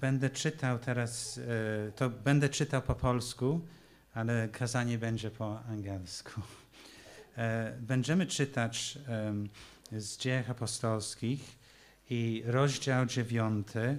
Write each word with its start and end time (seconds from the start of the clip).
Będę 0.00 0.30
czytał 0.30 0.78
teraz, 0.78 1.38
e, 1.38 1.92
to 1.92 2.10
będę 2.10 2.48
czytał 2.48 2.82
po 2.82 2.94
polsku, 2.94 3.60
ale 4.14 4.48
kazanie 4.48 4.98
będzie 4.98 5.30
po 5.30 5.60
angielsku. 5.64 6.40
E, 7.36 7.76
będziemy 7.80 8.26
czytać 8.26 8.98
z 9.92 10.16
Dziejów 10.16 10.50
Apostolskich 10.50 11.58
i 12.10 12.42
rozdział 12.46 13.06
dziewiąty 13.06 13.98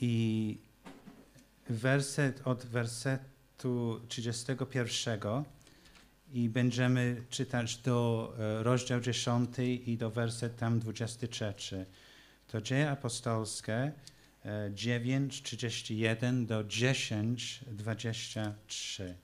i 0.00 0.58
werset 1.68 2.46
od 2.46 2.66
wersetu 2.66 4.00
31 4.08 5.44
i 6.32 6.48
będziemy 6.48 7.22
czytać 7.30 7.76
do 7.76 8.32
e, 8.38 8.62
rozdział 8.62 9.00
10 9.00 9.50
i 9.86 9.96
do 9.96 10.10
werset 10.10 10.56
tam 10.56 10.78
23. 10.78 11.54
To 12.48 12.60
Dzieje 12.60 12.90
Apostolskie 12.90 13.92
9, 14.70 15.42
31 15.42 16.46
do 16.46 16.64
10, 16.64 17.64
23. 17.66 19.16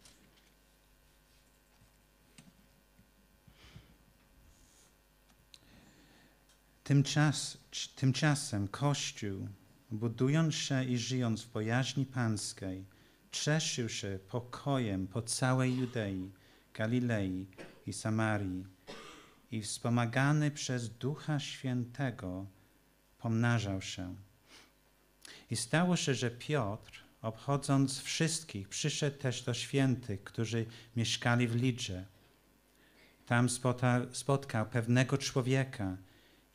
Tymczas, 6.84 7.58
tymczasem 7.96 8.68
Kościół, 8.68 9.48
budując 9.90 10.54
się 10.54 10.84
i 10.84 10.98
żyjąc 10.98 11.42
w 11.42 11.52
bojaźni 11.52 12.06
pańskiej, 12.06 12.84
cieszył 13.30 13.88
się 13.88 14.18
pokojem 14.28 15.06
po 15.06 15.22
całej 15.22 15.76
Judei, 15.76 16.30
Galilei 16.74 17.46
i 17.86 17.92
Samarii 17.92 18.64
i 19.50 19.62
wspomagany 19.62 20.50
przez 20.50 20.90
Ducha 20.90 21.40
Świętego 21.40 22.46
pomnażał 23.24 23.82
się. 23.82 24.16
I 25.50 25.56
stało 25.56 25.96
się, 25.96 26.14
że 26.14 26.30
Piotr, 26.30 27.04
obchodząc 27.22 28.00
wszystkich, 28.00 28.68
przyszedł 28.68 29.18
też 29.18 29.42
do 29.42 29.54
świętych, 29.54 30.24
którzy 30.24 30.66
mieszkali 30.96 31.48
w 31.48 31.54
Lidze. 31.54 32.06
Tam 33.26 33.48
spotkał 34.12 34.66
pewnego 34.66 35.18
człowieka 35.18 35.96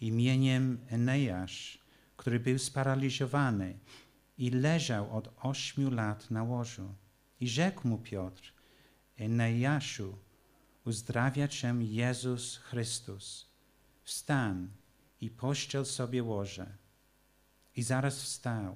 imieniem 0.02 0.80
Eneasz, 0.90 1.80
który 2.18 2.40
był 2.40 2.60
sparaliżowany 2.60 3.80
i 4.38 4.50
leżał 4.50 5.18
od 5.18 5.34
ośmiu 5.42 5.92
lat 5.92 6.32
na 6.32 6.44
łożu. 6.44 6.96
I 7.40 7.50
rzekł 7.50 7.88
mu 7.88 7.98
Piotr, 7.98 8.54
Eneaszu, 9.18 10.18
uzdrawia 10.86 11.48
cię 11.48 11.76
Jezus 11.80 12.58
Chrystus. 12.58 13.50
Wstań 14.04 14.79
i 15.22 15.30
pościel 15.30 15.86
sobie 15.86 16.24
łoże. 16.24 16.78
I 17.76 17.84
zaraz 17.84 18.22
wstał. 18.22 18.76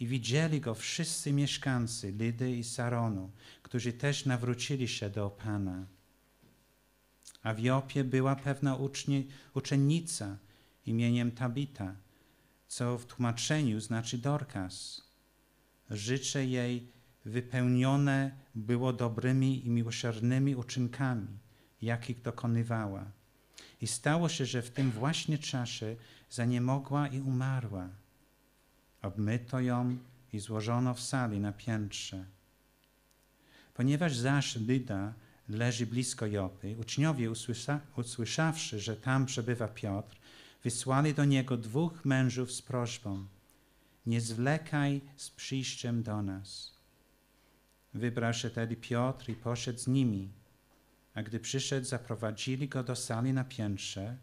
I 0.00 0.06
widzieli 0.06 0.60
go 0.60 0.74
wszyscy 0.74 1.32
mieszkańcy 1.32 2.12
Lidy 2.12 2.56
i 2.56 2.64
Saronu, 2.64 3.30
którzy 3.62 3.92
też 3.92 4.26
nawrócili 4.26 4.88
się 4.88 5.10
do 5.10 5.30
Pana. 5.30 5.86
A 7.42 7.54
w 7.54 7.58
Jopie 7.58 8.04
była 8.04 8.36
pewna 8.36 8.78
uczennica 9.54 10.38
imieniem 10.86 11.32
Tabita, 11.32 11.96
co 12.68 12.98
w 12.98 13.06
tłumaczeniu 13.06 13.80
znaczy 13.80 14.18
Dorcas. 14.18 15.02
Życzę 15.90 16.46
jej 16.46 16.92
wypełnione 17.24 18.36
było 18.54 18.92
dobrymi 18.92 19.66
i 19.66 19.70
miłosiernymi 19.70 20.56
uczynkami, 20.56 21.38
jakich 21.82 22.22
dokonywała. 22.22 23.12
I 23.80 23.86
stało 23.86 24.28
się, 24.28 24.46
że 24.46 24.62
w 24.62 24.70
tym 24.70 24.90
właśnie 24.90 25.38
czasie 25.38 25.96
zaniemogła 26.30 27.08
i 27.08 27.20
umarła. 27.20 27.88
Obmyto 29.02 29.60
ją 29.60 29.98
i 30.32 30.38
złożono 30.38 30.94
w 30.94 31.00
sali 31.00 31.40
na 31.40 31.52
piętrze. 31.52 32.24
Ponieważ 33.74 34.16
zaś 34.16 34.56
Lyda 34.56 35.14
leży 35.48 35.86
blisko 35.86 36.26
Jopy, 36.26 36.76
uczniowie 36.80 37.30
usłysza, 37.30 37.80
usłyszawszy, 37.96 38.80
że 38.80 38.96
tam 38.96 39.26
przebywa 39.26 39.68
Piotr, 39.68 40.16
wysłali 40.64 41.14
do 41.14 41.24
niego 41.24 41.56
dwóch 41.56 42.04
mężów 42.04 42.52
z 42.52 42.62
prośbą: 42.62 43.26
Nie 44.06 44.20
zwlekaj 44.20 45.00
z 45.16 45.30
przyjściem 45.30 46.02
do 46.02 46.22
nas. 46.22 46.74
Wybrał 47.94 48.34
się 48.34 48.50
tedy 48.50 48.76
Piotr 48.76 49.30
i 49.30 49.34
poszedł 49.34 49.78
z 49.78 49.86
nimi. 49.86 50.39
A 51.20 51.22
gdy 51.22 51.40
przyszedł, 51.40 51.86
zaprowadzili 51.86 52.68
go 52.68 52.82
do 52.82 52.96
sali 52.96 53.32
na 53.32 53.44
piętrze 53.44 54.16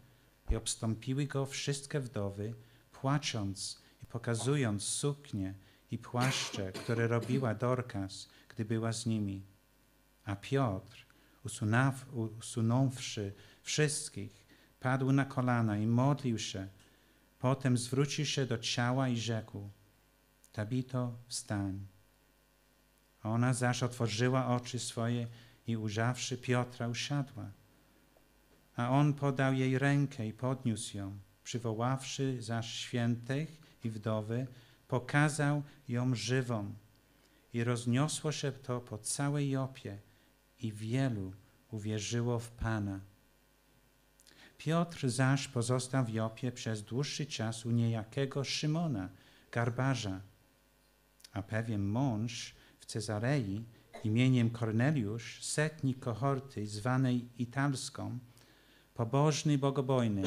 i 0.50 0.56
obstąpiły 0.56 1.26
go 1.26 1.46
wszystkie 1.46 2.00
wdowy, 2.00 2.54
płacząc 2.92 3.82
i 4.02 4.06
pokazując 4.06 4.82
suknie 4.82 5.54
i 5.90 5.98
płaszcze, 5.98 6.72
które 6.72 7.08
robiła 7.08 7.54
Dorcas, 7.54 8.28
gdy 8.48 8.64
była 8.64 8.92
z 8.92 9.06
nimi. 9.06 9.42
A 10.24 10.36
Piotr, 10.36 11.06
usunaw, 11.44 12.06
usunąwszy 12.12 13.34
wszystkich, 13.62 14.46
padł 14.80 15.12
na 15.12 15.24
kolana 15.24 15.78
i 15.78 15.86
modlił 15.86 16.38
się. 16.38 16.68
Potem 17.38 17.78
zwrócił 17.78 18.24
się 18.26 18.46
do 18.46 18.58
ciała 18.58 19.08
i 19.08 19.16
rzekł: 19.16 19.70
Tabito, 20.52 21.18
wstań. 21.26 21.86
Ona 23.22 23.54
zaś 23.54 23.82
otworzyła 23.82 24.46
oczy 24.46 24.78
swoje 24.78 25.26
i 25.68 25.76
ujrzawszy 25.76 26.38
Piotra, 26.38 26.88
usiadła. 26.88 27.50
A 28.76 28.90
on 28.90 29.14
podał 29.14 29.54
jej 29.54 29.78
rękę 29.78 30.26
i 30.26 30.32
podniósł 30.32 30.96
ją. 30.96 31.18
Przywoławszy 31.44 32.42
zaś 32.42 32.74
świętych 32.74 33.60
i 33.84 33.90
wdowy, 33.90 34.46
pokazał 34.88 35.62
ją 35.88 36.14
żywą. 36.14 36.74
I 37.52 37.64
rozniosło 37.64 38.32
się 38.32 38.52
to 38.52 38.80
po 38.80 38.98
całej 38.98 39.50
Jopie 39.50 39.98
i 40.58 40.72
wielu 40.72 41.32
uwierzyło 41.70 42.38
w 42.38 42.50
Pana. 42.50 43.00
Piotr 44.58 45.08
zaś 45.08 45.48
pozostał 45.48 46.04
w 46.04 46.08
Jopie 46.08 46.52
przez 46.52 46.82
dłuższy 46.82 47.26
czas 47.26 47.66
u 47.66 47.70
niejakiego 47.70 48.44
Szymona, 48.44 49.08
garbarza. 49.52 50.20
A 51.32 51.42
pewien 51.42 51.82
mąż 51.82 52.54
w 52.80 52.86
Cezarei 52.86 53.64
imieniem 54.04 54.50
Korneliusz, 54.50 55.42
setnik 55.42 55.98
kohorty 55.98 56.66
zwanej 56.66 57.28
Italską, 57.38 58.18
pobożny 58.94 59.58
bogobojny, 59.58 60.22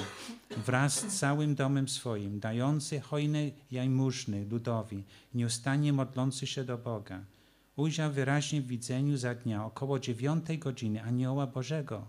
wraz 0.65 0.99
z 0.99 1.19
całym 1.19 1.55
domem 1.55 1.87
swoim, 1.87 2.39
dający 2.39 2.99
hojne 2.99 3.51
jajmużny 3.71 4.45
ludowi, 4.45 5.03
nieustannie 5.33 5.93
modlący 5.93 6.47
się 6.47 6.63
do 6.63 6.77
Boga, 6.77 7.25
ujrzał 7.75 8.11
wyraźnie 8.11 8.61
w 8.61 8.67
widzeniu 8.67 9.17
za 9.17 9.35
dnia 9.35 9.65
około 9.65 9.99
dziewiątej 9.99 10.59
godziny 10.59 11.03
anioła 11.03 11.47
Bożego, 11.47 12.07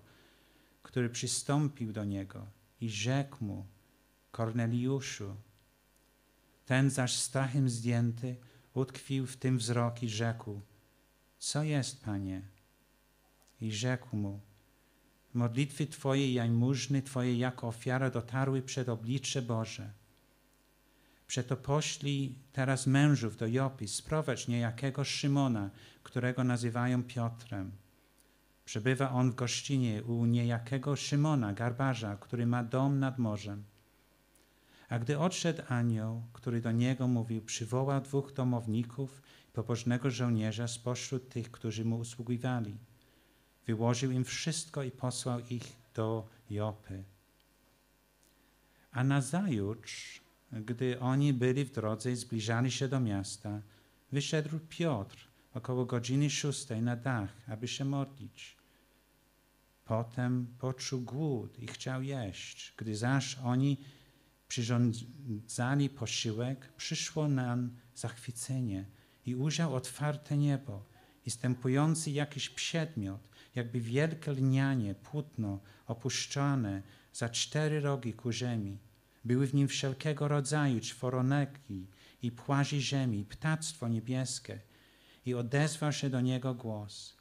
który 0.83 1.11
przystąpił 1.11 1.93
do 1.93 2.05
niego 2.05 2.47
i 2.81 2.91
rzekł 2.91 3.45
mu, 3.45 3.67
Korneliuszu. 4.31 5.35
Ten 6.67 6.91
zaś 6.91 7.17
strachem 7.17 7.69
zdjęty 7.69 8.37
utkwił 8.75 9.27
w 9.27 9.37
tym 9.37 9.59
wzrok 9.59 10.03
i 10.03 10.09
rzekł, 10.09 10.61
co 11.43 11.63
jest, 11.63 12.05
Panie? 12.05 12.43
I 13.61 13.73
rzekł 13.73 14.17
mu, 14.17 14.41
modlitwy 15.35 15.87
Twoje 15.87 16.31
i 16.31 16.35
jajmużny 16.35 17.03
Twoje 17.03 17.39
jako 17.39 17.69
ofiara 17.69 18.11
dotarły 18.11 18.63
przed 18.63 18.89
oblicze 18.89 19.43
Boże. 19.43 19.93
Przeto 21.27 21.57
poślij 21.57 22.35
teraz 22.53 22.87
mężów 22.87 23.37
do 23.37 23.47
Jopy, 23.47 23.89
sprowadź 23.89 24.49
niejakiego 24.49 25.05
Szymona, 25.05 25.71
którego 26.03 26.45
nazywają 26.45 27.03
Piotrem. 27.03 27.73
Przebywa 28.65 29.11
on 29.11 29.31
w 29.31 29.35
gościnie 29.35 30.03
u 30.03 30.27
niejakiego 30.27 30.97
Szymona, 30.97 31.53
garbarza, 31.53 32.17
który 32.17 32.47
ma 32.47 32.65
dom 32.65 32.99
nad 32.99 33.19
morzem. 33.19 33.65
A 34.89 34.99
gdy 34.99 35.19
odszedł 35.19 35.63
anioł, 35.69 36.23
który 36.33 36.61
do 36.61 36.73
niego 36.73 37.09
mówił, 37.09 37.43
przywołał 37.43 38.01
dwóch 38.01 38.33
domowników 38.33 39.23
pobożnego 39.53 40.11
żołnierza 40.11 40.69
spośród 40.69 41.29
tych, 41.29 41.51
którzy 41.51 41.85
mu 41.85 41.99
usługiwali. 41.99 42.77
Wyłożył 43.67 44.11
im 44.11 44.25
wszystko 44.25 44.83
i 44.83 44.91
posłał 44.91 45.41
ich 45.41 45.77
do 45.95 46.29
Jopy. 46.51 47.05
A 48.93 49.05
nazajutrz, 49.05 50.21
gdy 50.53 51.01
oni 51.01 51.33
byli 51.33 51.65
w 51.65 51.73
drodze 51.73 52.13
i 52.13 52.17
zbliżali 52.17 52.71
się 52.71 52.89
do 52.89 53.01
miasta, 53.01 53.63
wyszedł 54.13 54.59
Piotr 54.69 55.29
około 55.55 55.85
godziny 55.85 56.31
szóstej 56.31 56.83
na 56.83 56.97
dach, 56.97 57.31
aby 57.49 57.69
się 57.69 57.85
modlić. 57.85 58.57
Potem 59.85 60.47
poczuł 60.59 61.01
głód 61.01 61.59
i 61.59 61.67
chciał 61.67 62.03
jeść. 62.03 62.75
Gdy 62.77 62.97
zaś 62.97 63.39
oni 63.45 63.77
przyrządzali 64.49 65.91
posiłek, 65.91 66.73
przyszło 66.77 67.29
nam 67.29 67.71
zachwycenie 67.95 68.87
i 69.27 69.35
ujrzał 69.35 69.75
otwarte 69.75 70.37
niebo 70.37 70.85
i 71.27 71.31
stępujący 71.31 72.11
jakiś 72.11 72.49
przedmiot, 72.49 73.29
jakby 73.55 73.81
wielkie 73.81 74.33
lnianie, 74.33 74.95
płótno 74.95 75.61
opuszczone 75.87 76.83
za 77.13 77.29
cztery 77.29 77.81
rogi 77.81 78.13
ku 78.13 78.33
ziemi. 78.33 78.79
Były 79.25 79.47
w 79.47 79.55
nim 79.55 79.69
wszelkiego 79.69 80.29
rodzaju 80.29 80.81
czworonegi 80.81 81.87
i 82.23 82.31
płazi 82.31 82.81
ziemi, 82.81 83.25
ptactwo 83.25 83.89
niebieskie. 83.89 84.61
I 85.27 85.35
odezwał 85.35 85.93
się 85.93 86.11
do 86.11 86.21
niego 86.21 86.55
głos. 86.55 87.17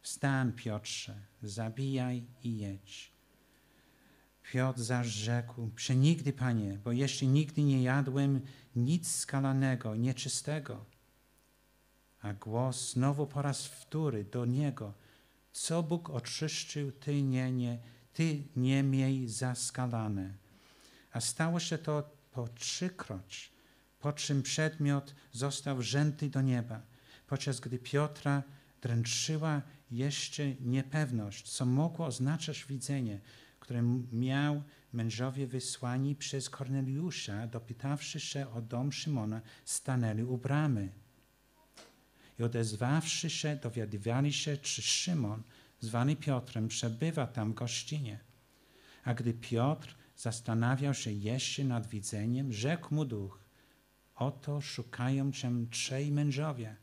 Wstań, 0.00 0.52
Piotrze, 0.52 1.14
zabijaj 1.42 2.24
i 2.44 2.58
jedź. 2.58 3.12
Piotr 4.42 4.80
zaś 4.80 5.06
rzekł, 5.06 5.70
przenigdy, 5.76 6.32
Panie, 6.32 6.78
bo 6.84 6.92
jeszcze 6.92 7.26
nigdy 7.26 7.62
nie 7.62 7.82
jadłem 7.82 8.40
nic 8.76 9.10
skalanego, 9.10 9.96
nieczystego. 9.96 10.84
A 12.22 12.32
głos 12.32 12.92
znowu 12.92 13.26
po 13.26 13.42
raz 13.42 13.66
wtóry 13.66 14.24
do 14.24 14.44
niego, 14.44 14.92
co 15.52 15.82
Bóg 15.82 16.10
oczyszczył, 16.10 16.92
ty 16.92 17.22
nie, 17.22 17.52
nie, 17.52 17.78
ty 18.12 18.42
nie 18.56 18.82
miej 18.82 19.28
za 19.28 19.54
skalane. 19.54 20.34
A 21.12 21.20
stało 21.20 21.60
się 21.60 21.78
to 21.78 22.10
po 22.32 22.48
trzykroć, 22.48 23.52
po 24.00 24.12
czym 24.12 24.42
przedmiot 24.42 25.14
został 25.32 25.76
wzięty 25.76 26.30
do 26.30 26.42
nieba, 26.42 26.82
podczas 27.26 27.60
gdy 27.60 27.78
Piotra 27.78 28.42
dręczyła 28.82 29.62
jeszcze 29.90 30.54
niepewność, 30.54 31.50
co 31.50 31.66
mogło 31.66 32.06
oznaczać 32.06 32.64
widzenie, 32.64 33.20
które 33.60 33.82
miał 34.12 34.62
mężowie 34.92 35.46
wysłani 35.46 36.16
przez 36.16 36.50
Korneliusza, 36.50 37.46
dopytawszy 37.46 38.20
się 38.20 38.50
o 38.52 38.60
dom 38.60 38.92
Szymona, 38.92 39.40
stanęli 39.64 40.22
u 40.22 40.38
bramy. 40.38 40.88
I 42.40 42.42
odezwawszy 42.42 43.30
się, 43.30 43.56
dowiadywali 43.56 44.32
się, 44.32 44.56
czy 44.56 44.82
Szymon, 44.82 45.42
zwany 45.80 46.16
Piotrem, 46.16 46.68
przebywa 46.68 47.26
tam 47.26 47.52
w 47.52 47.54
gościnie. 47.54 48.18
A 49.04 49.14
gdy 49.14 49.34
Piotr 49.34 49.96
zastanawiał 50.16 50.94
się 50.94 51.12
jeszcze 51.12 51.64
nad 51.64 51.86
widzeniem, 51.86 52.52
rzekł 52.52 52.94
mu 52.94 53.04
duch, 53.04 53.40
oto 54.14 54.60
szukają 54.60 55.32
cię 55.32 55.52
trzej 55.70 56.12
mężowie. 56.12 56.76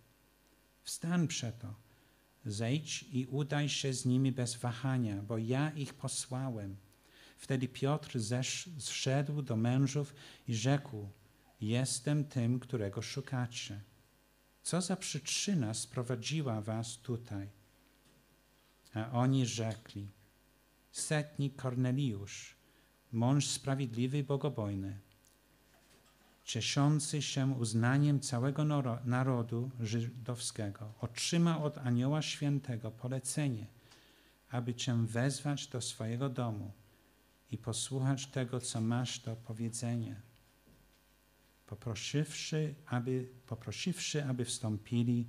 Wstań 0.82 1.28
przeto, 1.28 1.74
zejdź 2.46 3.06
i 3.12 3.26
udaj 3.26 3.70
się 3.70 3.94
z 3.94 4.06
nimi 4.06 4.32
bez 4.32 4.56
wahania, 4.56 5.16
bo 5.22 5.38
ja 5.38 5.72
ich 5.72 5.94
posłałem. 5.94 6.76
Wtedy 7.38 7.68
Piotr 7.68 8.20
zszedł 8.80 9.42
do 9.42 9.56
mężów 9.56 10.16
i 10.48 10.56
rzekł, 10.56 11.10
jestem 11.62 12.26
tym, 12.26 12.60
którego 12.60 13.02
szukacie. 13.02 13.82
Co 14.68 14.82
za 14.82 14.96
przyczyna 14.96 15.74
sprowadziła 15.74 16.62
was 16.62 16.98
tutaj? 16.98 17.50
A 18.94 19.12
oni 19.12 19.46
rzekli, 19.46 20.08
setnik 20.92 21.56
Korneliusz, 21.56 22.56
mąż 23.12 23.48
sprawiedliwy 23.48 24.18
i 24.18 24.24
bogobojny, 24.24 25.00
cieszący 26.44 27.22
się 27.22 27.56
uznaniem 27.60 28.20
całego 28.20 28.64
narodu 29.06 29.72
żydowskiego, 29.80 30.94
otrzymał 31.00 31.66
od 31.66 31.78
Anioła 31.78 32.22
Świętego 32.22 32.92
polecenie, 32.92 33.68
aby 34.52 34.76
Cię 34.76 35.06
wezwać 35.06 35.68
do 35.68 35.82
swojego 35.82 36.30
domu 36.30 36.72
i 37.52 37.58
posłuchać 37.58 38.28
tego, 38.28 38.60
co 38.60 38.82
masz 38.82 39.20
do 39.20 39.36
powiedzenia. 39.36 40.27
Poprosiwszy, 41.68 42.76
aby, 42.86 43.30
poprosiwszy, 43.48 44.26
aby 44.26 44.46
wstąpili, 44.46 45.28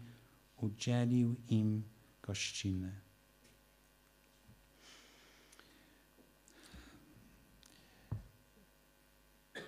udzielił 0.56 1.36
im 1.48 1.82
gościny. 2.22 3.00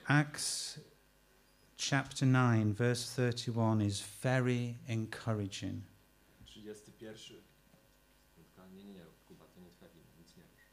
Acts 0.06 0.80
chapter 1.76 2.26
9, 2.26 2.76
verse 2.76 3.32
31 3.32 3.80
is 3.80 4.00
very 4.22 4.74
encouraging. 4.88 5.82
31 6.44 7.42
spotkanie, 8.32 8.84
nie, 8.84 8.94
nie, 8.94 9.04
Kuba, 9.28 9.44
to 9.44 9.60
nie 9.60 9.70
twoja 9.70 9.90
wina, 9.92 10.06
nic 10.18 10.36
nie 10.36 10.42
wiesz. 10.42 10.70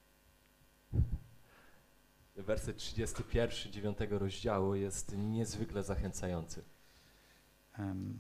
Werset 2.38 2.78
31 2.78 3.72
9 3.72 3.98
rozdziału 4.10 4.76
jest 4.76 5.18
niezwykle 5.18 5.84
zachęcający. 5.84 6.64
Um, 7.80 8.20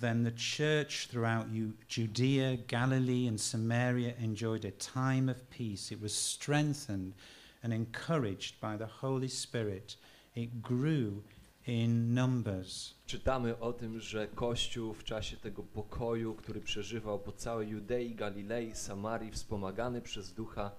then 0.00 0.24
the 0.24 0.30
church 0.30 1.08
throughout 1.08 1.46
Judea, 1.88 2.56
Galilee, 2.68 3.28
and 3.28 3.40
Samaria 3.40 4.16
enjoyed 4.16 4.64
a 4.64 4.72
time 4.72 5.32
of 5.32 5.36
peace. 5.50 5.92
It 5.92 6.00
was 6.00 6.12
strengthened 6.12 7.14
and 7.62 7.72
encouraged 7.72 8.60
by 8.60 8.78
the 8.78 8.86
Holy 8.86 9.28
Spirit. 9.28 9.98
It 10.36 10.60
grew 10.60 11.22
in 11.66 12.14
numbers. 12.14 12.94
Czytamy 13.06 13.58
o 13.58 13.72
tym, 13.72 14.00
że 14.00 14.28
Kościół 14.28 14.94
w 14.94 15.04
czasie 15.04 15.36
tego 15.36 15.62
pokoju, 15.62 16.34
który 16.34 16.60
przeżywał 16.60 17.18
po 17.18 17.32
całej 17.32 17.68
Judei, 17.68 18.14
Galilei, 18.14 18.74
Samarii, 18.74 19.30
wspomagany 19.30 20.02
przez 20.02 20.32
Ducha, 20.32 20.70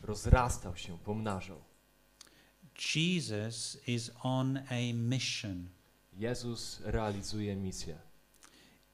rozrastał 0.00 0.76
się, 0.76 0.98
pomnażał. 0.98 1.60
Jesus 2.94 3.78
is 3.86 4.10
on 4.22 4.56
a 4.56 4.92
mission. 4.94 5.68
Jezus 6.12 6.80
realizuje 6.84 7.56
misję. 7.56 7.98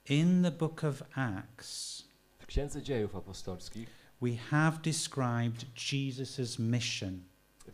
In 0.08 0.42
the 0.42 0.50
book 0.50 0.84
of 0.84 1.02
Acts, 1.14 2.04
w 2.38 2.46
Księdze 2.46 2.82
Dziejów 2.82 3.16
Apostolskich 3.16 3.88
we 4.20 4.36
have 4.36 4.80
described 4.82 5.66
Jesus's 5.74 6.58
mission. 6.58 7.24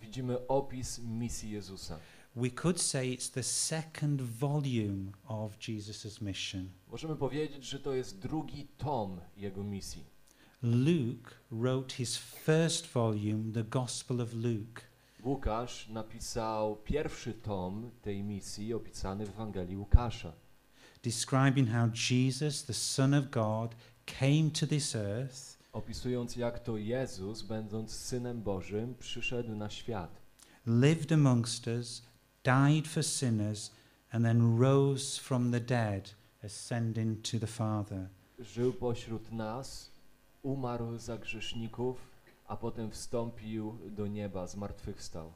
Widzimy 0.00 0.46
opis 0.48 0.98
misji 0.98 1.50
Jezusa. 1.50 1.98
We 2.36 2.50
could 2.50 2.80
say 2.80 3.12
it's 3.12 3.30
the 3.30 3.42
second 3.42 4.22
volume 4.22 5.12
of 5.28 5.56
Jesus's 5.68 6.20
mission. 6.20 6.70
Możemy 6.88 7.16
powiedzieć, 7.16 7.64
że 7.64 7.80
to 7.80 7.94
jest 7.94 8.18
drugi 8.18 8.68
tom 8.78 9.20
jego 9.36 9.64
misji. 9.64 10.11
Luke 10.64 11.34
wrote 11.50 11.90
his 11.90 12.16
first 12.16 12.86
volume, 12.86 13.50
the 13.52 13.64
Gospel 13.64 14.20
of 14.20 14.32
Luke. 14.32 14.82
Łukasz 15.24 15.88
napisał 15.88 16.76
pierwszy 16.76 17.34
tom 17.34 17.90
tej 18.02 18.22
misji 18.22 18.74
opisany 18.74 19.26
w 19.26 19.28
Ewangelii 19.28 19.76
Łukasza. 19.76 20.32
Describing 21.02 21.68
how 21.68 21.88
Jesus, 22.10 22.64
the 22.64 22.74
Son 22.74 23.14
of 23.14 23.30
God, 23.30 23.74
came 24.06 24.50
to 24.60 24.66
this 24.66 24.94
earth. 24.96 25.58
Opisując 25.72 26.36
jak 26.36 26.58
to 26.58 26.76
Jezus, 26.76 27.42
będąc 27.42 27.92
synem 27.92 28.42
Bożym, 28.42 28.94
przyszedł 28.94 29.54
na 29.54 29.70
świat. 29.70 30.22
Lived 30.66 31.12
amongst 31.12 31.66
us, 31.66 32.02
died 32.44 32.88
for 32.88 33.04
sinners, 33.04 33.70
and 34.10 34.24
then 34.24 34.58
rose 34.58 35.20
from 35.20 35.52
the 35.52 35.60
dead, 35.60 36.14
ascending 36.44 37.22
to 37.30 37.38
the 37.38 37.46
Father. 37.46 38.08
Żył 38.38 38.72
pośród 38.72 39.32
nas, 39.32 39.91
umarł 40.42 40.98
za 40.98 41.18
grzeszników, 41.18 42.10
a 42.46 42.56
potem 42.56 42.90
wstąpił 42.90 43.78
do 43.90 44.06
nieba, 44.06 44.46
zmartwychwstał. 44.46 45.32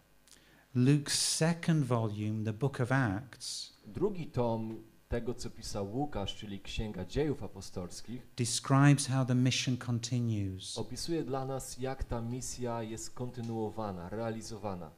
Luke's 0.77 1.15
second 1.15 1.85
volume, 1.85 2.45
the 2.45 2.53
book 2.53 2.81
of 2.81 2.93
Acts, 2.93 3.73
drugi 3.87 4.27
tom 4.27 4.83
tego, 5.09 5.35
co 5.35 5.51
pisał 5.51 5.97
Łukasz, 5.97 6.37
czyli 6.37 6.61
Księga 6.61 7.05
Dziejów 7.05 7.43
Apostolskich, 7.43 8.27
describes 8.37 9.07
how 9.07 9.25
the 9.25 9.35
mission 9.35 9.77
continues. 9.77 10.79
Opisuje 10.79 11.25
dla 11.25 11.45
nas, 11.45 11.79
jak 11.79 12.05
ta 12.05 12.21
misja 12.21 12.83
jest 12.83 13.11
kontynuowana, 13.11 14.09
realizowana. 14.09 14.91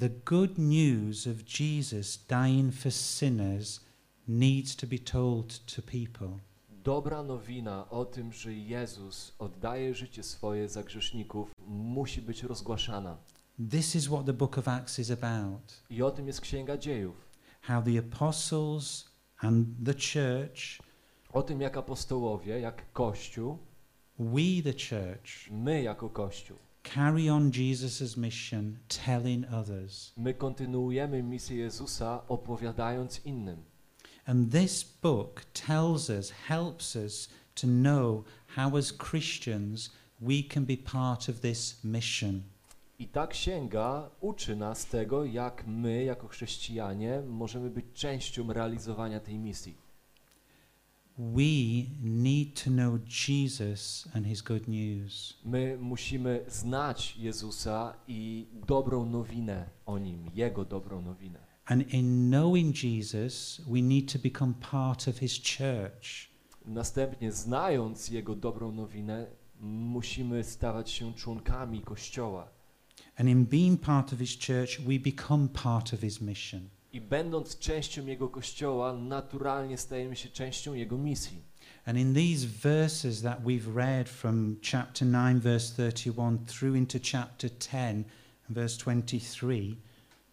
The 0.00 0.08
good 0.08 0.58
news 0.58 1.26
of 1.26 1.60
Jesus 1.60 2.26
dying 2.28 2.74
for 2.74 2.92
sinners 2.92 3.80
needs 4.28 4.76
to 4.76 4.86
be 4.86 4.98
told 4.98 5.58
to 5.66 5.82
people. 5.82 6.38
Dobra 6.84 7.22
nowina 7.22 7.90
o 7.90 8.04
tym, 8.04 8.32
że 8.32 8.54
Jezus 8.54 9.34
oddaje 9.38 9.94
życie 9.94 10.22
swoje 10.22 10.68
za 10.68 10.82
grzeszników, 10.82 11.50
musi 11.66 12.22
być 12.22 12.42
rozgłaszana. 12.42 13.16
This 13.70 13.96
is 13.96 14.06
what 14.06 14.26
the 14.26 14.32
book 14.32 14.58
of 14.58 14.68
Acts 14.68 14.98
is 14.98 15.10
about. 15.10 15.82
I 15.90 16.02
o 16.02 16.10
tym 16.10 16.26
jest 16.26 16.40
Księga 16.40 16.76
Dziejów. 16.76 17.28
How 17.60 17.82
the 17.82 17.98
apostles 17.98 19.10
and 19.38 19.66
the 19.84 19.94
church 19.94 20.82
o 21.32 21.42
tym 21.42 21.60
jak 21.60 21.76
apostołowie, 21.76 22.60
jak 22.60 22.92
Kościół, 22.92 23.58
we 24.18 24.62
the 24.64 24.72
church, 24.72 25.50
my 25.50 25.82
jako 25.82 26.10
Kościół 26.10 26.56
carry 26.82 27.28
on 27.28 27.50
Jesus's 27.50 28.16
mission 28.16 28.78
telling 28.88 29.44
others. 29.52 30.12
My 30.16 30.34
kontynuujemy 30.34 31.22
misję 31.22 31.56
Jezusa 31.56 32.22
opowiadając 32.28 33.26
innym. 33.26 33.71
And 34.26 34.52
this 34.52 34.84
book 35.02 35.44
tells 35.52 36.10
us, 36.10 36.30
helps 36.48 36.96
us 36.96 37.28
to 37.54 37.66
know 37.66 38.24
how 38.56 38.76
as 38.76 38.92
Christians 38.92 39.90
we 40.20 40.42
can 40.42 40.64
be 40.64 40.76
part 40.76 41.28
of 41.28 41.40
this 41.40 41.84
mission. 41.84 42.42
I 42.98 43.08
ta 43.08 43.26
księga 43.26 44.10
uczy 44.20 44.56
nas 44.56 44.86
tego, 44.86 45.24
jak 45.24 45.66
my 45.66 46.04
jako 46.04 46.28
chrześcijanie 46.28 47.22
możemy 47.28 47.70
być 47.70 47.84
częścią 47.94 48.52
realizowania 48.52 49.20
tej 49.20 49.38
misji. 49.38 49.82
we 51.18 51.88
need 52.00 52.56
to 52.56 52.70
know 52.70 52.98
Jesus 53.06 54.08
and 54.14 54.26
his 54.26 54.40
good 54.40 54.66
news. 54.68 55.34
My 55.44 55.76
musimy 55.80 56.44
znać 56.48 57.16
Jezusa 57.16 57.94
i 58.08 58.46
dobrą 58.66 59.06
nowinę 59.06 59.68
o 59.86 59.98
Nim, 59.98 60.30
Jego 60.34 60.64
dobrą 60.64 61.02
nowinę. 61.02 61.51
And 61.66 61.94
in 61.94 62.30
knowing 62.30 62.74
Jesus, 62.74 63.60
we 63.66 63.82
need 63.82 64.12
to 64.12 64.18
become 64.18 64.54
part 64.54 65.08
of 65.08 65.18
his 65.18 65.32
church. 65.32 66.30
Następnie, 66.66 67.32
znając 67.32 68.08
Jego 68.08 68.34
dobrą 68.34 68.72
nowinę, 68.72 69.26
musimy 69.60 70.44
stawać 70.44 70.90
się 70.90 71.14
członkami 71.14 71.80
Kościoła. 71.80 72.48
And 73.16 73.28
in 73.28 73.44
being 73.44 73.80
part 73.80 74.12
of 74.12 74.18
his 74.18 74.36
church, 74.46 74.80
we 74.80 74.98
become 74.98 75.48
part 75.48 75.92
of 75.92 76.00
his 76.00 76.20
mission. 76.20 76.68
I 76.92 77.00
będąc 77.00 77.58
częścią 77.58 78.06
Jego 78.06 78.28
Kościoła, 78.28 78.92
naturalnie 78.92 79.78
stajemy 79.78 80.16
się 80.16 80.28
częścią 80.28 80.74
Jego 80.74 80.98
misji. 80.98 81.42
And 81.84 81.98
in 81.98 82.14
these 82.14 82.46
verses 82.46 83.22
that 83.22 83.44
we've 83.44 83.74
read 83.74 84.08
from 84.08 84.56
chapter 84.62 85.08
9, 85.08 85.42
verse 85.42 85.92
31 85.92 86.38
through 86.46 86.76
into 86.76 86.98
chapter 87.12 87.50
10, 87.50 88.06
verse 88.48 88.78
23, 88.78 89.76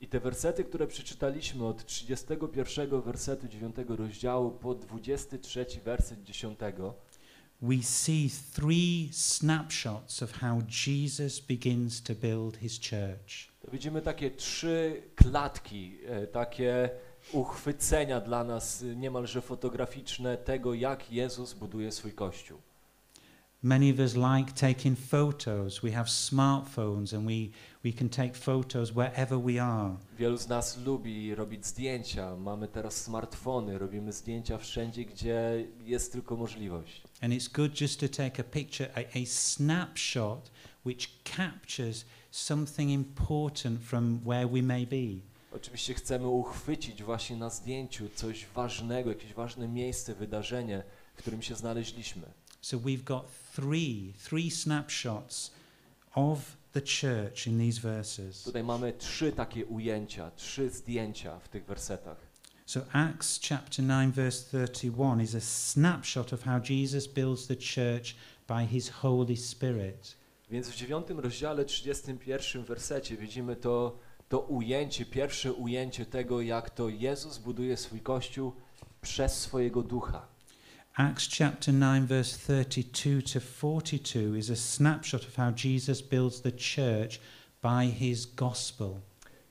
I 0.01 0.07
te 0.07 0.19
wersety, 0.19 0.63
które 0.63 0.87
przeczytaliśmy 0.87 1.65
od 1.65 1.85
31 1.85 3.01
wersetu 3.01 3.47
9 3.47 3.75
rozdziału 3.87 4.51
po 4.51 4.75
23 4.75 5.65
werset 5.85 6.23
10, 6.23 6.59
we 7.61 7.83
see 7.83 8.29
three 8.53 9.09
snapshots 9.11 10.23
of 10.23 10.31
how 10.31 10.61
Jesus 10.87 11.39
begins 11.39 12.01
to 12.01 12.15
build 12.15 12.57
his 12.57 12.79
church. 12.79 13.51
widzimy 13.71 14.01
takie 14.01 14.31
trzy 14.31 15.01
klatki, 15.15 15.97
e, 16.05 16.27
takie 16.27 16.89
uchwycenia 17.31 18.21
dla 18.21 18.43
nas 18.43 18.83
e, 18.83 18.95
niemalże 18.95 19.41
fotograficzne 19.41 20.37
tego, 20.37 20.73
jak 20.73 21.11
Jezus 21.11 21.53
buduje 21.53 21.91
swój 21.91 22.11
Kościół. 22.13 22.68
Many 23.63 23.89
of 23.89 23.99
us 23.99 24.15
like 24.15 24.53
taking 24.53 24.95
photos. 24.95 25.81
We 25.81 25.91
have 25.91 26.07
smartphones 26.07 27.13
and 27.13 27.27
we, 27.27 27.51
we 27.83 27.91
can 27.91 28.07
take 28.07 28.33
photos 28.33 28.93
wherever 28.93 29.37
we 29.37 29.59
are. 29.59 29.97
Wielu 30.17 30.37
z 30.37 30.47
nas 30.47 30.77
lubi 30.77 31.35
robić 31.35 31.65
zdjęcia. 31.65 32.35
Mamy 32.35 32.67
teraz 32.67 33.03
smartfony, 33.03 33.77
robimy 33.77 34.13
zdjęcia 34.13 34.57
wszędzie, 34.57 35.05
gdzie 35.05 35.65
jest 35.85 36.11
tylko 36.11 36.35
możliwość. 36.35 37.01
And 37.21 37.33
it's 37.33 37.51
good 37.51 37.81
just 37.81 37.99
to 37.99 38.07
take 38.07 38.39
a 38.39 38.43
picture, 38.43 38.89
a, 38.95 38.99
a 38.99 39.25
snapshot 39.25 40.51
which 40.85 41.09
captures 41.23 42.05
something 42.31 42.91
important 42.91 43.81
from 43.81 44.19
where 44.25 44.47
we 44.47 44.61
may 44.61 44.87
be. 44.87 45.21
Oczywiście 45.51 45.93
chcemy 45.93 46.27
uchwycić 46.27 47.03
właśnie 47.03 47.37
na 47.37 47.49
zdjęciu 47.49 48.09
coś 48.15 48.45
ważnego, 48.55 49.09
jakieś 49.09 49.33
ważne 49.33 49.67
miejsce, 49.67 50.15
wydarzenie, 50.15 50.83
w 51.15 51.17
którym 51.17 51.41
się 51.41 51.55
znaleźliśmy. 51.55 52.31
So 52.61 52.77
we've 52.77 53.03
got 53.03 53.29
three, 53.59 54.13
three 54.17 54.49
snapshots 54.49 55.51
of 56.15 56.57
the 56.73 56.81
church 56.81 57.47
in 57.47 57.59
these 57.59 57.79
verses. 57.79 58.43
Tutaj 58.43 58.63
mamy 58.63 58.93
trzy 58.93 59.31
takie 59.31 59.65
ujęcia, 59.65 60.31
trzy 60.31 60.69
zdjęcia 60.69 61.39
w 61.39 61.49
tych 61.49 61.65
wersetach. 61.65 62.17
So 62.65 62.81
Acts 62.93 63.39
chapter 63.49 63.85
9 63.85 64.15
verse 64.15 64.67
31 64.67 65.21
is 65.21 65.35
a 65.35 65.41
snapshot 65.41 66.33
of 66.33 66.43
how 66.43 66.59
Jesus 66.69 67.07
builds 67.07 67.47
the 67.47 67.55
church 67.55 68.15
by 68.47 68.67
his 68.67 68.89
Holy 68.89 69.37
Spirit. 69.37 70.15
Więc 70.51 70.69
w 70.69 70.75
dziewiątym 70.75 71.19
rozdziale, 71.19 71.65
31 71.65 72.63
wersecie 72.63 73.17
widzimy 73.17 73.55
to, 73.55 73.99
to 74.29 74.39
ujęcie, 74.39 75.05
pierwsze 75.05 75.53
ujęcie 75.53 76.05
tego, 76.05 76.41
jak 76.41 76.69
to 76.69 76.89
Jezus 76.89 77.37
buduje 77.37 77.77
swój 77.77 77.99
Kościół 77.99 78.53
przez 79.01 79.39
swojego 79.41 79.83
Ducha. 79.83 80.27
Acts 80.98 81.27
chapter 81.27 81.72
9 81.72 82.08
verse 82.08 82.36
32 82.36 83.22
to 83.22 83.39
42 83.39 84.36
is 84.36 84.50
a 84.50 84.55
snapshot 84.55 85.24
of 85.24 85.36
how 85.36 85.51
Jesus 85.51 86.01
builds 86.01 86.41
the 86.41 86.51
church 86.51 87.19
by 87.62 87.86
his 87.86 88.25
gospel. 88.25 89.01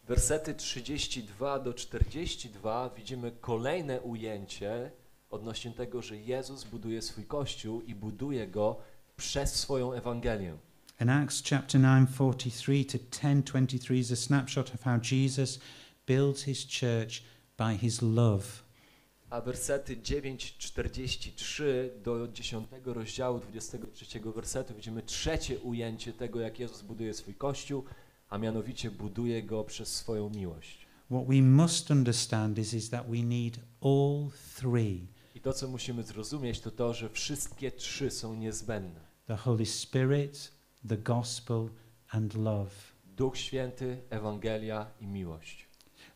Wersety 0.08 0.54
32 0.54 1.58
do 1.64 1.74
42 1.74 2.90
widzimy 2.96 3.32
kolejne 3.40 4.00
ujęcie 4.00 4.90
odnośnie 5.30 5.70
tego, 5.70 6.02
że 6.02 6.16
Jezus 6.16 6.64
buduje 6.64 7.02
swój 7.02 7.24
Kościół 7.24 7.82
i 7.82 7.94
buduje 7.94 8.46
go 8.46 8.76
przez 9.16 9.54
swoją 9.54 9.92
Ewangelię. 9.92 10.56
In 11.00 11.10
Acts 11.10 11.42
chapter 11.42 11.80
9 11.80 12.10
43 12.10 12.84
to 12.84 12.98
10:23 12.98 13.94
is 13.94 14.12
a 14.12 14.16
snapshot 14.16 14.74
of 14.74 14.82
how 14.82 14.98
Jesus 15.12 15.58
builds 16.06 16.42
his 16.42 16.66
church 16.66 17.22
by 17.56 17.76
his 17.76 18.02
love. 18.02 18.67
A 19.30 19.40
wersety 19.40 19.96
9:43 19.96 21.64
do 22.02 22.28
10 22.28 22.68
rozdziału 22.84 23.40
23 23.40 24.32
wersetu 24.32 24.74
widzimy 24.74 25.02
trzecie 25.02 25.58
ujęcie 25.58 26.12
tego, 26.12 26.40
jak 26.40 26.58
Jezus 26.60 26.82
buduje 26.82 27.14
swój 27.14 27.34
Kościół, 27.34 27.84
a 28.28 28.38
mianowicie 28.38 28.90
buduje 28.90 29.42
go 29.42 29.64
przez 29.64 29.96
swoją 29.96 30.30
miłość. 30.30 30.86
What 31.10 31.26
we 31.26 31.42
must 31.42 31.90
understand 31.90 32.58
is, 32.58 32.74
is 32.74 32.90
that 32.90 33.06
we 33.10 33.22
need 33.22 33.58
all 33.80 34.30
three 34.56 35.06
I 35.34 35.40
to, 35.40 35.52
co 35.52 35.68
musimy 35.68 36.02
zrozumieć, 36.02 36.60
to 36.60 36.70
to, 36.70 36.94
że 36.94 37.08
wszystkie 37.08 37.72
trzy 37.72 38.10
są 38.10 38.34
niezbędne. 38.34 39.00
the 39.26 39.36
Holy 39.36 39.66
Spirit, 39.66 40.52
the 40.88 40.96
gospel, 40.96 41.68
and 42.08 42.34
love. 42.34 42.70
Duch 43.04 43.36
Święty, 43.36 44.02
Ewangelia 44.10 44.86
i 45.00 45.06
miłość. 45.06 45.67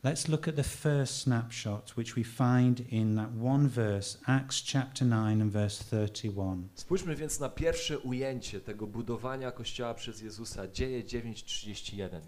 Let's 0.05 0.29
look 0.29 0.49
at 0.49 0.57
the 0.57 0.65
first 0.65 1.21
snapshot, 1.21 1.91
which 1.97 2.17
we 2.17 2.25
find 2.25 2.81
in 2.91 3.15
that 3.15 3.31
one 3.31 3.69
verse, 3.69 4.19
Acts 4.27 4.61
chapter 4.61 5.05
9 5.05 5.41
and 5.41 5.53
verse 5.53 5.79
31. 5.79 6.69
Spójrzmy 6.75 7.17
więc 7.17 7.41
na 7.41 7.49
pierwsze 7.49 7.99
ujęcie 7.99 8.61
tego 8.61 8.87
budowania 8.87 9.53
Kościoła 9.53 9.95
przez 9.95 10.21
Jezusa, 10.21 10.69
Dzieje 10.69 11.05
9:31. 11.05 12.21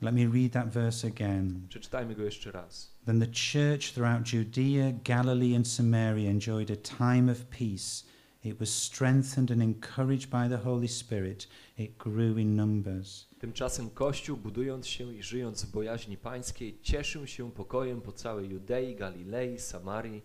Let 0.00 0.14
me 0.14 0.26
read 0.26 0.52
that 0.52 0.68
verse 0.68 1.08
again. 1.08 1.66
Przeczytajmy 1.68 2.14
go 2.14 2.22
jeszcze 2.22 2.52
raz. 2.52 2.92
Then 3.06 3.20
the 3.20 3.26
church 3.26 3.92
throughout 3.92 4.32
Judea, 4.32 4.92
Galilee, 5.04 5.56
and 5.56 5.68
Samaria 5.68 6.30
enjoyed 6.30 6.70
a 6.70 6.76
time 6.76 7.32
of 7.32 7.44
peace. 7.44 8.04
It 8.44 8.60
was 8.60 8.68
strengthened 8.70 9.50
and 9.50 9.62
encouraged 9.62 10.28
by 10.28 10.48
the 10.48 10.58
Holy 10.64 10.88
Spirit. 10.88 11.48
It 11.78 11.96
grew 11.98 12.40
in 12.40 12.56
numbers. 12.56 13.26
Tymczasem 13.44 13.90
Kościół, 13.90 14.36
budując 14.36 14.86
się 14.86 15.14
i 15.14 15.22
żyjąc 15.22 15.64
w 15.64 15.70
bojaźni 15.70 16.16
pańskiej, 16.16 16.78
cieszył 16.82 17.26
się 17.26 17.52
pokojem 17.52 18.00
po 18.00 18.12
całej 18.12 18.50
Judei, 18.50 18.96
Galilei, 18.96 19.58
Samarii 19.58 20.22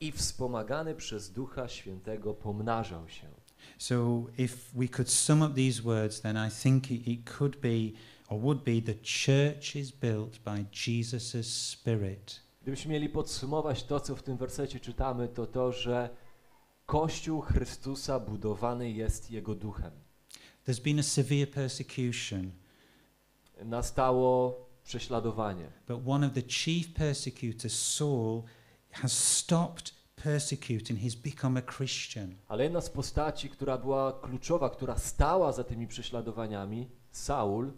i 0.00 0.12
wspomagany 0.12 0.94
przez 0.94 1.32
Ducha 1.32 1.68
Świętego 1.68 2.34
pomnażał 2.34 3.08
się. 3.08 3.28
So, 3.78 4.26
if 4.38 4.56
we 4.74 4.88
could 4.88 5.10
sum 5.10 5.42
up 5.42 5.54
these 5.54 5.82
words, 5.82 6.20
then 6.20 6.36
I 6.48 6.50
think 6.62 6.90
it, 6.90 7.30
could 7.38 7.56
be 7.56 7.98
or 8.28 8.40
would 8.40 8.62
be 8.62 8.82
the 8.82 8.94
church 8.94 9.76
is 9.76 9.90
built 9.90 10.38
by 10.38 10.64
Jesus' 10.86 11.46
Spirit. 11.46 12.40
Gdybyśmy 12.62 12.92
mieli 12.92 13.08
podsumować 13.08 13.84
to, 13.84 14.00
co 14.00 14.16
w 14.16 14.22
tym 14.22 14.36
wersecie 14.36 14.80
czytamy, 14.80 15.28
to 15.28 15.46
to, 15.46 15.72
że 15.72 16.10
Kościół 16.86 17.40
Chrystusa 17.40 18.20
budowany 18.20 18.90
jest 18.90 19.30
Jego 19.30 19.54
Duchem. 19.54 20.09
There's 20.64 20.82
been 20.82 20.98
a 20.98 21.02
severe 21.02 21.46
persecution, 21.46 22.50
Nastało 23.64 24.56
prześladowanie. 24.84 25.66
but 25.88 25.98
one 26.06 26.26
of 26.26 26.32
the 26.32 26.42
chief 26.42 26.94
persecutors, 26.94 27.78
Saul, 27.94 28.42
has 28.90 29.12
stopped 29.12 29.94
persecuting. 30.16 31.00
He's 31.00 31.16
become 31.22 31.58
a 31.60 31.62
Christian. 31.62 32.34
Ale 32.48 32.64
jedna 32.64 32.80
z 32.80 32.90
postaci, 32.90 33.48
która 33.50 33.78
była 33.78 34.12
kluczowa, 34.12 34.70
która 34.70 34.96
stała 34.98 35.52
za 35.52 35.64
tymi 35.64 35.86
prześladowaniami, 35.86 36.88
Saul, 37.12 37.72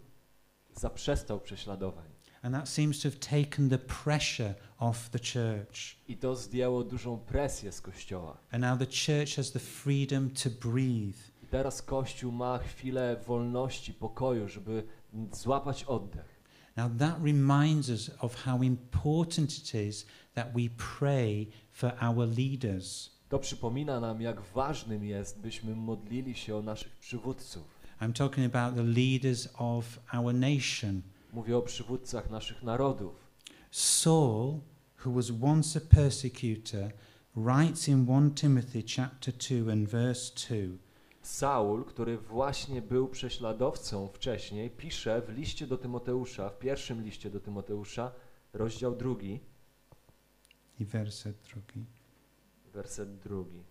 zaprzestał 0.75 1.39
prześladowań. 1.39 2.05
And 2.41 2.55
that 2.55 2.69
seems 2.69 3.01
to 3.01 3.09
have 3.09 3.19
taken 3.19 3.69
the 3.69 3.77
pressure 3.77 4.53
off 4.79 5.09
the 5.09 5.19
church. 5.19 5.95
I 6.07 6.17
to 6.17 6.35
zdjęło 6.35 6.83
dużą 6.83 7.17
presję 7.19 7.71
z 7.71 7.81
Kościoła. 7.81 8.37
And 8.51 8.63
now 8.63 8.79
the 8.79 8.85
church 8.85 9.35
has 9.35 9.51
the 9.51 9.59
freedom 9.59 10.29
to 10.29 10.49
breathe. 10.69 11.32
Teraz 11.53 11.81
Kościół 11.81 12.31
ma 12.31 12.57
chwilę 12.57 13.17
wolności, 13.27 13.93
pokoju, 13.93 14.47
żeby 14.47 14.83
złapać 15.31 15.83
oddech. 15.83 16.41
Now 16.77 16.91
that 16.99 17.23
reminds 17.23 17.89
us 17.89 18.11
of 18.19 18.35
how 18.35 18.63
important 18.63 19.57
it 19.57 19.75
is 19.75 20.05
that 20.33 20.47
we 20.53 20.61
pray 20.99 21.47
for 21.71 21.93
our 22.01 22.27
leaders. 22.37 23.11
To 23.29 23.39
przypomina 23.39 23.99
nam, 23.99 24.21
jak 24.21 24.41
ważnym 24.41 25.03
jest, 25.03 25.39
byśmy 25.39 25.75
modlili 25.75 26.35
się 26.35 26.55
o 26.55 26.61
naszych 26.61 26.95
przywódców. 26.95 27.63
I'm 28.01 28.13
talking 28.13 28.55
about 28.55 28.75
the 28.75 28.83
leaders 28.83 29.47
of 29.57 29.99
our 30.13 30.33
nation. 30.33 31.01
Mówię 31.33 31.57
o 31.57 31.61
przywódcach 31.61 32.29
naszych 32.29 32.63
narodów. 32.63 33.13
Saul, 33.71 34.59
who 35.05 35.11
was 35.11 35.31
once 35.41 35.79
a 35.79 35.95
persecutor, 35.95 36.91
writes 37.35 37.87
in 37.87 38.05
1 38.07 38.33
Timothy 38.33 38.83
chapter 38.95 39.33
2 39.33 39.71
and 39.71 39.89
verse 39.89 40.31
2 40.49 40.92
Saul, 41.23 41.85
który 41.85 42.17
właśnie 42.17 42.81
był 42.81 43.07
prześladowcą 43.07 44.07
wcześniej, 44.07 44.69
pisze 44.69 45.21
w 45.21 45.29
liście 45.29 45.67
do 45.67 45.77
Tymoteusza, 45.77 46.49
w 46.49 46.59
pierwszym 46.59 47.03
liście 47.03 47.29
do 47.29 47.39
Tymoteusza, 47.39 48.11
rozdział 48.53 48.95
drugi, 48.95 49.39
i 50.79 50.85
werset 50.85 51.35
drugi. 51.53 51.85
werset 52.73 53.19
drugi. 53.19 53.63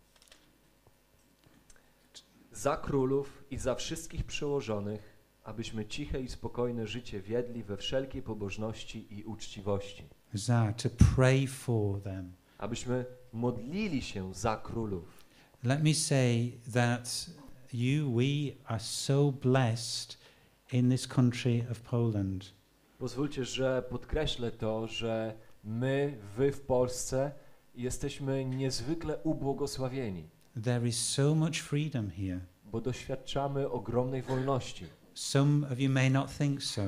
Za 2.52 2.76
królów 2.76 3.44
i 3.50 3.58
za 3.58 3.74
wszystkich 3.74 4.24
przełożonych, 4.24 5.18
abyśmy 5.44 5.86
ciche 5.86 6.20
i 6.20 6.28
spokojne 6.28 6.86
życie 6.86 7.20
wiedli 7.20 7.62
we 7.62 7.76
wszelkiej 7.76 8.22
pobożności 8.22 9.18
i 9.18 9.24
uczciwości. 9.24 10.04
Za, 10.34 10.72
to 10.82 10.88
pray 11.14 11.46
for 11.46 12.02
them. 12.02 12.32
Abyśmy 12.58 13.04
modlili 13.32 14.02
się 14.02 14.34
za 14.34 14.56
królów. 14.56 15.24
Let 15.64 15.84
me 15.84 15.94
say 15.94 16.52
that 16.72 17.30
you, 17.74 18.10
we 18.16 18.52
are 18.66 18.80
so 18.80 19.32
blessed 19.32 20.18
in 20.72 20.90
this 20.90 21.06
country 21.06 21.64
of 21.70 21.80
Poland. 21.80 22.52
Pozwólcie, 22.98 23.44
że 23.44 23.82
podkreślę 23.90 24.50
to, 24.52 24.86
że 24.86 25.34
my, 25.64 26.18
wy 26.36 26.52
w 26.52 26.60
Polsce 26.60 27.32
jesteśmy 27.74 28.44
niezwykle 28.44 29.18
ubłogosławieni, 29.18 30.28
There 30.64 30.88
is 30.88 31.08
so 31.08 31.34
much 31.34 31.56
freedom 31.56 32.10
here. 32.10 32.40
bo 32.64 32.80
doświadczamy 32.80 33.70
ogromnej 33.70 34.22
wolności. 34.22 34.84
Some 35.14 35.68
of 35.72 35.80
you 35.80 35.90
may 35.90 36.10
not 36.10 36.38
think 36.38 36.62
so, 36.62 36.82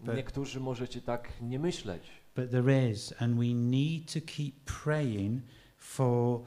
But- 0.00 0.16
Niektórzy 0.16 0.60
możecie 0.60 1.00
tak 1.00 1.28
nie 1.42 1.58
myśleć, 1.58 2.02
but 2.36 2.50
there 2.50 2.90
is, 2.90 3.14
and 3.18 3.36
we 3.36 3.44
need 3.54 4.12
to 4.12 4.20
keep 4.26 4.54
praying 4.84 5.42
for 5.76 6.40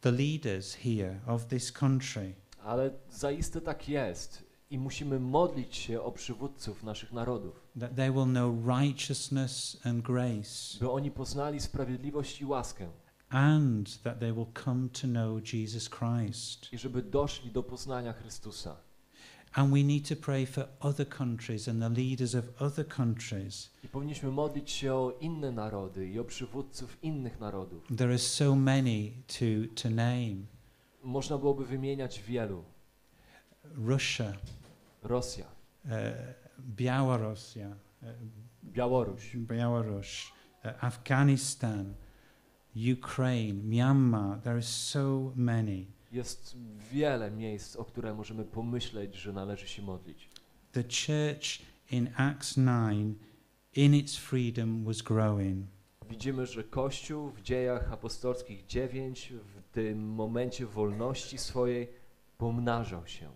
the 0.00 0.10
leaders 0.12 0.74
here 0.74 1.20
of 1.26 1.46
this 1.46 1.72
country. 1.72 2.34
Ale 2.64 2.90
zaiste 3.10 3.60
tak 3.60 3.88
jest 3.88 4.52
i 4.70 4.78
musimy 4.78 5.20
modlić 5.20 5.76
się 5.76 6.02
o 6.02 6.12
przywódców 6.12 6.82
naszych 6.82 7.12
narodów, 7.12 7.66
that 7.80 7.94
they 7.96 8.12
will 8.12 8.24
know 8.24 8.66
righteousness 8.66 9.80
and 9.84 10.04
grace, 10.04 10.78
by 10.80 10.90
oni 10.90 11.10
poznali 11.10 11.60
sprawiedliwość 11.60 12.40
i 12.40 12.44
łaskę 12.44 12.88
and 13.28 14.02
that 14.02 14.20
they 14.20 14.32
will 14.32 14.48
come 14.64 14.88
to 14.88 15.06
know 15.06 15.52
Jesus 15.52 15.88
Christ. 15.88 16.72
i 16.72 16.78
żeby 16.78 17.02
doszli 17.02 17.50
do 17.50 17.62
poznania 17.62 18.12
Chrystusa. 18.12 18.76
And 19.54 19.70
we 19.70 19.82
need 19.82 20.08
to 20.08 20.16
pray 20.16 20.46
for 20.46 20.68
other 20.80 21.08
countries 21.08 21.68
and 21.68 21.80
the 21.80 21.88
leaders 21.88 22.34
of 22.34 22.44
other 22.62 22.88
countries. 22.88 23.70
I 23.84 23.88
powinniśmy 23.88 24.30
modlić 24.30 24.70
się 24.70 24.94
o 24.94 25.16
inne 25.20 25.52
narody 25.52 26.08
i 26.08 26.18
o 26.18 26.24
przywódców 26.24 26.98
innych 27.02 27.40
narodów. 27.40 27.86
There 27.96 28.08
are 28.08 28.18
so 28.18 28.56
many 28.56 29.12
to, 29.26 29.82
to 29.82 29.90
name 29.90 30.36
Można 31.02 31.38
byłoby 31.38 31.66
wymieniać 31.66 32.22
wielu. 32.22 32.64
Russia, 33.74 34.32
Rosja, 35.02 35.46
uh, 35.84 35.90
Białorussia, 36.58 37.76
uh, 38.02 38.08
Białoruś, 38.64 39.36
Belarus, 39.36 40.32
uh, 40.64 40.84
Afghanistan, 40.84 41.94
Ukraine, 42.74 43.62
Myanmar. 43.62 44.40
There 44.40 44.54
are 44.54 44.62
so 44.62 45.32
many. 45.36 45.86
Jest 46.12 46.56
wiele 46.92 47.30
miejsc, 47.30 47.76
o 47.76 47.84
które 47.84 48.14
możemy 48.14 48.44
pomyśleć, 48.44 49.14
że 49.14 49.32
należy 49.32 49.68
się 49.68 49.82
modlić. 49.82 50.30
The 50.72 50.82
church 50.82 51.62
in 51.90 52.10
Acts 52.16 52.54
9, 52.54 53.18
in 53.74 53.94
its 53.94 54.16
freedom, 54.16 54.84
was 54.84 55.02
growing. 55.02 55.66
Widzimy, 56.12 56.46
że 56.46 56.64
Kościół 56.64 57.30
w 57.30 57.42
dziejach 57.42 57.92
apostolskich 57.92 58.66
9 58.66 59.32
w 59.32 59.74
tym 59.74 60.08
momencie 60.08 60.66
wolności 60.66 61.38
swojej 61.38 61.88
pomnażał 62.38 63.06
się. 63.06 63.30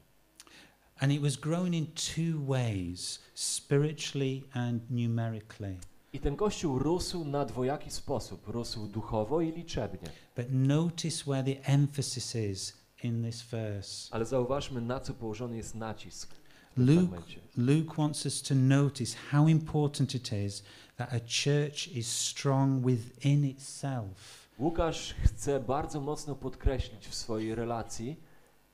And 0.98 1.12
it 1.12 1.22
was 1.22 1.36
growing 1.36 1.74
in 1.74 1.86
two 1.86 2.46
ways 2.46 3.22
spiritually 3.34 4.42
and 4.52 4.82
numerically. 4.90 5.76
I 6.12 6.20
ten 6.20 6.36
Kościół 6.36 6.78
rósł 6.78 7.24
na 7.24 7.44
dwojaki 7.44 7.90
sposób. 7.90 8.48
Rósł 8.48 8.86
duchowo 8.86 9.40
i 9.40 9.52
liczebnie. 9.52 10.10
But 10.36 10.46
notice 10.50 11.24
where 11.24 11.54
the 11.54 11.68
emphasis 11.68 12.34
is 12.34 12.76
in 13.02 13.24
this 13.24 13.42
verse. 13.42 14.08
Ale 14.10 14.24
zauważmy, 14.24 14.80
na 14.80 15.00
co 15.00 15.14
położony 15.14 15.56
jest 15.56 15.74
nacisk 15.74 16.34
Luke. 16.76 17.22
Luke 17.56 17.96
wants 17.98 18.26
us 18.26 18.42
to 18.42 18.54
notice 18.54 19.16
how 19.30 19.48
important 19.48 20.14
it 20.14 20.32
is 20.32 20.62
that 20.96 21.12
a 21.12 21.20
church 21.20 21.88
is 21.88 22.06
strong 22.06 22.82
within 22.86 23.44
itself. 23.44 24.48
Łukasz 24.58 25.14
chce 25.24 25.60
bardzo 25.60 26.00
mocno 26.00 26.34
podkreślić 26.34 27.08
w 27.08 27.14
swojej 27.14 27.54
relacji, 27.54 28.20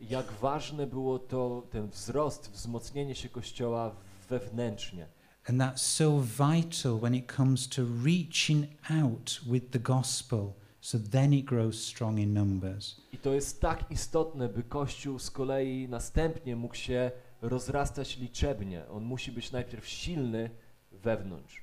jak 0.01 0.33
ważne 0.33 0.87
było 0.87 1.19
to, 1.19 1.67
ten 1.71 1.89
wzrost, 1.89 2.51
wzmocnienie 2.51 3.15
się 3.15 3.29
Kościoła 3.29 3.97
wewnętrznie. 4.29 5.07
And 5.49 5.59
that's 5.59 5.79
so 5.79 6.21
vital 6.21 6.99
when 7.01 7.15
it 7.15 7.33
comes 7.37 7.69
to 7.69 7.83
reaching 8.05 8.67
out 8.91 9.41
with 9.47 9.71
the 9.71 9.79
gospel. 9.79 10.53
So 10.81 10.99
then 11.11 11.33
it 11.33 11.45
grows 11.45 11.85
strong 11.85 12.19
in 12.19 12.35
numbers. 12.35 13.01
I 13.13 13.19
to 13.19 13.33
jest 13.33 13.61
tak 13.61 13.91
istotne, 13.91 14.49
by 14.49 14.63
Kościół 14.63 15.19
z 15.19 15.31
kolei 15.31 15.89
następnie 15.89 16.57
mógł 16.57 16.75
się 16.75 17.11
rozrastać 17.43 18.19
liczebnie. 18.19 18.89
On 18.89 19.05
musi 19.05 19.33
być 19.33 19.53
najpierw 19.53 19.89
silny 19.89 20.51
wewnątrz. 20.93 21.63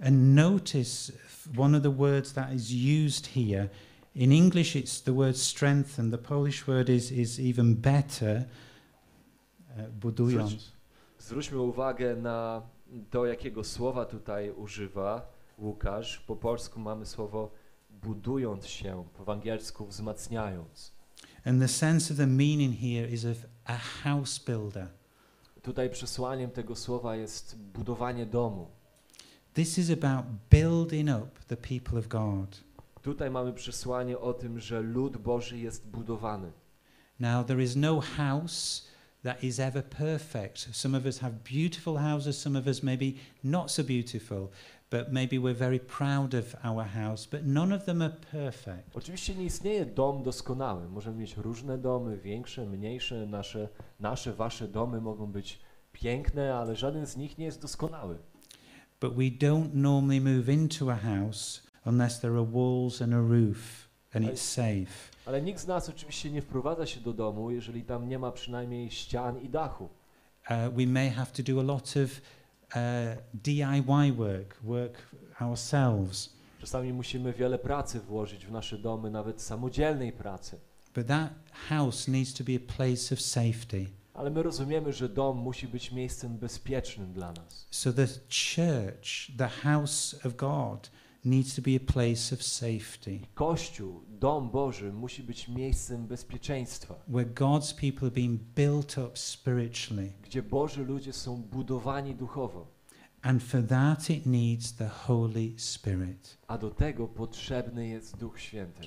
And 0.00 0.34
notice 0.34 1.12
one 1.58 1.76
of 1.76 1.82
the 1.82 1.90
words 1.96 2.32
that 2.32 2.52
is 2.52 2.70
used 3.06 3.26
here. 3.26 3.68
In 4.14 4.32
English, 4.32 4.76
it's 4.76 5.04
the 5.04 5.12
word 5.12 5.36
strengthen. 5.36 6.10
The 6.10 6.18
Polish 6.18 6.66
word 6.66 6.88
is, 6.88 7.12
is 7.12 7.40
even 7.40 7.74
better, 7.76 8.44
uh, 9.76 9.88
budując. 9.90 10.50
Zwróć- 10.50 10.72
Zwróćmy 11.18 11.58
uwagę 11.60 12.16
na 12.16 12.62
to, 13.10 13.26
jakiego 13.26 13.64
słowa 13.64 14.04
tutaj 14.04 14.50
używa 14.50 15.32
Łukasz. 15.58 16.18
Po 16.26 16.36
polsku 16.36 16.80
mamy 16.80 17.06
słowo 17.06 17.50
budując 17.90 18.66
się, 18.66 19.04
w 19.26 19.30
angielsku 19.30 19.86
wzmacniając. 19.86 20.92
And 21.44 21.60
the 21.62 21.68
sense 21.68 22.14
of 22.14 22.18
the 22.18 22.26
meaning 22.26 22.76
here 22.80 23.08
is 23.08 23.24
of 23.24 23.36
a 23.64 23.76
house 23.76 24.44
builder. 24.46 24.88
Tutaj 25.64 25.90
przesłaniem 25.90 26.50
tego 26.50 26.76
słowa 26.76 27.16
jest 27.16 27.58
budowanie 27.58 28.26
domu. 28.26 28.66
This 29.54 29.78
is 29.78 29.90
about 29.90 30.26
building 30.50 31.08
up 31.08 31.28
the 31.46 31.56
people 31.56 31.98
of 31.98 32.08
God. 32.08 32.64
Tutaj 33.02 33.30
mamy 33.30 33.52
przesłanie 33.52 34.18
o 34.18 34.34
tym, 34.34 34.60
że 34.60 34.80
lud 34.80 35.16
Boży 35.16 35.58
jest 35.58 35.86
budowany. 35.88 36.52
Now, 37.20 37.46
there 37.46 37.62
is 37.62 37.76
no 37.76 38.00
house 38.00 38.86
that 39.24 39.42
is 39.42 39.58
ever 39.58 39.82
perfect. 39.82 40.68
Some 40.72 40.94
of 40.94 41.06
us 41.06 41.18
have 41.18 41.32
beautiful 41.44 41.96
houses, 41.96 42.38
some 42.38 42.58
of 42.58 42.68
us 42.68 42.82
maybe 42.82 43.16
not 43.42 43.70
so 43.70 43.82
beautiful, 43.82 44.52
but 44.90 45.12
maybe 45.12 45.38
we're 45.38 45.54
very 45.54 45.78
proud 45.78 46.34
of 46.34 46.54
our 46.62 46.84
house, 46.84 47.26
but 47.26 47.44
none 47.44 47.72
of 47.72 47.84
them 47.84 48.02
are 48.02 48.14
perfect. 48.30 48.96
Oczywiście 48.96 49.34
nie 49.34 49.44
istnieje 49.44 49.86
dom 49.86 50.22
doskonały. 50.22 50.88
Możemy 50.88 51.16
mieć 51.16 51.36
różne 51.36 51.78
domy, 51.78 52.18
większe, 52.18 52.66
mniejsze. 52.66 53.26
Nasze, 53.26 53.68
nasze 54.00 54.32
wasze 54.32 54.68
domy 54.68 55.00
mogą 55.00 55.26
być 55.26 55.60
piękne, 55.92 56.54
ale 56.54 56.76
żaden 56.76 57.06
z 57.06 57.16
nich 57.16 57.38
nie 57.38 57.44
jest 57.44 57.62
doskonały. 57.62 58.18
But 59.00 59.14
we 59.14 59.30
don't 59.30 59.74
normally 59.74 60.20
move 60.20 60.48
into 60.48 60.92
a 60.92 60.96
house 60.96 61.62
unless 61.86 62.20
there 62.20 62.34
are 62.34 62.46
walls 62.46 63.02
and 63.02 63.14
a 63.14 63.20
roof 63.20 63.88
and 64.12 64.24
it's 64.24 64.42
safe. 64.42 65.13
Ale 65.26 65.42
nikt 65.42 65.60
z 65.60 65.66
nas 65.66 65.88
oczywiście 65.88 66.30
nie 66.30 66.42
wprowadza 66.42 66.86
się 66.86 67.00
do 67.00 67.12
domu, 67.12 67.50
jeżeli 67.50 67.82
tam 67.82 68.08
nie 68.08 68.18
ma 68.18 68.32
przynajmniej 68.32 68.90
ścian 68.90 69.40
i 69.40 69.48
dachu. 69.48 69.84
Uh, 69.84 70.74
we 70.74 70.86
may 70.86 71.10
have 71.10 71.30
to 71.32 71.42
do 71.42 71.60
a 71.60 71.62
lot 71.62 71.94
of 71.96 72.20
uh, 72.76 72.80
DIY 73.34 74.12
work, 74.12 74.62
work 74.62 74.98
ourselves. 75.40 76.34
Czasami 76.60 76.92
musimy 76.92 77.32
wiele 77.32 77.58
pracy 77.58 78.00
włożyć 78.00 78.46
w 78.46 78.52
nasze 78.52 78.78
domy, 78.78 79.10
nawet 79.10 79.42
samodzielnej 79.42 80.12
pracy. 80.12 80.58
But 80.94 81.06
that 81.06 81.32
house 81.68 82.08
needs 82.08 82.34
to 82.34 82.44
be 82.44 82.52
a 82.56 82.76
place 82.76 83.14
of 83.14 83.20
safety. 83.20 83.86
Ale 84.14 84.30
my 84.30 84.42
rozumiemy, 84.42 84.92
że 84.92 85.08
dom 85.08 85.38
musi 85.38 85.68
być 85.68 85.92
miejscem 85.92 86.38
bezpiecznym 86.38 87.12
dla 87.12 87.32
nas. 87.32 87.66
So 87.70 87.92
the 87.92 88.06
church, 88.28 89.36
the 89.38 89.48
house 89.48 90.26
of 90.26 90.36
God, 90.36 90.90
needs 91.24 91.54
to 91.54 91.62
be 91.62 91.76
a 91.76 91.92
place 91.92 92.34
of 92.34 92.42
safety 92.42 93.20
Kościół, 93.34 94.03
dom 94.18 94.50
Boży 94.50 94.92
musi 94.92 95.22
być 95.22 95.48
miejscem 95.48 96.06
bezpieczeństwa, 96.06 96.94
where 97.08 97.30
God's 97.30 97.74
people 97.74 98.06
are 98.06 98.14
being 98.14 98.40
built 98.56 98.98
up 98.98 99.10
spiritually. 99.18 100.12
gdzie 100.22 100.42
Boży 100.42 100.84
ludzie 100.84 101.12
są 101.12 101.42
budowani 101.42 102.14
duchowo. 102.14 102.66
And 103.22 103.42
for 103.42 103.66
that, 103.66 104.10
it 104.10 104.26
needs 104.26 104.72
the 104.72 104.88
Holy 104.88 105.54
Spirit. 105.56 106.38
A 106.46 106.58
do 106.58 106.70
tego 106.70 107.08
potrzebny 107.08 107.88
jest 107.88 108.16
Duch 108.16 108.40
Święty. 108.40 108.82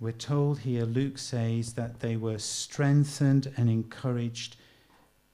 We're 0.00 0.26
told 0.26 0.58
here, 0.58 0.86
Luke 0.86 1.18
says 1.18 1.74
that 1.74 1.98
they 1.98 2.18
were 2.18 2.38
strengthened 2.38 3.46
and 3.58 3.68
encouraged 3.68 4.56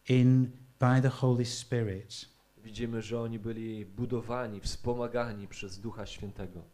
in 0.08 0.50
by 0.78 1.00
the 1.02 1.08
Holy 1.08 1.44
Spirit. 1.44 2.28
Widzimy, 2.64 3.02
że 3.02 3.20
oni 3.20 3.38
byli 3.38 3.86
budowani, 3.86 4.60
wspomagani 4.60 5.48
przez 5.48 5.80
Ducha 5.80 6.06
Świętego. 6.06 6.73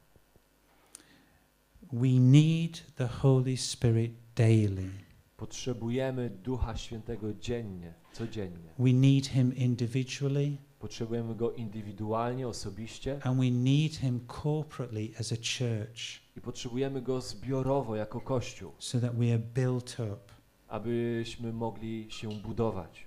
We 1.93 2.09
need 2.21 2.95
the 2.97 3.07
Holy 3.07 3.57
Spirit 3.57 4.13
daily. 4.37 4.91
Potrzebujemy 5.37 6.31
Ducha 6.31 6.77
Świętego 6.77 7.35
dziennie, 7.35 7.95
codziennie. 8.13 8.75
We 8.79 8.93
need 8.93 9.27
Him 9.27 9.57
individually 9.57 10.57
Potrzebujemy 10.81 11.35
Go 11.35 11.53
indywidualnie, 11.53 12.49
osobiście 12.49 13.21
and 13.25 13.41
we 13.41 13.51
need 13.51 13.97
Him 13.97 14.21
corporately 14.27 15.11
as 15.21 15.33
a 15.33 15.37
church. 15.37 16.21
i 16.37 16.41
potrzebujemy 16.41 17.03
go 17.03 17.21
zbiorowo 17.21 17.97
jako 17.97 18.21
Kościół, 18.21 18.73
so 18.79 19.01
that 19.01 19.17
we 19.17 19.35
are 19.35 19.39
built 19.39 19.97
up. 20.01 20.21
abyśmy 20.69 21.53
mogli 21.53 22.07
się 22.11 22.29
budować. 22.29 23.07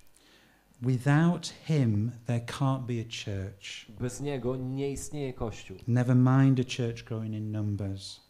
Without 0.81 1.53
Him, 1.65 2.11
there 2.25 2.45
can't 2.45 2.85
be 2.85 2.93
a 2.93 3.03
church. 3.03 3.99
Bez 3.99 4.21
niego 4.21 4.55
nie 4.55 4.91
istnieje 4.91 5.33
Kościół. 5.33 5.77
Never 5.87 6.15
mind 6.15 6.59
a 6.59 6.63
church 6.63 7.03
growing 7.03 7.35
in 7.35 7.51
numbers. 7.51 8.22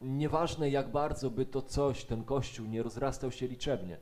Nieważne 0.00 0.70
jak 0.70 0.92
bardzo 0.92 1.30
by 1.30 1.46
to 1.46 1.62
coś, 1.62 2.04
ten 2.04 2.24
Kościół 2.24 2.66
nie 2.66 2.82
rozrastał 2.82 3.32
się 3.32 3.46
liczebnie. 3.46 3.98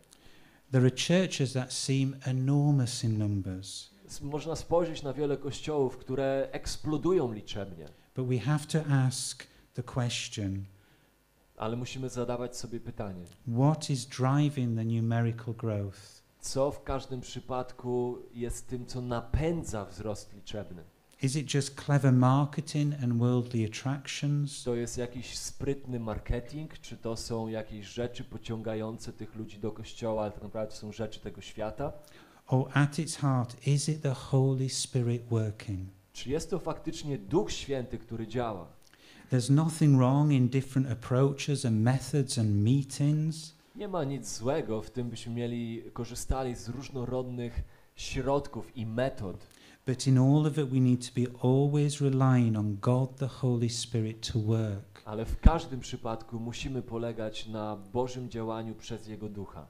There 0.71 0.87
are 0.87 0.91
churches 0.91 1.53
that 1.53 1.73
seem 1.73 2.17
enormous 2.25 3.05
in 3.05 3.19
numbers, 3.19 3.91
Można 4.23 4.57
spojrzeć 4.57 5.03
na 5.03 5.13
wiele 5.13 5.37
kościołów, 5.37 5.97
które 5.97 6.49
eksplodują 6.53 7.33
liczebnie, 7.33 7.89
but 8.17 8.27
we 8.27 8.39
have 8.39 8.65
to 8.73 8.79
ask 8.91 9.47
the 9.75 9.83
question 9.83 10.65
ale 11.57 11.77
musimy 11.77 12.09
zadawać 12.09 12.57
sobie 12.57 12.81
pytanie, 12.81 13.25
what 13.65 13.91
is 13.91 14.07
driving 14.07 14.79
the 14.79 14.85
numerical 14.85 15.55
growth? 15.55 16.23
co 16.41 16.71
w 16.71 16.83
każdym 16.83 17.21
przypadku 17.21 18.19
jest 18.33 18.69
tym, 18.69 18.87
co 18.87 19.01
napędza 19.01 19.85
wzrost 19.85 20.35
liczebny. 20.35 20.85
Is 21.23 21.37
it 21.37 21.55
just 21.55 21.75
clever 21.75 22.13
marketing 22.13 22.95
and 23.03 23.19
worldly 23.19 23.65
attractions? 23.65 24.65
To 24.65 24.75
jest 24.75 24.99
jakiś 24.99 25.39
sprytny 25.39 26.01
marketing, 26.01 26.79
czy 26.79 26.97
to 26.97 27.17
są 27.17 27.49
jakieś 27.49 27.87
rzeczy 27.87 28.25
pociągające 28.25 29.13
tych 29.13 29.35
ludzi 29.35 29.59
do 29.59 29.73
kościoła, 29.73 30.23
ale 30.23 30.33
tak 30.33 30.43
naprawdę 30.43 30.75
to 30.75 30.81
są 30.81 30.93
rzeczy 30.93 31.21
tego 31.21 31.41
świata? 31.41 31.93
Or 32.47 32.71
at 32.75 32.99
its 32.99 33.17
heart, 33.17 33.67
is 33.67 33.89
it 33.89 34.03
the 34.03 34.15
Holy 34.15 34.69
Spirit 34.69 35.23
working? 35.31 35.89
Czy 36.13 36.31
jest 36.31 36.51
to 36.51 36.59
faktycznie 36.59 37.19
Duch 37.19 37.53
Święty, 37.53 37.99
który 37.99 38.27
działa? 38.27 38.69
There's 39.33 39.51
nothing 39.51 39.97
wrong 39.97 40.33
in 40.33 40.49
different 40.49 40.91
approaches 40.91 41.65
and 41.65 41.77
methods 41.77 42.39
and 42.39 42.51
meetings, 42.51 43.57
Nie 43.77 43.89
ma 43.89 44.05
nic 44.05 44.37
złego 44.37 44.83
w 44.83 44.91
tym, 44.91 45.11
byśmy 45.11 45.35
mieli, 45.35 45.83
korzystali 45.93 46.55
z 46.55 46.69
różnorodnych 46.69 47.63
środków 47.97 48.77
i 48.77 48.87
metod, 48.87 49.47
but 49.87 50.07
in 50.07 50.19
all 50.19 50.47
of 50.47 50.59
it, 50.59 50.69
we 50.71 50.81
need 50.81 51.01
to 51.07 51.13
be 51.15 51.27
always 51.43 52.01
relying 52.01 52.57
on 52.57 52.77
God 52.81 53.17
the 53.17 53.27
Holy 53.29 53.69
Spirit 53.71 54.33
to 54.33 54.39
work. 54.39 55.03
ale 55.05 55.25
w 55.25 55.41
każdym 55.41 55.81
przypadku 55.81 56.41
musimy 56.41 56.83
polegać 56.83 57.47
na 57.47 57.77
Bożym 57.93 58.31
działaniu 58.31 58.75
przez 58.75 59.09
Jego 59.09 59.29
Ducha. 59.29 59.67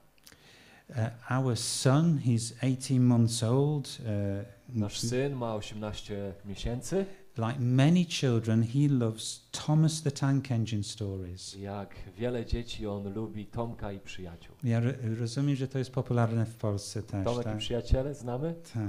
Uh, 0.89 1.31
our 1.31 1.57
son, 1.57 2.19
he's 2.25 2.53
18 2.63 2.99
months 2.99 3.43
old. 3.43 3.97
Uh, 3.99 4.75
Nasz 4.75 4.99
syn 4.99 5.33
ma 5.35 5.55
18 5.55 6.33
miesięcy. 6.45 7.05
Like 7.37 7.59
many 7.59 8.05
children, 8.05 8.63
he 8.63 8.87
loves 8.89 9.41
Thomas 9.51 10.01
the 10.01 10.11
Tank 10.11 10.51
Engine 10.51 10.83
stories. 10.83 11.55
Jak 11.55 11.95
wiele 12.17 12.45
dzieci, 12.45 12.87
on 12.87 13.13
lubi 13.13 13.45
Tomka 13.45 13.91
i 13.91 13.99
przyjaciół. 13.99 14.55
Ja 14.63 14.79
ro- 14.79 14.91
rozumiem, 15.19 15.55
że 15.55 15.67
to 15.67 15.77
jest 15.79 15.91
popularne 15.91 16.45
w 16.45 16.55
Polsce 16.55 17.03
też, 17.03 17.25
Tomek 17.25 17.41
i 17.41 17.43
tak? 17.49 17.57
przyjaciele, 17.57 18.13
znamy? 18.15 18.55
Tak. 18.73 18.83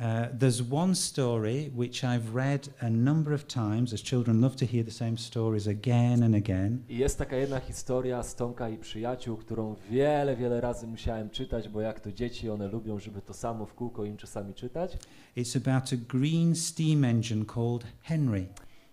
Uh, 0.00 0.28
there's 0.32 0.62
one 0.62 0.94
story 0.94 1.72
which 1.74 2.04
I've 2.04 2.32
read 2.32 2.68
a 2.80 2.88
number 2.88 3.34
of 3.34 3.48
times, 3.48 3.92
as 3.92 4.00
children 4.00 4.40
love 4.40 4.54
to 4.56 4.64
hear 4.64 4.84
the 4.84 4.92
same 4.92 5.16
stories 5.16 5.66
again 5.66 6.22
and 6.22 6.36
again. 6.36 6.84
I 6.88 6.98
jest 6.98 7.18
taka 7.18 7.36
jedna 7.36 7.60
historia 7.60 8.22
z 8.22 8.34
Tomka 8.34 8.68
i 8.68 8.78
przyjaciół, 8.78 9.36
którą 9.36 9.74
wiele, 9.90 10.36
wiele 10.36 10.60
razy 10.60 10.86
musiałem 10.86 11.30
czytać, 11.30 11.68
bo 11.68 11.80
jak 11.80 12.00
to 12.00 12.12
dzieci, 12.12 12.50
one 12.50 12.68
lubią, 12.68 12.98
żeby 12.98 13.22
to 13.22 13.34
samo 13.34 13.66
w 13.66 13.74
kółko 13.74 14.04
im 14.04 14.16
czasami 14.16 14.54
czytać. 14.54 14.98
It's 15.36 15.56
about 15.56 15.92
a 15.92 15.96
green 15.96 16.54
steam 16.54 17.04
engine 17.04 17.44
called 17.44 17.84
Henry. 18.02 18.46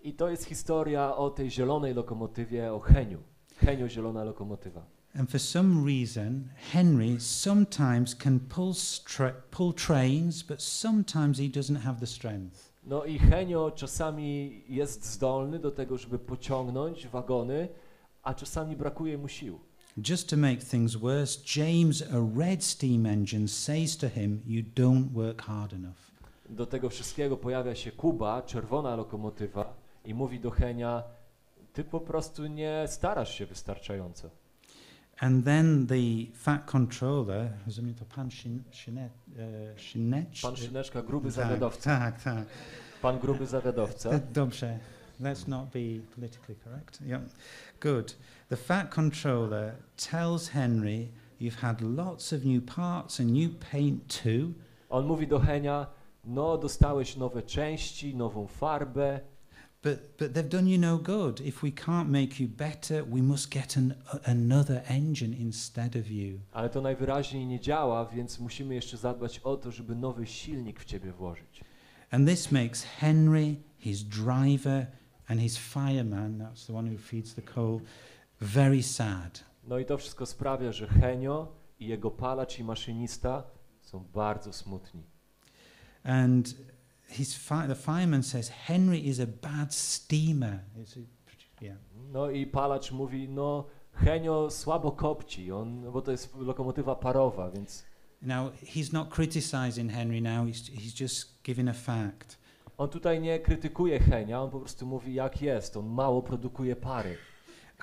I 0.04 0.13
to 0.13 0.30
jest 0.30 0.44
historia 0.46 1.15
o 1.15 1.30
tej 1.30 1.52
zielonej 1.52 1.94
lokomotywie, 1.94 2.74
o 2.74 2.80
Heniu. 2.80 3.20
Henio, 3.58 3.89
zielona 3.89 4.24
lokomotywa. 4.24 4.95
And 5.17 5.30
for 5.30 5.39
some 5.39 5.86
reason, 5.86 6.49
Henry 6.73 7.19
sometimes 7.19 8.13
can 8.15 8.39
pull, 8.39 8.75
pull 9.51 9.73
trains, 9.73 10.43
but 10.43 10.62
sometimes 10.62 11.38
he 11.38 11.47
doesn't 11.47 11.82
have 11.82 11.99
the 11.99 12.08
strength. 12.08 12.71
No 12.88 13.06
i 13.06 13.19
Henio 13.19 13.71
czasami 13.71 14.62
jest 14.69 15.06
zdolny 15.06 15.60
do 15.60 15.71
tego, 15.71 15.97
żeby 15.97 16.19
pociągnąć 16.19 17.08
wagony, 17.08 17.67
a 18.23 18.34
czasami 18.34 18.75
brakuje 18.75 19.17
mu 19.17 19.28
sił. 19.28 19.60
Just 20.10 20.30
to 20.30 20.38
make 20.38 20.63
things 20.63 20.95
worse, 20.95 21.39
James, 21.56 22.01
a 22.01 22.39
red 22.39 22.63
steam 22.63 23.06
engine, 23.06 23.47
says 23.47 23.97
to 23.97 24.10
him, 24.10 24.41
You 24.45 24.63
don't 24.75 25.12
work 25.13 25.41
hard 25.41 25.73
enough. 25.73 26.12
Do 26.49 26.65
tego 26.65 26.89
wszystkiego 26.89 27.38
pojawia 27.38 27.75
się 27.75 27.91
Kuba, 27.91 28.41
czerwona 28.41 28.95
lokomotywa 28.95 29.73
i 30.06 30.13
mówi 30.13 30.39
do 30.39 30.51
Henia, 30.51 31.04
ty 31.73 31.84
po 31.84 31.99
prostu 31.99 32.47
nie 32.47 32.84
starasz 32.88 33.38
się 33.38 33.45
wystarczająco. 33.45 34.30
And 35.21 35.45
then 35.45 35.88
the 35.88 36.25
fat 36.34 36.65
controller, 36.67 37.49
rozumiem 37.67 37.95
to 37.95 38.06
pan 38.06 38.30
Shin- 38.30 38.63
Shinet, 38.71 39.12
uh, 39.38 39.78
Shinecz? 39.78 40.41
Pan 40.41 40.56
Szyneczka, 40.56 41.01
gruby 41.01 41.25
tak, 41.32 41.34
zawiadowca. 41.36 41.99
tak, 41.99 42.23
tak. 42.23 42.47
Pan 43.01 43.19
gruby 43.19 43.45
zawiadowca. 43.47 44.10
D- 44.10 44.21
Dobrze. 44.34 44.80
Let's 45.19 45.47
not 45.47 45.71
be 45.71 46.01
politically 46.15 46.56
correct. 46.63 47.01
Yep. 47.01 47.21
Good. 47.80 48.15
The 48.49 48.56
fat 48.58 48.89
controller 48.95 49.75
tells 50.12 50.49
Henry, 50.49 51.08
You've 51.39 51.60
had 51.62 51.82
lots 51.82 52.34
of 52.34 52.45
new 52.45 52.62
parts 52.62 53.19
and 53.19 53.32
new 53.32 53.49
paint 53.71 54.08
too. 54.23 54.54
On 54.89 55.06
mówi 55.06 55.28
do 55.28 55.39
Henia, 55.39 55.88
no 56.25 56.58
dostałeś 56.58 57.17
nowe 57.17 57.41
części, 57.43 58.15
nową 58.15 58.47
farbę, 58.47 59.19
But, 59.86 60.17
but 60.17 60.34
they've 60.34 60.50
done 60.50 60.67
you 60.67 60.80
no 60.80 60.98
good. 60.98 61.41
If 61.41 61.62
we 61.63 61.71
can't 61.71 62.10
make 62.10 62.39
you 62.39 62.48
better, 62.48 63.04
we 63.04 63.21
must 63.21 63.52
get 63.52 63.78
an, 63.78 63.93
another 64.26 64.82
engine 64.88 65.32
instead 65.34 65.95
of 65.95 66.10
you. 66.12 66.39
ale 66.52 66.69
to 66.69 66.82
najwyraźniej 66.82 67.45
nie 67.45 67.60
działa, 67.60 68.06
więc 68.06 68.39
musimy 68.39 68.76
jeszcze 68.76 68.98
zadbać 68.98 69.39
o 69.39 69.58
to, 69.58 69.71
żeby 69.71 69.95
nowy 69.95 70.26
silnik 70.26 70.80
w 70.80 70.86
ciebie 70.86 71.12
włożyć. 71.12 71.62
And 72.12 72.30
this 72.30 72.52
makes 72.52 72.84
Henry, 72.84 73.56
his 73.78 74.04
driver, 74.04 74.88
and 75.28 75.41
his 75.41 75.58
fireman, 75.58 76.38
that's 76.38 76.67
the 76.67 76.74
one 76.74 76.91
who 76.91 76.98
feeds 76.98 77.34
the 77.36 77.41
coal, 77.41 77.80
very 78.41 78.84
sad. 78.84 79.43
No 79.67 79.80
i 79.80 79.86
to 79.86 79.98
wszystko 79.98 80.26
sprawia, 80.26 80.71
że 80.71 80.88
Henio 80.88 81.56
i 81.80 81.88
jego 81.88 82.12
palacz 82.12 82.60
i 82.60 82.63
maszynista 82.63 83.43
są 83.82 84.06
bardzo 84.13 84.54
smutni. 84.54 85.04
And 86.04 86.56
his 87.10 87.36
fi- 87.36 87.68
the 87.68 87.76
fireman 87.76 88.24
says, 88.24 88.50
Henry 88.50 89.08
is 89.08 89.20
a 89.20 89.28
bad 89.28 89.74
steamer. 89.74 90.60
It's 90.78 90.98
a, 90.98 91.02
yeah. 91.62 91.78
No 92.12 92.30
i 92.32 92.46
palacz 92.48 92.91
mówi, 92.91 93.30
no 93.30 93.65
Henio 93.94 94.52
słabo 94.52 94.91
kopci, 94.91 95.52
on, 95.52 95.91
bo 95.91 96.02
to 96.02 96.12
jest 96.12 96.36
lokomotywa 96.36 96.96
parowa, 96.96 97.52
więc 97.52 97.84
Now, 98.22 98.52
he's 98.63 98.94
not 98.94 99.10
criticizing 99.10 99.91
Henry 99.91 100.22
now, 100.22 100.46
he's, 100.48 100.70
he's 100.70 101.02
just 101.02 101.44
giving 101.44 101.70
a 101.70 101.74
fact. 101.74 102.38
on 102.78 102.89
tutaj 102.89 103.22
nie 103.22 103.39
krytykuje 103.39 104.00
Henia, 104.00 104.41
on 104.41 104.50
po 104.52 104.60
prostu 104.60 104.86
mówi 104.86 105.13
jak 105.13 105.41
jest, 105.41 105.78
on 105.78 105.86
mało 105.89 106.22
produkuje 106.22 106.76
pary. 106.76 107.18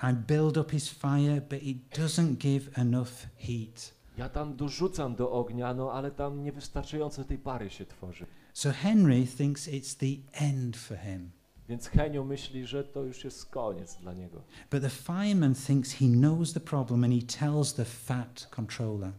I 0.03 0.13
build 0.13 0.57
up 0.57 0.71
his 0.71 0.89
fire, 0.89 1.41
but 1.41 1.63
it 1.63 1.77
doesn't 1.97 2.35
give 2.37 2.77
enough 2.77 3.09
heat. 3.37 3.93
Ja 4.17 4.29
tam 4.29 4.55
dorzucam 4.55 5.15
do 5.15 5.31
ognia, 5.31 5.73
no 5.73 5.91
ale 5.91 6.11
tam 6.11 6.43
niewystarczająco 6.43 7.23
tej 7.23 7.37
pary 7.37 7.69
się 7.69 7.85
tworzy. 7.85 8.25
So 8.53 8.71
Henry 8.71 9.25
thinks 9.25 9.67
it's 9.67 9.95
the 9.95 10.17
end 10.33 10.77
for 10.77 10.97
him. 10.97 11.31
Więc 11.69 11.87
Henio 11.87 12.23
myśli, 12.23 12.65
że 12.65 12.83
to 12.83 13.03
już 13.03 13.23
jest 13.23 13.45
koniec 13.45 13.95
dla 13.95 14.13
niego. 14.13 14.41
But 14.71 14.81
the 14.81 14.89
fireman 14.89 15.55
thinks 15.55 15.91
he 15.91 16.05
knows 16.05 16.53
the 16.53 16.59
problem 16.59 17.03
and 17.03 17.13
he 17.13 17.39
tells 17.39 17.73
the 17.73 17.85
fat 17.85 18.47
controller. 18.55 19.11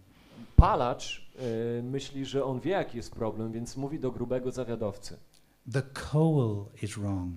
Palacz 0.57 1.23
y, 1.79 1.83
myśli, 1.83 2.25
że 2.25 2.45
on 2.45 2.61
wie 2.61 2.71
jaki 2.71 2.97
jest 2.97 3.11
problem, 3.11 3.53
więc 3.53 3.77
mówi 3.77 4.01
do 4.01 4.13
grubego 4.13 4.51
zawiadowcy. 4.51 5.17
The 5.73 5.83
coal 5.83 6.67
is 6.83 6.99
wrong. 6.99 7.35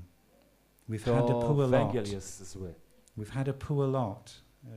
We've 0.90 1.06
had 1.06 1.30
a 1.30 1.34
poor 1.34 1.70
węgiel 1.70 2.04
lot. 2.04 2.12
jest 2.12 2.52
zły. 2.52 2.74
We've 3.18 3.30
had 3.30 3.50
a 3.50 3.54
poor 3.54 3.90
lot. 3.90 4.42
Uh, 4.64 4.70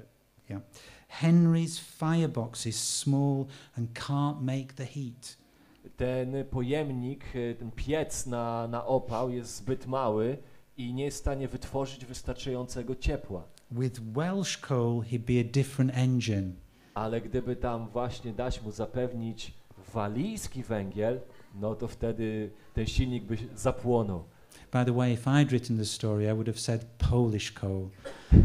yeah. 0.50 0.62
Henry's 1.08 1.78
firebox 1.78 2.66
is 2.66 2.76
small 2.76 3.46
and 3.76 3.88
can't 3.94 4.40
make 4.40 4.72
the 4.72 4.86
heat. 4.86 5.39
Ten 6.00 6.44
pojemnik, 6.50 7.36
y, 7.36 7.56
ten 7.58 7.70
piec 7.70 8.26
na, 8.26 8.68
na 8.68 8.86
opał 8.86 9.30
jest 9.30 9.56
zbyt 9.56 9.86
mały 9.86 10.38
i 10.76 10.94
nie 10.94 11.04
jest 11.04 11.16
w 11.16 11.20
stanie 11.20 11.48
wytworzyć 11.48 12.04
wystarczającego 12.04 12.96
ciepła. 12.96 13.44
With 13.70 14.00
Welsh 14.00 14.58
coal, 14.58 15.02
he'd 15.02 15.18
be 15.18 15.40
a 15.40 15.52
different 15.52 15.92
engine. 15.94 16.52
Ale 16.94 17.20
gdyby 17.20 17.56
tam 17.56 17.88
właśnie 17.88 18.32
dać 18.32 18.62
mu 18.62 18.70
zapewnić 18.70 19.54
walijski 19.94 20.62
węgiel, 20.62 21.20
no 21.54 21.74
to 21.74 21.88
wtedy 21.88 22.50
ten 22.74 22.86
silnik 22.86 23.24
by 23.24 23.36
zapłonął. 23.54 24.24
By 24.72 24.84
the 24.84 24.92
way, 24.92 25.12
if 25.12 25.30
I'd 25.30 25.50
written 25.50 25.78
the 25.78 25.84
story, 25.84 26.24
I 26.24 26.32
would 26.32 26.46
have 26.46 26.58
said 26.58 26.84
Polish 27.10 27.52
coal. 27.52 27.88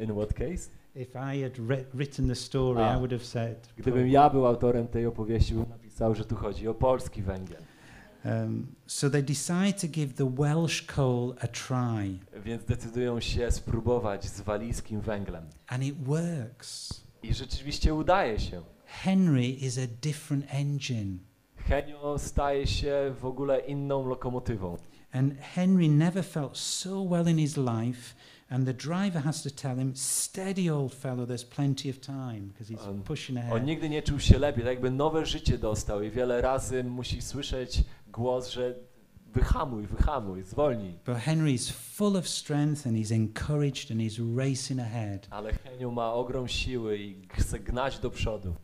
In 0.00 0.14
what 0.14 0.34
case? 0.34 0.77
If 0.98 1.16
I 1.36 1.42
had 1.42 1.52
wri- 1.58 1.84
written 1.94 2.28
the 2.28 2.34
story. 2.34 2.80
I 2.80 2.96
would 2.96 3.12
have 3.12 3.24
said. 3.24 3.68
Gdybym 3.76 4.08
ja 4.08 4.30
był 4.30 4.46
autorem 4.46 4.88
tej 4.88 5.06
opowieści, 5.06 5.54
bym 5.54 5.68
napisał, 5.68 6.14
że 6.14 6.24
tu 6.24 6.36
chodzi 6.36 6.68
o 6.68 6.74
polski 6.74 7.22
węgiel. 7.22 7.62
Um, 8.24 8.66
so 8.86 9.10
they 9.10 9.22
decide 9.22 9.72
to 9.80 9.86
give 9.88 10.14
the 10.14 10.30
Welsh 10.34 10.82
coal 10.86 11.34
a 11.40 11.46
try, 11.46 12.18
Więc 12.44 12.64
decydują 12.64 13.20
się 13.20 13.50
spróbować 13.50 14.24
z 14.24 14.40
walijskim 14.40 15.00
węglem. 15.00 15.44
and 15.68 15.82
it 15.84 16.04
works. 16.04 17.04
I 17.22 17.34
rzeczywiście 17.34 17.94
udaje 17.94 18.40
się. 18.40 18.62
Henry 18.84 19.46
is 19.46 19.78
a 19.78 19.86
different 20.02 20.44
engine. 20.48 21.18
Henio 21.56 22.18
staje 22.18 22.66
się 22.66 23.14
w 23.20 23.24
ogóle 23.24 23.58
inną 23.60 24.06
lokomotywą. 24.08 24.76
And 25.12 25.34
Henry 25.40 25.88
never 25.88 26.24
felt 26.24 26.56
so 26.56 27.04
well 27.08 27.28
in 27.28 27.38
his 27.38 27.56
life, 27.56 28.14
and 28.50 28.66
the 28.66 28.74
driver 28.74 29.20
has 29.24 29.42
to 29.42 29.50
tell 29.50 29.76
him, 29.76 29.92
Steady, 29.96 30.70
old 30.70 30.94
fellow, 30.94 31.26
there's 31.26 31.44
plenty 31.44 31.90
of 31.90 32.00
time, 32.00 32.40
because 32.48 32.68
he's 32.74 32.86
On- 32.88 33.02
pushing 33.02 33.38
On 33.38 33.44
ahead. 33.44 33.66
nigdy 33.66 33.88
nie 33.88 34.02
czuł 34.02 34.18
się 34.20 34.38
lepiej, 34.38 34.64
tak 34.64 34.72
jakby 34.72 34.90
nowe 34.90 35.26
życie 35.26 35.58
dostał 35.58 36.02
i 36.02 36.10
wiele 36.10 36.40
razy 36.40 36.84
musi 36.84 37.22
słyszeć 37.22 37.82
głos, 38.12 38.50
że 38.50 38.74
wyhamuj, 39.34 39.86
wyhamuj, 39.86 40.42
zwolnij. 40.42 40.98
But 41.06 41.16
Henry 41.16 41.52
is 41.52 41.70
full 41.70 42.16
of 42.16 42.28
strength, 42.28 42.86
and 42.86 42.96
he's 42.96 43.14
encouraged, 43.14 43.90
and 43.90 44.00
he's 44.00 44.36
racing 44.36 44.80
ahead. 44.80 45.26
Ale 45.30 45.52
Henio 45.52 45.90
ma 45.90 46.12
ogrom 46.12 46.48
siły 46.48 46.98
i 46.98 47.28
chce 47.28 47.58
gnać 47.60 47.98
do 47.98 48.10
przodu. 48.10 48.54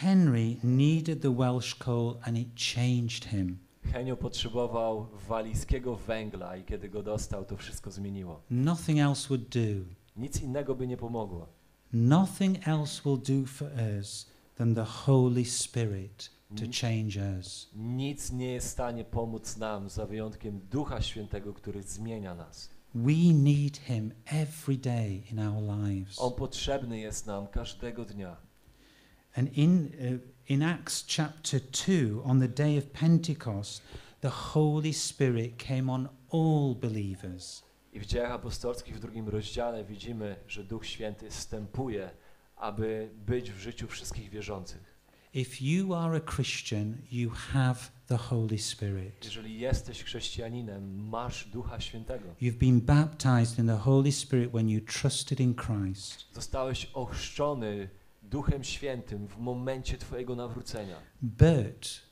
Henry 0.00 0.56
needed 0.64 1.22
the 1.22 1.34
Welsh 1.34 1.74
coal, 1.74 2.18
and 2.22 2.38
it 2.38 2.48
changed 2.74 3.24
him. 3.24 3.58
Henio 3.92 4.16
potrzebował 4.16 5.06
walijskiego 5.28 5.96
węgla 5.96 6.56
i 6.56 6.64
kiedy 6.64 6.88
go 6.88 7.02
dostał, 7.02 7.44
to 7.44 7.56
wszystko 7.56 7.90
zmieniło. 7.90 8.42
Nothing 8.50 9.00
else 9.00 9.28
would 9.28 9.48
do. 9.48 9.84
Nic 10.16 10.42
innego 10.42 10.74
by 10.74 10.86
nie 10.86 10.96
pomogło. 10.96 11.46
Nothing 11.92 12.68
else 12.68 13.02
will 13.04 13.18
do 13.18 13.46
for 13.46 13.70
us 13.98 14.30
than 14.54 14.74
the 14.74 14.84
Holy 14.84 15.44
Spirit 15.44 16.30
to 16.56 16.64
Nic, 16.64 16.80
change 16.80 17.36
us. 17.38 17.70
nic 17.74 18.32
nie 18.32 18.52
jest 18.52 18.66
w 18.66 18.70
stanie 18.70 19.04
pomóc 19.04 19.56
nam, 19.56 19.88
za 19.88 20.06
wyjątkiem 20.06 20.60
Ducha 20.70 21.02
Świętego, 21.02 21.54
który 21.54 21.82
zmienia 21.82 22.34
nas. 22.34 22.70
We 22.94 23.12
need 23.34 23.76
Him 23.78 24.12
every 24.26 24.78
day 24.78 25.22
in 25.32 25.38
our 25.38 25.62
lives. 25.62 26.18
On 26.18 26.32
potrzebny 26.32 26.98
jest 26.98 27.26
nam 27.26 27.46
każdego 27.46 28.04
dnia. 28.04 28.36
And 29.34 29.56
in, 29.56 29.84
uh, 29.86 30.20
in 30.48 30.62
Acts 30.62 31.04
chapter 31.06 31.60
2, 31.60 32.22
on 32.24 32.40
the 32.40 32.48
day 32.48 32.78
of 32.78 32.92
Pentecost, 32.94 33.82
the 34.22 34.30
Holy 34.30 34.92
Spirit 34.92 35.58
came 35.58 35.90
on 35.90 36.08
all 36.30 36.74
believers. 36.74 37.62
I 37.92 38.00
w 38.00 38.06
dziejach 38.06 38.32
apostolskich 38.32 38.96
w 38.96 39.00
drugim 39.00 39.28
rozdziale 39.28 39.84
widzimy, 39.84 40.36
że 40.48 40.64
Duch 40.64 40.86
Święty 40.86 41.30
wstępuje, 41.30 42.10
aby 42.56 43.10
być 43.26 43.52
w 43.52 43.58
życiu 43.58 43.88
wszystkich 43.88 44.30
wierzących. 44.30 44.98
If 45.34 45.64
you 45.64 45.94
are 45.94 46.16
a 46.16 46.20
Christian, 46.20 46.96
you 47.10 47.30
have 47.30 47.78
the 48.06 48.16
Holy 48.16 48.58
Spirit. 48.58 49.24
Jeżeli 49.24 49.60
jesteś 49.60 50.04
chrześcijaninem, 50.04 51.08
masz 51.08 51.44
Ducha 51.44 51.80
Świętego. 51.80 52.28
You've 52.42 52.58
been 52.58 52.80
baptized 52.80 53.58
in 53.58 53.66
the 53.66 53.76
Holy 53.76 54.12
Spirit 54.12 54.50
when 54.50 54.68
you 54.68 54.80
trusted 54.80 55.40
in 55.40 55.54
Christ. 55.54 56.26
Zostałeś 56.32 56.90
ochrzczony 56.94 57.88
Duchem 58.30 58.64
Świętym 58.64 59.28
w 59.28 59.38
momencie 59.38 59.98
Twojego 59.98 60.36
nawrócenia. 60.36 60.96
But 61.22 62.02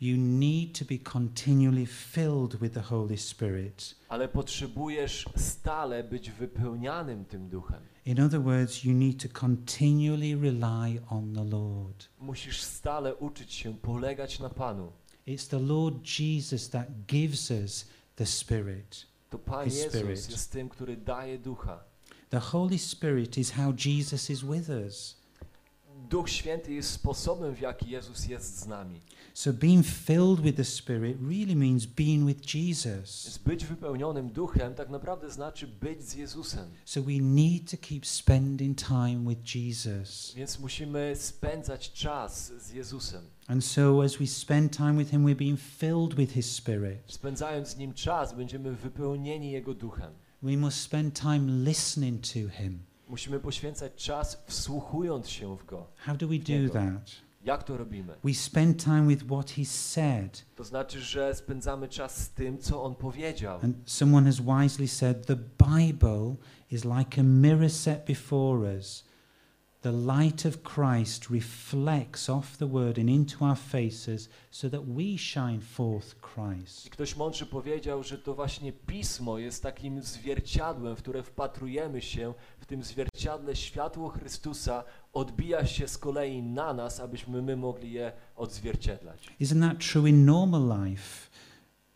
you 0.00 0.16
need 0.16 0.78
to 0.78 0.84
be 0.84 0.98
continually 0.98 1.86
filled 1.86 2.56
with 2.56 2.74
the 2.74 2.80
Holy 2.80 3.18
Spirit. 3.18 3.94
Ale 4.08 4.28
potrzebujesz 4.28 5.24
stale 5.36 6.04
być 6.04 6.30
wypełnianym 6.30 7.24
tym 7.24 7.48
Duchem. 7.48 7.80
In 8.06 8.20
other 8.20 8.40
words, 8.40 8.84
you 8.84 8.92
need 8.92 9.22
to 9.22 9.40
continually 9.40 10.36
rely 10.36 11.00
on 11.08 11.34
the 11.34 11.44
Lord. 11.44 12.08
Musisz 12.18 12.62
stale 12.62 13.14
uczyć 13.14 13.52
się 13.52 13.74
polegać 13.74 14.38
na 14.40 14.48
Panu. 14.48 14.92
It's 15.26 15.48
the 15.48 15.58
Lord 15.58 16.18
Jesus 16.18 16.70
that 16.70 16.88
gives 17.06 17.50
us 17.50 17.86
the 18.16 18.26
Spirit. 18.26 19.06
To 19.30 19.38
Pan 19.38 19.64
His 19.64 19.74
Jezus 19.74 19.92
Spirit. 19.92 20.30
jest 20.30 20.52
tym, 20.52 20.68
który 20.68 20.96
daje 20.96 21.38
Ducha. 21.38 21.84
The 22.30 22.38
Holy 22.40 22.78
Spirit 22.78 23.38
is 23.38 23.50
how 23.50 23.72
Jesus 23.86 24.30
is 24.30 24.44
with 24.44 24.68
us. 24.68 25.19
Duch 26.10 26.30
Święty 26.30 26.72
jest 26.72 26.90
sposobem, 26.90 27.54
w 27.54 27.60
jaki 27.60 27.90
Jezus 27.90 28.26
jest 28.26 28.58
z 28.58 28.66
nami. 28.66 29.00
So 29.34 29.52
being 29.52 29.86
filled 29.86 30.40
with 30.40 30.56
the 30.56 30.64
Spirit 30.64 31.16
really 31.22 31.56
means 31.56 31.86
being 31.86 32.26
with 32.26 32.54
Jesus. 32.54 33.24
Więc 33.24 33.38
być 33.38 33.64
wypełnionym 33.64 34.28
Duchem 34.28 34.74
tak 34.74 34.90
naprawdę 34.90 35.30
znaczy 35.30 35.66
być 35.66 36.02
z 36.02 36.14
Jezusem. 36.14 36.68
So 36.84 37.02
we 37.02 37.12
need 37.12 37.70
to 37.70 37.76
keep 37.80 38.06
spending 38.06 38.78
time 38.78 39.24
with 39.28 39.54
Jesus. 39.54 40.32
Więc 40.36 40.58
musimy 40.58 41.12
spędzać 41.16 41.92
czas 41.92 42.52
z 42.58 42.70
Jezusem. 42.70 43.22
And 43.46 43.64
so 43.64 44.02
as 44.04 44.16
we 44.16 44.26
spend 44.26 44.76
time 44.76 44.98
with 44.98 45.10
Him, 45.10 45.26
we're 45.26 45.36
being 45.36 45.60
filled 45.60 46.14
with 46.14 46.32
His 46.32 46.56
Spirit. 46.56 46.98
Spędzając 47.06 47.68
z 47.68 47.76
Nim 47.76 47.94
czas, 47.94 48.32
będziemy 48.32 48.72
wypełnieni 48.72 49.50
Jego 49.50 49.74
Duchem. 49.74 50.12
We 50.42 50.56
must 50.56 50.80
spend 50.80 51.20
time 51.20 51.64
listening 51.64 52.20
to 52.22 52.48
Him. 52.62 52.89
Musimy 53.10 53.40
poświęcać 53.40 53.92
czas 53.94 54.42
wsłuchując 54.46 55.28
się 55.28 55.56
w 55.56 55.64
Go. 55.64 55.86
How 55.96 56.16
do 56.16 56.28
we 56.28 56.38
do 56.38 56.72
that? 56.72 57.10
Jak 57.44 57.64
to 57.64 57.76
robimy? 57.76 58.14
We 58.24 58.34
spend 58.34 58.84
time 58.84 59.06
with 59.06 59.24
what 59.24 59.50
He 59.50 59.64
said. 59.64 60.44
To 60.56 60.64
znaczy, 60.64 61.00
że 61.00 61.34
spędzamy 61.34 61.88
czas 61.88 62.16
z 62.16 62.30
tym, 62.30 62.58
co 62.58 62.82
On 62.82 62.94
powiedział. 62.94 63.60
And 63.62 63.76
someone 63.90 64.26
has 64.26 64.40
wisely 64.40 64.88
said 64.88 65.26
the 65.26 65.36
Bible 65.36 66.34
is 66.70 66.84
like 66.84 67.20
a 67.20 67.24
mirror 67.24 67.70
set 67.70 68.06
before 68.06 68.76
us. 68.76 69.04
The 69.82 69.92
light 69.92 70.44
of 70.44 70.62
Christ 70.62 71.30
reflects 71.30 72.28
off 72.28 72.58
the 72.58 72.66
word 72.66 72.98
and 72.98 73.08
into 73.08 73.44
our 73.44 73.56
faces 73.56 74.28
so 74.50 74.68
that 74.68 74.82
we 74.86 75.16
shine 75.16 75.60
forth 75.60 76.14
Christ. 76.20 76.90
ktoś 76.90 77.16
mądrze 77.16 77.46
powiedział, 77.46 78.02
że 78.02 78.18
to 78.18 78.34
właśnie 78.34 78.72
Pismo 78.72 79.38
jest 79.38 79.62
takim 79.62 80.02
zwierciadłem, 80.02 80.96
w 80.96 80.98
które 80.98 81.22
wpatrujemy 81.22 82.02
się. 82.02 82.34
W 82.58 82.66
tym 82.66 82.82
zwierciadle 82.82 83.56
światło 83.56 84.08
Chrystusa 84.08 84.84
odbija 85.12 85.66
się 85.66 85.88
z 85.88 85.98
kolei 85.98 86.42
na 86.42 86.74
nas, 86.74 87.00
abyśmy 87.00 87.42
my 87.42 87.56
mogli 87.56 87.92
je 87.92 88.12
odzwierciedlać. 88.36 89.28
Isn't 89.40 89.68
that 89.68 89.92
true 89.92 90.08
in 90.08 90.24
normal 90.24 90.84
life? 90.84 91.30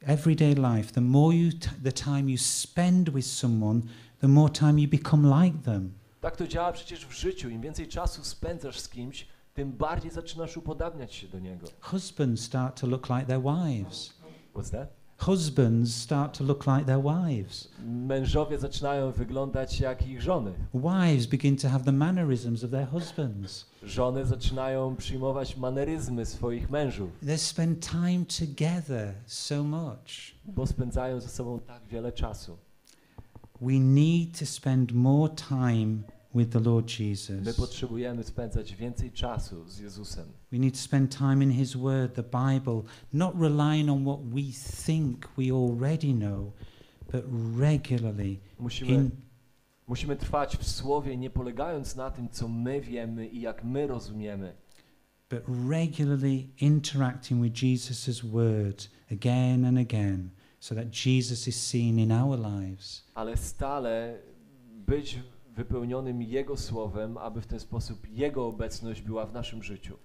Everyday 0.01 0.55
life. 0.55 0.93
The 0.93 1.01
more 1.01 1.37
you 1.37 1.51
the 1.83 1.93
time 1.93 2.31
you 2.31 2.39
spend 2.39 3.11
with 3.11 3.27
someone, 3.27 3.81
the 4.21 4.29
more 4.29 4.53
time 4.53 4.79
you 4.81 4.89
become 4.89 5.45
like 5.45 5.59
them. 5.63 5.93
Tak 6.25 6.37
to 6.37 6.47
działa 6.47 6.73
przecież 6.73 7.07
w 7.07 7.13
życiu. 7.13 7.49
Im 7.49 7.61
więcej 7.61 7.89
czasu 7.89 8.25
spędzasz 8.25 8.81
z 8.81 8.89
kimś, 8.89 9.27
tym 9.55 9.73
bardziej 9.73 10.11
zaczynasz 10.11 10.57
upodabniać 10.57 11.15
się 11.15 11.29
do 11.29 11.39
niego. 11.39 11.67
Husbands 11.81 12.43
start 12.43 12.81
to 12.81 12.87
look 12.87 13.09
like 13.09 13.27
their 13.27 13.43
wives. 13.43 14.15
What's 14.55 14.71
that? 14.71 14.89
Husbands 15.19 15.97
start 15.97 16.39
to 16.39 16.45
look 16.45 16.67
like 16.67 16.85
their 16.85 17.03
wives. 17.03 17.69
Mężowie 17.87 18.59
zaczynają 18.59 19.13
wyglądać 19.13 19.81
jak 19.81 20.07
ich 20.07 20.23
żony. 20.23 20.53
Wives 20.75 21.27
begin 21.27 21.57
to 21.57 21.69
have 21.69 21.85
the 21.85 21.93
mannerisms 21.93 22.65
of 22.65 22.71
their 22.71 22.89
husbands. 22.89 23.67
Żony 23.83 24.25
zaczynają 24.25 24.97
przyjmować 24.97 25.57
maneryzmy 25.57 26.27
swoich 26.27 26.71
mężów, 26.71 27.11
They 27.27 27.39
spend 27.39 27.89
time 27.91 28.25
together 28.47 29.15
so 29.27 29.63
much. 29.63 30.35
bo 30.45 30.67
spędzają 30.67 31.21
ze 31.21 31.29
sobą 31.29 31.61
tak 31.61 31.87
wiele 31.87 32.13
czasu. 32.13 32.57
We 33.65 33.81
need 33.81 34.39
to 34.39 34.47
spend 34.47 34.93
more 34.93 35.35
time 35.35 36.05
with 36.35 36.51
the 36.51 36.61
Lord 36.61 36.85
My 36.85 37.05
Jesus. 37.05 37.57
potrzebujemy 37.57 38.25
spędzać 38.25 38.75
więcej 38.75 39.13
czasu 39.13 39.69
z 39.69 39.79
Jezusem. 39.79 40.29
We 40.53 40.59
need 40.59 40.75
to 40.75 40.81
spend 40.81 41.19
time 41.19 41.45
in 41.45 41.51
His 41.51 41.77
Word, 41.77 42.15
the 42.15 42.23
Bible, 42.23 42.83
not 43.13 43.35
relying 43.41 43.91
on 43.91 44.05
what 44.05 44.21
we 44.21 44.43
think 44.87 45.29
we 45.39 45.51
already 45.53 46.13
know, 46.15 46.53
but 47.13 47.25
regularly 47.59 48.41
Musimy, 48.59 48.93
in, 48.93 49.11
musimy 49.87 50.17
trwać 50.17 50.57
w 50.57 50.69
Słowie, 50.69 51.17
nie 51.17 51.31
polegając 51.31 51.97
na 51.97 52.11
tym, 52.11 52.29
co 52.29 52.49
my 52.49 52.81
wiemy 52.81 53.29
i 53.29 53.41
jak 53.41 53.65
my 53.65 53.87
rozumiemy, 53.87 54.55
but 55.31 55.43
regularly 55.69 56.49
interacting 56.61 57.43
with 57.43 57.63
Jesus' 57.63 58.23
Word 58.23 58.89
again 59.11 59.65
and 59.65 59.79
again, 59.79 60.31
so 60.65 60.75
that 60.75 61.07
Jesus 61.07 61.47
is 61.47 61.57
seen 61.57 61.99
in 61.99 62.13
our 62.13 62.39
lives. 62.39 63.05
ale 63.15 63.37
stale 63.37 64.19
być 64.87 65.19
wypełnionym 65.55 66.23
Jego 66.23 66.57
Słowem, 66.57 67.19
aby 67.19 67.41
w 67.41 67.47
ten 67.47 67.61
sposób 67.61 68.09
Jego 68.11 68.47
obecność 68.47 69.03
była 69.03 69.27
w 69.27 69.33
naszym 69.33 69.63
życiu. 69.63 69.97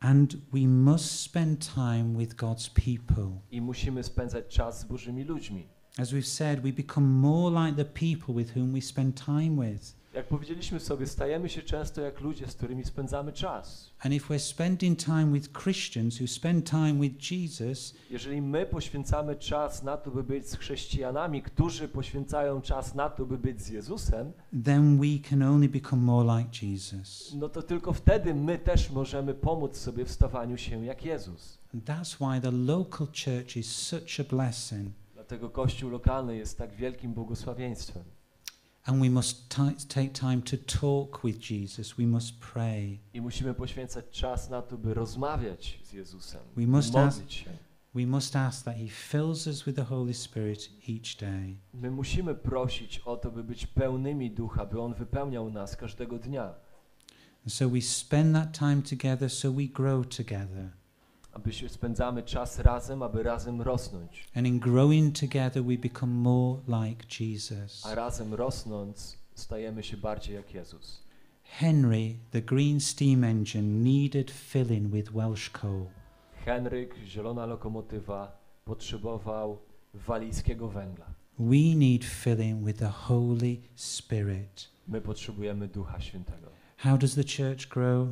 And 0.00 0.36
we 0.52 0.68
must 0.68 1.20
spend 1.20 1.74
time 1.74 2.18
with 2.18 2.34
God's 2.34 2.70
people. 2.70 3.40
I 3.50 3.60
musimy 3.60 4.02
spędzać 4.02 4.46
czas 4.48 4.80
z 4.80 4.84
Bożymi 4.84 5.24
ludźmi. 5.24 5.66
As 5.98 6.12
we've 6.12 6.26
said, 6.26 6.60
we 6.60 6.72
become 6.72 7.06
more 7.06 7.66
like 7.66 7.84
the 7.84 7.90
people 7.90 8.34
with 8.34 8.56
whom 8.56 8.72
we 8.72 8.80
spend 8.80 9.24
time 9.24 9.70
with. 9.70 9.99
Jak 10.14 10.26
powiedzieliśmy 10.28 10.80
sobie, 10.80 11.06
stajemy 11.06 11.48
się 11.48 11.62
często 11.62 12.00
jak 12.00 12.20
ludzie, 12.20 12.46
z 12.46 12.54
którymi 12.54 12.84
spędzamy 12.84 13.32
czas. 13.32 13.90
And 14.00 14.14
if 14.14 14.34
we're 14.34 14.38
spending 14.38 14.98
time 14.98 15.32
with 15.32 15.48
Christians 15.62 16.20
who 16.20 16.26
spend 16.26 16.70
time 16.70 16.94
with 16.94 17.30
Jesus, 17.30 17.94
Jeżeli 18.10 18.42
my 18.42 18.66
poświęcamy 18.66 19.36
czas 19.36 19.82
na 19.82 19.96
to, 19.96 20.10
by 20.10 20.24
być 20.24 20.48
z 20.48 20.54
chrześcijanami, 20.56 21.42
którzy 21.42 21.88
poświęcają 21.88 22.60
czas 22.60 22.94
na 22.94 23.10
to, 23.10 23.26
by 23.26 23.38
być 23.38 23.60
z 23.62 23.68
Jezusem, 23.68 24.32
then 24.64 24.98
we 24.98 25.28
can 25.28 25.42
only 25.42 25.68
become 25.68 26.02
more 26.02 26.38
like 26.38 26.66
Jesus. 26.66 27.32
no 27.34 27.48
to 27.48 27.62
tylko 27.62 27.92
wtedy 27.92 28.34
my 28.34 28.58
też 28.58 28.90
możemy 28.90 29.34
pomóc 29.34 29.76
sobie 29.76 30.04
w 30.04 30.10
stawaniu 30.10 30.56
się 30.56 30.84
jak 30.84 31.04
Jezus. 31.04 31.58
And 31.74 31.84
that's 31.84 32.16
why 32.20 32.40
the 32.40 32.50
local 32.50 33.06
church 33.06 33.56
is 33.56 33.66
such 33.76 34.20
a 34.20 34.24
blessing. 34.36 34.88
Dlatego 35.14 35.50
Kościół 35.50 35.90
lokalny 35.90 36.36
jest 36.36 36.58
tak 36.58 36.72
wielkim 36.74 37.12
błogosławieństwem. 37.14 38.04
And 38.86 39.02
we 39.02 39.10
must 39.10 39.48
take 39.88 40.12
time 40.12 40.42
to 40.42 40.56
talk 40.56 41.24
with 41.24 41.38
Jesus. 41.38 41.98
We 41.98 42.06
must 42.06 42.40
pray. 42.40 42.98
I 43.14 43.20
musimy 43.20 43.54
poświęcać 43.54 44.04
czas 44.10 44.50
na 44.50 44.62
to, 44.62 44.78
by 44.78 44.94
rozmawiać 44.94 45.80
z 45.84 45.92
Jezusem, 45.92 46.40
We 46.56 46.66
must 46.66 46.92
modlić 46.92 47.34
się. 47.34 47.50
We 47.94 48.06
must 48.06 48.36
ask 48.36 48.64
that 48.64 48.76
He 48.76 48.88
fills 48.88 49.46
us 49.46 49.64
with 49.64 49.76
the 49.76 49.84
Holy 49.84 50.14
Spirit 50.14 50.70
each 50.88 51.16
day. 51.20 51.56
My 51.74 51.90
musimy 51.90 52.34
prosić 52.34 52.98
o 52.98 53.16
to, 53.16 53.30
by 53.30 53.44
być 53.44 53.66
pełnymi 53.66 54.30
ducha, 54.30 54.66
by 54.66 54.80
On 54.80 54.94
wypełniał 54.94 55.50
nas 55.50 55.76
każdego 55.76 56.18
dnia. 56.18 56.54
And 57.44 57.52
so 57.52 57.68
we 57.68 57.80
spend 57.80 58.34
that 58.34 58.58
time 58.58 58.82
together 58.82 59.30
so 59.30 59.52
we 59.52 59.64
grow 59.64 60.06
together. 60.06 60.70
Aby 61.32 61.52
się 61.52 61.68
spędzamy 61.68 62.22
czas 62.22 62.58
razem, 62.58 63.02
aby 63.02 63.22
razem 63.22 63.62
rosnąć. 63.62 64.28
And 64.34 64.46
in 64.46 64.58
growing 64.58 65.18
together, 65.20 65.64
we 65.64 65.78
become 65.78 66.12
more 66.12 66.60
like 66.66 67.04
Jesus. 67.20 67.86
A 67.86 67.94
razem 67.94 68.34
rosnąc, 68.34 69.18
stajemy 69.34 69.82
się 69.82 69.96
bardziej 69.96 70.34
jak 70.34 70.54
Jezus. 70.54 71.04
Henry, 71.42 72.16
the 72.30 72.42
green 72.42 72.80
steam 72.80 73.24
engine, 73.24 73.82
needed 73.84 74.30
filling 74.30 74.90
with 74.92 75.12
Welsh 75.12 75.50
coal. 75.50 75.86
Henryk, 76.46 76.94
zielona 77.06 77.46
lokomotywa, 77.46 78.38
potrzebował 78.64 79.58
walijskiego 79.94 80.68
węgla. 80.68 81.06
We 81.38 81.74
need 81.76 82.04
filling 82.04 82.64
with 82.64 82.78
the 82.78 82.88
Holy 82.88 83.56
Spirit. 83.74 84.68
My 84.88 85.00
potrzebujemy 85.00 85.68
Ducha 85.68 86.00
Świętego. 86.00 86.48
How 86.76 86.98
does 86.98 87.14
the 87.14 87.24
church 87.24 87.68
grow? 87.68 88.08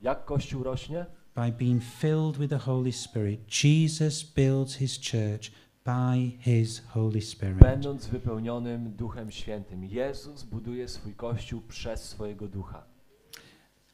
Jak 0.00 0.24
Kościół 0.24 0.62
rośnie? 0.62 1.06
By 1.38 1.52
being 1.52 1.80
filled 1.80 2.36
with 2.36 2.50
the 2.50 2.58
Holy 2.58 2.92
Spirit. 2.92 3.46
Jesus 3.46 4.24
builds 4.24 4.74
his 4.74 4.98
church 4.98 5.52
by 5.84 6.36
his 6.40 6.82
Holy 6.94 7.20
Spirit. 7.22 7.58
Będąc 7.58 8.06
wypełnionym 8.06 8.92
Duchem 8.96 9.30
Świętym. 9.30 9.84
Jezus 9.84 10.42
buduje 10.42 10.88
swój 10.88 11.14
Kościół 11.14 11.62
przez 11.68 12.04
swojego 12.04 12.48
Ducha. 12.48 12.84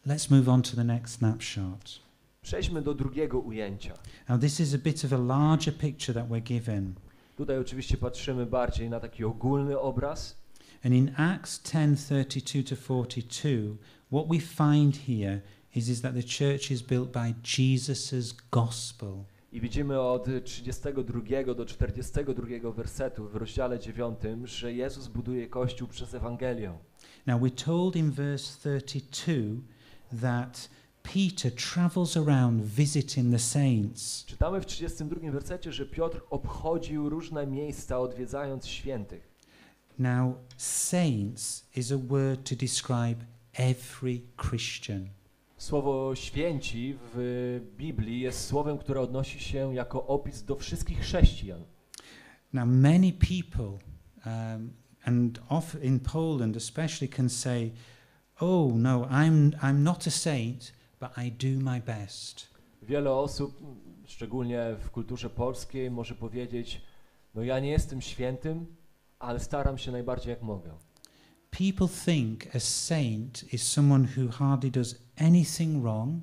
Let's 0.07 0.31
move 0.31 0.49
on 0.49 0.63
to 0.63 0.77
the 0.77 0.85
next 0.85 1.15
snapshot. 1.15 2.01
Przejdźmy 2.43 2.83
do 2.83 2.95
drugiego 2.95 3.39
ujęcia. 3.39 3.95
Now, 4.29 4.41
this 4.41 4.61
is 4.61 4.75
a 4.75 4.79
bit 4.79 5.05
of 5.05 5.13
a 5.13 5.19
larger 5.19 5.75
picture 5.79 6.15
that 6.15 6.29
we're 6.29 6.43
given. 6.43 6.95
Tutaj 7.37 7.59
oczywiście 7.59 7.97
patrzymy 7.97 8.47
bardziej 8.47 8.91
na 8.91 9.01
taki 9.01 9.25
ogólny 9.25 9.79
obraz. 9.81 10.37
And 10.85 10.95
in 10.95 11.11
Acts 11.17 11.63
10:32 11.63 12.69
to 12.69 12.77
42, 12.77 13.77
what 14.11 14.29
we 14.29 14.41
find 14.41 14.97
here 14.97 15.41
is, 15.75 15.89
is 15.89 16.01
that 16.03 16.15
the 16.15 16.23
church 16.23 16.71
is 16.71 16.83
built 16.83 17.13
by 17.13 17.35
Jesus' 17.43 18.33
gospel. 18.51 19.25
I 19.53 19.61
widzimy 19.61 20.01
od 20.01 20.27
32 20.45 21.55
do 21.55 21.67
42 21.67 22.73
wersetu 22.73 23.29
w 23.29 23.37
rozdziale 23.37 23.79
9, 23.79 24.19
że 24.45 24.73
Jezus 24.73 25.09
buduje 25.09 25.49
Kościół 25.49 25.89
przez 25.89 26.15
Ewangelię. 26.15 26.79
Now, 27.27 27.41
we're 27.41 27.65
told 27.65 27.97
in 27.97 28.11
verse 28.11 28.81
32 28.81 29.63
that 30.21 30.69
Peter 31.03 31.53
travels 31.53 32.17
around 32.17 32.63
visiting 32.63 33.33
the 33.33 33.39
saints. 33.39 34.25
Czytamy 34.25 34.61
w 34.61 34.67
32 34.67 35.31
wersecie, 35.31 35.73
że 35.73 35.87
Piotr 35.87 36.21
obchodził 36.31 37.09
różne 37.09 37.47
miejsca, 37.47 38.01
odwiedzając 38.01 38.67
świętych. 38.67 39.35
Now, 39.99 40.35
saints 40.57 41.67
is 41.77 41.93
a 41.93 41.99
word 41.99 42.49
to 42.49 42.57
describe 42.57 43.17
every 43.53 44.21
Christian. 44.37 45.09
Słowo 45.57 46.15
święci 46.15 46.99
w 47.15 47.61
Biblii 47.77 48.21
jest 48.21 48.47
słowem, 48.47 48.79
które 48.79 49.01
odnosi 49.01 49.41
się 49.41 49.75
jako 49.75 50.07
opis 50.07 50.43
do 50.43 50.57
wszystkich 50.57 51.01
chrześcijan. 51.01 51.65
Now, 52.53 52.69
many 52.69 53.13
people, 53.13 53.79
um, 54.27 54.73
and 55.05 55.41
off 55.49 55.77
in 55.83 56.01
Poland 56.01 56.57
especially, 56.57 57.09
can 57.09 57.29
say, 57.29 57.71
"Oh 58.41 58.73
no, 58.77 59.07
I'm 59.11 59.51
I'm 59.51 59.79
not 59.79 60.07
a 60.07 60.11
saint, 60.11 60.73
but 61.01 61.11
I 61.19 61.33
do 61.33 61.71
my 61.71 61.81
best." 61.81 62.47
Wiele 62.83 63.13
osób, 63.13 63.59
szczególnie 64.07 64.77
w 64.81 64.91
kulturze 64.91 65.31
polskiej, 65.31 65.91
może 65.91 66.15
powiedzieć: 66.15 66.83
No, 67.35 67.43
ja 67.43 67.61
nie 67.61 67.71
jestem 67.71 68.01
świętym, 68.01 68.67
ale 69.19 69.41
staram 69.41 69.79
się 69.79 69.93
najbardziej 69.93 70.31
jak 70.31 70.43
mogę. 70.43 70.71
People 71.59 71.89
think 72.05 72.55
a 72.55 72.61
saint 72.61 73.45
is 73.53 73.63
someone 73.63 74.09
who 74.17 74.29
hardly 74.31 74.71
does 74.71 74.95
anything 75.17 75.83
wrong, 75.83 76.23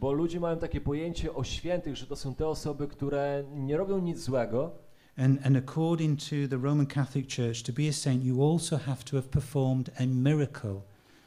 Bo 0.00 0.12
ludzie 0.12 0.40
mają 0.40 0.58
takie 0.58 0.80
pojęcie 0.80 1.34
o 1.34 1.44
świętych, 1.44 1.96
że 1.96 2.06
to 2.06 2.16
są 2.16 2.34
te 2.34 2.48
osoby, 2.48 2.88
które 2.88 3.44
nie 3.54 3.76
robią 3.76 3.98
nic 3.98 4.18
złego, 4.18 4.70
and 5.16 5.46
and 5.46 5.56
according 5.56 6.20
to 6.20 6.36
the 6.50 6.56
Roman 6.56 6.86
Catholic 6.86 7.26
Church, 7.36 7.62
to 7.62 7.72
be 7.72 7.88
a 7.88 7.92
saint, 7.92 8.24
you 8.24 8.52
also 8.52 8.76
have 8.78 9.04
to 9.04 9.16
have 9.16 9.28
performed 9.28 9.90
a 10.00 10.06
miracle. 10.06 10.80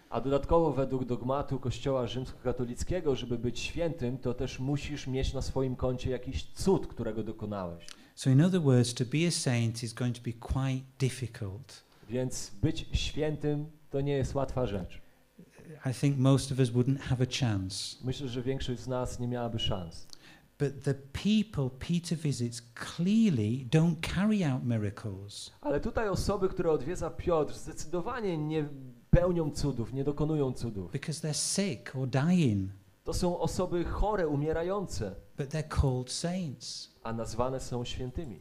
a 0.09 0.21
dodatkowo 0.21 0.71
według 0.73 1.05
dogmatu 1.05 1.59
Kościoła 1.59 2.07
rzymskokatolickiego, 2.07 3.15
żeby 3.15 3.37
być 3.37 3.59
świętym, 3.59 4.17
to 4.17 4.33
też 4.33 4.59
musisz 4.59 5.07
mieć 5.07 5.33
na 5.33 5.41
swoim 5.41 5.75
koncie 5.75 6.09
jakiś 6.11 6.43
cud, 6.53 6.87
którego 6.87 7.23
dokonałeś. 7.23 7.85
So, 8.15 8.29
in 8.29 8.41
other 8.41 8.61
words, 8.61 8.93
to 8.93 9.05
be 9.05 9.27
a 9.27 9.31
saint 9.31 9.83
is 9.83 9.93
going 9.93 10.15
to 10.17 10.21
be 10.23 10.33
quite 10.33 10.85
difficult. 10.99 11.84
Więc 12.09 12.51
być 12.61 12.85
świętym 12.93 13.65
to 13.89 14.01
nie 14.01 14.13
jest 14.13 14.35
łatwa 14.35 14.65
rzecz. 14.67 15.01
I 15.91 15.93
think 15.93 16.17
most 16.17 16.51
of 16.51 16.59
us 16.59 16.69
wouldn't 16.69 16.97
have 16.99 17.21
a 17.23 17.39
chance. 17.39 17.95
Myślę, 18.03 18.27
że 18.27 18.41
większość 18.41 18.81
z 18.81 18.87
nas 18.87 19.19
nie 19.19 19.27
miałaby 19.27 19.59
szans. 19.59 20.07
But 20.59 20.83
the 20.83 20.93
people 20.93 21.69
Peter 21.79 22.17
visits 22.17 22.61
clearly 22.95 23.65
don't 23.71 23.95
carry 24.15 24.45
out 24.45 24.63
miracles. 24.63 25.51
Ale 25.61 25.79
tutaj 25.79 26.09
osoby, 26.09 26.49
które 26.49 26.71
odwiedza 26.71 27.09
Piotr, 27.09 27.53
zdecydowanie 27.53 28.37
nie 28.37 28.69
pełnią 29.09 29.51
cudów, 29.51 29.93
nie 29.93 30.03
dokonują 30.03 30.53
cudów. 30.53 30.91
because 30.91 31.27
they're 31.27 31.33
sick 31.55 31.95
or 31.95 32.07
dying, 32.07 32.71
To 33.03 33.13
są 33.13 33.39
osoby 33.39 33.83
chore, 33.83 34.27
umierające, 34.27 35.15
but 35.37 35.49
they're 35.49 35.81
called 35.81 36.11
saints. 36.11 36.91
a 37.03 37.13
nazwane 37.13 37.59
są 37.59 37.85
świętymi. 37.85 38.39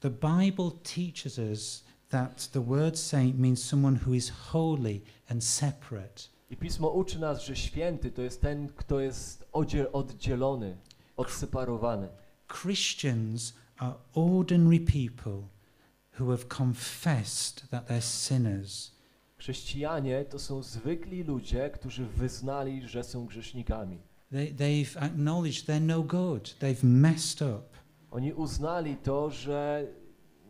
The 0.00 0.10
Bible 0.10 0.70
teaches 0.94 1.38
us 1.38 1.84
that 2.10 2.48
the 2.52 2.60
word 2.60 2.98
saint 2.98 3.38
means 3.38 3.62
someone 3.62 3.96
who 4.06 4.14
is 4.14 4.28
holy 4.52 5.02
and 5.28 5.44
separate. 5.44 6.28
I 6.50 6.56
Pismo 6.56 6.90
uczy 6.90 7.18
nas, 7.18 7.42
że 7.42 7.56
święty 7.56 8.10
to 8.10 8.22
jest 8.22 8.40
ten, 8.40 8.68
kto 8.68 9.00
jest 9.00 9.44
oddzielony, 9.92 10.76
odseparowany. 11.16 12.08
Christians 12.48 13.54
are 13.78 13.94
ordinary 14.14 14.80
people 14.80 15.48
who 16.20 16.30
have 16.30 16.44
confessed 16.48 17.70
that 17.70 17.88
they're 17.88 18.00
sinners. 18.00 18.90
Chrześcijanie 19.38 20.24
to 20.24 20.38
są 20.38 20.62
zwykli 20.62 21.22
ludzie, 21.22 21.70
którzy 21.70 22.06
wyznali, 22.06 22.88
że 22.88 23.04
są 23.04 23.26
grzesznikami. 23.26 23.98
They, 24.30 24.54
they've 24.54 24.96
acknowledged 25.00 25.68
they're 25.68 25.80
no 25.80 26.02
good. 26.02 26.56
They've 26.60 26.84
messed 26.84 27.42
up. 27.42 27.62
Oni 28.10 28.32
uznali 28.32 28.96
to, 28.96 29.30
że 29.30 29.86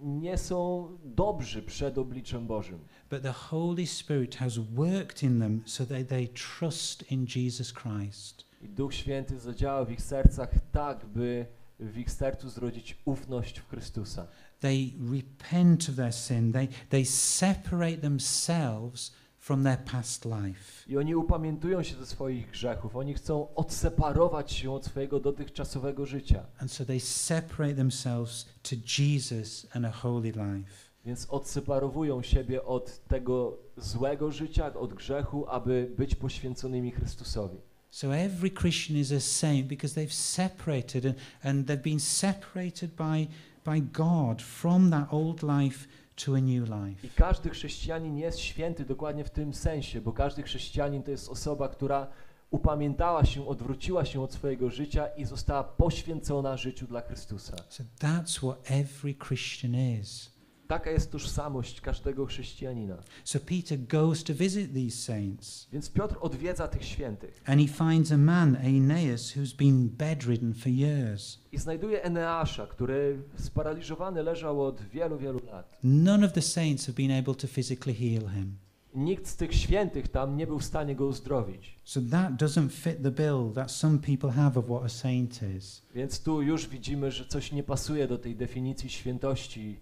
nie 0.02 0.38
są 0.38 0.88
dobrzy 1.04 1.62
przed 1.62 1.98
obliczem 1.98 2.46
Bożym. 2.46 2.78
But 3.10 3.22
the 3.22 3.32
Holy 3.32 3.86
Spirit 3.86 4.36
has 4.36 4.58
worked 4.58 5.22
in 5.22 5.40
them 5.40 5.62
so 5.66 5.86
that 5.86 6.08
they 6.08 6.28
trust 6.28 7.12
in 7.12 7.26
Jesus 7.36 7.72
Christ. 7.72 8.46
I 8.62 8.68
Duch 8.68 8.94
Święty 8.94 9.38
zadziałał 9.38 9.86
w 9.86 9.90
ich 9.90 10.02
sercach 10.02 10.50
tak, 10.72 11.06
by 11.06 11.46
w 11.80 11.98
ich 11.98 12.10
sercu 12.10 12.48
zrodzić 12.48 12.96
ufność 13.04 13.58
w 13.58 13.68
Chrystusa. 13.68 14.26
They 14.60 14.92
repent 15.12 15.88
of 15.88 15.96
their 15.96 16.12
sin. 16.12 16.52
They, 16.52 16.68
they 16.88 17.04
separate 17.04 17.96
themselves 17.96 19.12
from 19.46 19.62
their 19.62 19.78
past 19.84 20.24
life. 20.24 20.84
I 20.88 20.96
oni 20.96 21.14
upamiętują 21.14 21.82
się 21.82 21.96
ze 21.96 22.06
swoich 22.06 22.50
grzechów. 22.50 22.96
Oni 22.96 23.14
chcą 23.14 23.54
odseparować 23.54 24.52
się 24.52 24.72
od 24.72 24.84
swojego 24.84 25.20
dotychczasowego 25.20 26.06
życia. 26.06 26.46
And 26.58 26.72
so 26.72 26.84
they 26.84 27.00
separate 27.00 27.74
themselves 27.74 28.46
to 28.62 28.76
Jesus 28.98 29.66
and 29.72 29.84
a 29.84 29.90
holy 29.90 30.28
life. 30.28 30.70
Więc 31.04 31.26
odseparowują 31.30 32.22
siebie 32.22 32.64
od 32.64 33.06
tego 33.08 33.58
złego 33.76 34.32
życia, 34.32 34.74
od 34.74 34.94
grzechu, 34.94 35.48
aby 35.48 35.94
być 35.98 36.14
poświęconymi 36.14 36.90
Chrystusowi. 36.90 37.58
So 37.90 38.16
every 38.16 38.50
Christian 38.50 38.96
is 38.96 39.12
a 39.12 39.20
saint 39.20 39.66
because 39.66 39.94
they've 39.94 40.14
separated 40.14 41.06
and, 41.06 41.14
and 41.42 41.66
they've 41.66 41.82
been 41.82 42.00
separated 42.00 42.90
by, 42.90 43.28
by 43.64 43.80
God 43.80 44.42
from 44.42 44.90
that 44.90 45.06
old 45.10 45.42
life 45.42 45.88
to 46.24 46.34
a 46.34 46.40
new 46.40 46.68
life. 46.68 47.06
I 47.06 47.10
każdy 47.10 47.50
chrześcijanin 47.50 48.18
jest 48.18 48.38
święty 48.38 48.84
dokładnie 48.84 49.24
w 49.24 49.30
tym 49.30 49.54
sensie, 49.54 50.00
bo 50.00 50.12
każdy 50.12 50.42
chrześcijanin 50.42 51.02
to 51.02 51.10
jest 51.10 51.28
osoba, 51.28 51.68
która 51.68 52.06
upamiętała 52.50 53.24
się, 53.24 53.46
odwróciła 53.48 54.04
się 54.04 54.22
od 54.22 54.32
swojego 54.32 54.70
życia 54.70 55.06
i 55.06 55.24
została 55.24 55.64
poświęcona 55.64 56.56
życiu 56.56 56.86
dla 56.86 57.00
Chrystusa. 57.00 57.56
So 57.68 57.84
that's 58.00 58.38
what 58.38 58.70
every 58.70 59.14
Christian 59.14 59.74
is. 60.00 60.35
Taka 60.68 60.90
jest 60.90 61.12
tożsamość 61.12 61.80
każdego 61.80 62.26
chrześcijanina. 62.26 62.96
So 63.24 63.38
Peter 63.40 63.78
goes 63.78 64.24
to 64.24 64.34
visit 64.34 64.74
these 64.74 64.96
saints, 64.96 65.68
Więc 65.72 65.90
Piotr 65.90 66.16
odwiedza 66.20 66.68
tych 66.68 66.84
świętych 66.84 67.42
and 67.46 67.60
he 67.60 67.66
finds 67.88 68.12
a 68.12 68.16
man, 68.18 68.56
Aeneas, 68.56 69.36
who's 69.36 69.56
been 69.56 69.88
bedridden 69.88 70.54
for 70.54 70.68
years. 70.72 71.38
i 71.52 71.58
znajduje 71.58 72.02
Eneasza, 72.02 72.66
który 72.66 73.22
sparaliżowany 73.36 74.22
leżał 74.22 74.62
od 74.64 74.82
wielu, 74.82 75.18
wielu 75.18 75.40
lat. 75.46 75.78
None 75.82 76.26
of 76.26 76.32
the 76.32 76.42
saints 76.42 76.86
have 76.86 76.96
been 76.96 77.10
able 77.18 77.34
to 77.34 77.46
physically 77.46 77.94
heal 77.94 78.30
him. 78.34 78.56
Nikt 78.94 79.26
z 79.28 79.36
tych 79.36 79.54
świętych 79.54 80.08
tam 80.08 80.36
nie 80.36 80.46
był 80.46 80.58
w 80.58 80.64
stanie 80.64 80.96
go 80.96 81.06
uzdrowić. 81.06 81.78
So 81.84 82.00
that 82.10 82.32
doesn't 82.32 82.68
fit 82.70 83.02
the 83.02 83.10
bill 83.10 83.52
that 83.54 83.70
some 83.70 83.98
people 83.98 84.30
have 84.30 84.56
of 84.60 84.64
what 84.66 84.84
a 84.84 84.88
saint 84.88 85.40
is. 85.56 85.82
Więc 85.94 86.22
tu 86.22 86.42
już 86.42 86.68
widzimy, 86.68 87.10
że 87.10 87.26
coś 87.26 87.52
nie 87.52 87.62
pasuje 87.62 88.08
do 88.08 88.18
tej 88.18 88.36
definicji 88.36 88.90
świętości 88.90 89.80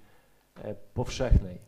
powszechnej. 0.95 1.59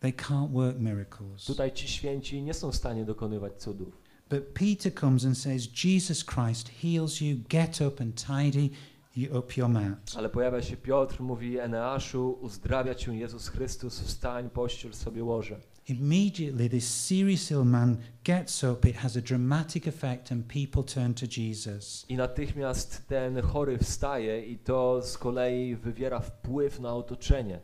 They 0.00 0.12
can't 0.12 0.52
work 0.52 0.78
miracles. 0.78 1.44
Tutaj 1.44 1.72
ci 1.72 1.88
święci 1.88 2.42
nie 2.42 2.54
są 2.54 2.72
w 2.72 2.76
stanie 2.76 3.04
dokonywać 3.04 3.52
cudów. 3.52 4.02
But 4.30 4.44
Peter 4.54 4.94
comes 5.00 5.24
and 5.24 5.38
says, 5.38 5.84
Jesus 5.84 6.24
Christ 6.24 6.68
heals 6.68 7.20
you, 7.20 7.36
get 7.48 7.80
up 7.80 8.02
and 8.02 8.14
tidy 8.14 8.70
you 9.16 9.38
up 9.38 9.56
your 9.56 9.68
mat. 9.68 10.14
Ale 10.16 10.28
pojawia 10.28 10.62
się 10.62 10.76
Piotr, 10.76 11.20
mówi 11.20 11.58
Eneaszu, 11.58 12.38
uzdrawia 12.40 12.94
cię 12.94 13.14
Jezus 13.16 13.48
Chrystus, 13.48 14.00
wstań, 14.00 14.50
pościel 14.50 14.94
sobie 14.94 15.24
łoże. 15.24 15.60
Immediately, 15.88 16.68
this 16.68 17.06
serious 17.06 17.50
ill 17.50 17.64
man 17.64 17.96
gets 18.24 18.64
up. 18.64 18.88
It 18.88 18.96
has 18.96 19.16
a 19.16 19.20
dramatic 19.20 19.86
effect, 19.86 20.32
and 20.32 20.46
people 20.46 20.82
turn 20.82 21.14
to 21.14 21.26
Jesus. 21.40 22.04
I 22.08 22.16
natychmiast 22.16 23.06
ten 23.06 23.42
chory 23.42 23.78
wstaje 23.78 24.46
i 24.46 24.58
to 24.58 25.02
z 25.02 25.18
kolei 25.18 25.76
wywiera 25.76 26.20
wpływ 26.20 26.80
na 26.80 26.94
otoczenie. 26.94 27.60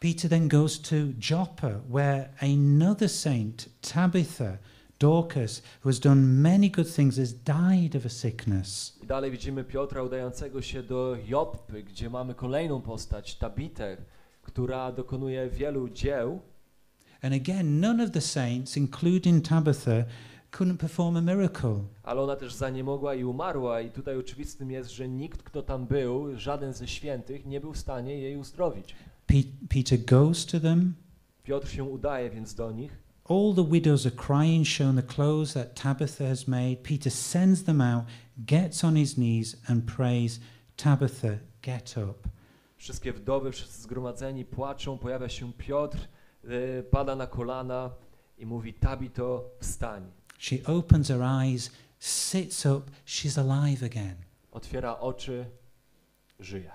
Peter 0.00 0.28
then 0.28 0.48
goes 0.48 0.78
to 0.78 0.96
Joppa, 1.18 1.80
where 1.88 2.28
another 2.40 3.08
saint, 3.08 3.68
Tabitha, 3.80 4.58
Dorcas, 4.98 5.62
who 5.82 5.88
has 5.88 5.98
done 5.98 6.42
many 6.42 6.70
good 6.70 6.86
things, 6.94 7.16
has 7.18 7.32
died 7.32 7.96
of 7.96 8.04
a 8.06 8.08
sickness. 8.08 8.98
I 9.02 9.06
dalej 9.06 9.30
widzimy 9.30 9.64
Piotra 9.64 10.02
udającego 10.02 10.62
się 10.62 10.82
do 10.82 11.16
Joppy, 11.28 11.82
gdzie 11.82 12.10
mamy 12.10 12.34
kolejną 12.34 12.80
postać, 12.80 13.34
Tabitę, 13.36 13.96
która 14.42 14.92
dokonuje 14.92 15.48
wielu 15.50 15.88
dzieł, 15.88 16.40
And 17.22 17.34
again, 17.34 17.80
none 17.80 18.04
of 18.04 18.10
the 18.10 18.20
saints, 18.20 18.76
including 18.76 19.48
Tabitha, 19.48 20.04
couldn't 20.52 20.76
perform 20.76 21.16
a 21.16 21.20
miracle. 21.20 21.84
ale 22.02 22.20
ona 22.22 22.36
też 22.36 22.54
zaniemogła 22.54 23.14
i 23.14 23.24
umarła 23.24 23.80
i 23.80 23.90
tutaj 23.90 24.16
oczywistym 24.18 24.70
jest, 24.70 24.90
że 24.90 25.08
nikt, 25.08 25.42
kto 25.42 25.62
tam 25.62 25.86
był, 25.86 26.36
żaden 26.38 26.72
ze 26.72 26.88
świętych 26.88 27.46
nie 27.46 27.60
był 27.60 27.72
w 27.72 27.78
stanie 27.78 28.18
jej 28.18 28.36
uzdrowić. 28.36 28.94
Pe- 29.26 29.66
Peter 29.68 29.98
goes 29.98 30.46
to 30.46 30.60
them. 30.60 30.94
Piotr 31.42 31.68
się 31.68 31.84
udaje 31.84 32.30
więc 32.30 32.54
do 32.54 32.72
nich. 32.72 32.92
All 33.28 33.54
the 33.54 33.64
widows 33.64 34.06
are 34.06 34.16
crying, 34.16 34.66
showing 34.66 34.96
the 34.96 35.14
clothes 35.14 35.52
that 35.52 35.74
Tabitha 35.82 36.24
has 36.28 36.48
made. 36.48 36.76
Peter 36.82 37.10
sends 37.12 37.64
them 37.64 37.80
out, 37.80 38.04
gets 38.38 38.84
on 38.84 38.96
his 38.96 39.14
knees, 39.14 39.56
and 39.68 39.84
prays, 39.96 40.40
Tabitha, 40.76 41.28
get 41.62 41.94
up. 41.98 42.28
Wszystkie 42.76 43.12
wdowy, 43.12 43.52
wszyscy 43.52 43.82
zgromadzeni 43.82 44.44
płaczą, 44.44 44.98
pojawia 44.98 45.28
się 45.28 45.52
Piotr, 45.52 45.98
e, 46.44 46.82
pada 46.82 47.16
na 47.16 47.26
kolana 47.26 47.90
i 48.38 48.46
mówi, 48.46 48.74
Tabito, 48.74 49.50
wstań. 49.60 50.02
She 50.38 50.56
opens 50.66 51.08
her 51.08 51.22
eyes, 51.22 51.70
sits 51.98 52.66
up, 52.66 52.90
she's 53.06 53.38
alive 53.40 53.82
again. 53.82 54.14
Otwiera 54.52 54.98
oczy, 55.00 55.46
żyje. 56.40 56.70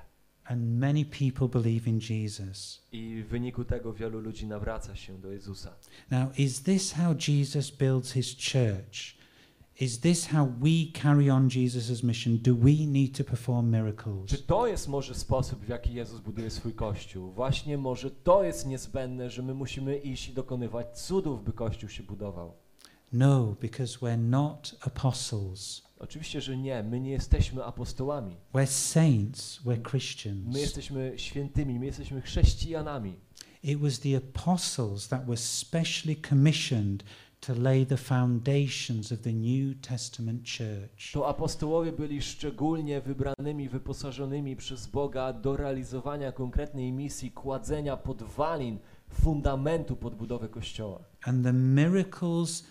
And 0.45 0.79
many 0.79 1.05
people 1.05 1.61
believe 1.61 1.89
in 1.89 1.99
Jesus. 2.09 2.81
I 2.91 3.23
w 3.23 3.27
wyniku 3.27 3.65
tego 3.65 3.93
wielu 3.93 4.19
ludzi 4.19 4.47
nawraca 4.47 4.95
się 4.95 5.17
do 5.17 5.31
Jezusa. 5.31 5.75
Now, 6.11 6.39
is 6.39 6.63
this 6.63 6.91
how 6.91 7.15
Jesus 7.27 7.71
builds 7.71 8.11
his 8.11 8.35
church? 8.35 9.21
Is 9.81 9.99
this 9.99 10.25
how 10.25 10.45
we 10.45 10.91
carry 11.01 11.29
on 11.29 11.49
Jesus' 11.49 12.03
mission? 12.03 12.37
Do 12.37 12.55
we 12.55 12.85
need 12.85 13.17
to 13.17 13.23
perform 13.23 13.71
miracles? 13.71 14.29
Czy 14.29 14.37
to 14.37 14.67
jest 14.67 14.87
może 14.87 15.15
sposób, 15.15 15.65
w 15.65 15.69
jaki 15.69 15.93
Jezus 15.93 16.19
buduje 16.19 16.49
swój 16.49 16.73
Kościół? 16.73 17.31
Właśnie 17.31 17.77
może 17.77 18.11
to 18.11 18.43
jest 18.43 18.67
niezbędne, 18.67 19.29
że 19.29 19.41
my 19.41 19.53
musimy 19.53 19.97
iść 19.97 20.29
i 20.29 20.33
dokonywać 20.33 20.99
cudów, 20.99 21.43
by 21.43 21.53
Kościół 21.53 21.89
się 21.89 22.03
budował. 22.03 22.53
No, 23.13 23.55
because 23.61 23.99
we're 23.99 24.17
not 24.17 24.75
apostles. 24.81 25.81
Oczywiście, 26.04 26.41
że 26.41 26.58
nie. 26.58 26.84
My 26.84 26.99
nie 26.99 27.12
jesteśmy 27.12 27.64
apostołami. 27.64 28.36
We're 28.54 28.66
saints. 28.66 29.62
We're 29.66 29.89
Christians. 29.89 30.54
My 30.54 30.60
jesteśmy 30.60 31.14
świętymi, 31.16 31.80
my 31.80 31.86
jesteśmy 31.86 32.22
chrześcijanami. 32.22 33.20
It 33.64 33.80
was 33.80 33.99
the 33.99 34.18
apostles 34.18 35.08
that 35.08 35.26
were 35.26 35.38
specially 35.38 36.16
commissioned 36.30 37.04
to 37.39 37.54
lay 37.54 37.86
the 37.86 37.97
foundations 37.97 39.12
of 39.12 39.20
the 39.22 39.34
New 39.34 39.82
Testament 39.82 40.41
church. 40.58 41.12
To 41.14 41.28
apostołowie 41.28 41.91
byli 41.91 42.22
szczególnie 42.22 43.02
wybranymi, 43.02 43.70
wyposażonymi 43.70 44.56
przez 44.56 44.88
Boga 44.88 45.34
do 45.34 45.58
realizowania 45.58 46.32
konkretnej 46.32 46.91
misji, 46.91 47.32
kładzenia 47.32 47.97
podwalin, 47.97 48.80
fundamentu 49.10 49.95
pod 49.95 50.16
budowę 50.16 50.49
Kościoła. 50.49 50.99
And 51.24 51.43
the 51.43 51.54
miracles 51.54 52.64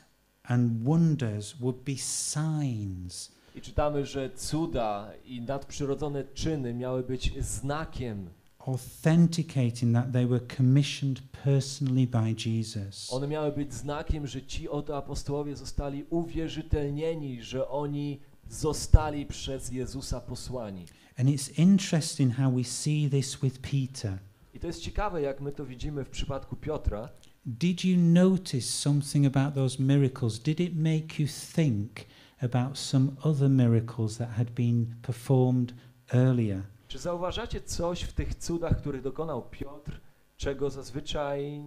and 0.51 0.85
wonders 0.85 1.55
would 1.61 1.77
be 1.77 1.97
signs 1.97 3.33
I 3.55 3.61
czytamy, 3.61 4.07
że 4.07 4.31
cuda 4.31 5.13
i 5.25 5.41
nadprzyrodzone 5.41 6.25
czyny 6.35 6.75
miały 6.75 7.03
być 7.03 7.33
znakiem. 7.45 8.29
authenticating 8.67 9.95
that 9.95 10.13
they 10.13 10.27
were 10.27 10.41
commissioned 10.57 11.21
personally 11.45 12.07
by 12.07 12.35
Jesus. 12.47 13.13
One 13.13 13.29
miały 13.29 13.53
być 13.53 13.75
znakiem, 13.75 14.27
że 14.27 14.43
ci 14.43 14.69
oto 14.69 14.97
apostołowie 14.97 15.57
zostali 15.57 16.05
uwierzytelnieni, 16.11 17.43
że 17.43 17.69
oni 17.69 18.21
zostali 18.51 19.27
przez 19.27 19.73
Jezusa 19.73 20.21
posłani. 20.21 20.85
And 21.19 21.29
it's 21.29 21.61
interesting 21.63 22.35
how 22.35 22.51
we 22.53 22.65
see 22.65 23.11
this 23.11 23.37
with 23.43 23.59
Peter. 23.59 24.19
I 24.55 24.61
to 24.61 24.67
jest 24.67 24.81
ciekawe, 24.81 25.23
jak 25.23 25.41
my 25.41 25.53
to 25.53 25.67
widzimy 25.67 26.05
w 26.05 26.11
przypadku 26.11 26.57
Piotra. 26.57 27.09
Did 27.47 27.85
you 27.85 27.97
notice 27.97 28.67
something 28.69 29.27
about 29.27 29.55
those 29.55 29.83
miracles? 29.83 30.39
Did 30.39 30.61
it 30.61 30.77
make 30.77 31.19
you 31.19 31.27
think 31.27 32.07
about 32.43 32.79
some 32.79 33.17
other 33.25 33.49
miracles 33.49 34.19
that 34.19 34.29
had 34.29 34.51
been 34.51 34.95
performed 35.03 35.73
earlier? 36.13 36.63
Czy 36.89 36.99
zauważacie 36.99 37.61
coś 37.61 38.03
w 38.03 38.13
tych 38.13 38.35
cudach, 38.35 38.79
których 38.79 39.03
dokonał 39.03 39.43
Piotr, 39.51 40.01
czego 40.37 40.71
zazwyczaj 40.71 41.63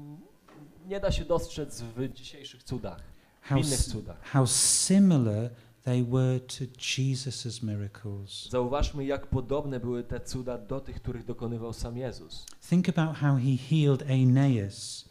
nie 0.88 1.00
da 1.00 1.12
się 1.12 1.26
dostrzec 1.26 1.82
w 1.82 2.14
dzisiejszych 2.14 2.64
cudach, 2.64 3.04
w 3.42 3.48
How, 3.48 3.58
innych 3.58 3.80
cudach? 3.80 4.22
how 4.24 4.48
similar 4.48 5.50
they 5.84 6.04
were 6.04 6.40
to 6.40 6.66
Jesus' 6.98 7.64
miracles. 7.64 8.50
Zauważmy, 8.50 9.06
jak 9.06 9.28
podobne 9.28 9.80
były 9.80 10.04
te 10.04 10.20
cuda 10.20 10.58
do 10.58 10.80
tych, 10.80 10.96
których 11.02 11.26
dokonywał 11.26 11.74
sam 11.74 11.98
Jezus. 11.98 12.46
Think 12.70 12.90
about 12.90 13.18
how 13.18 13.38
he 13.38 13.58
healed 13.70 14.02
Aeneas. 14.04 15.06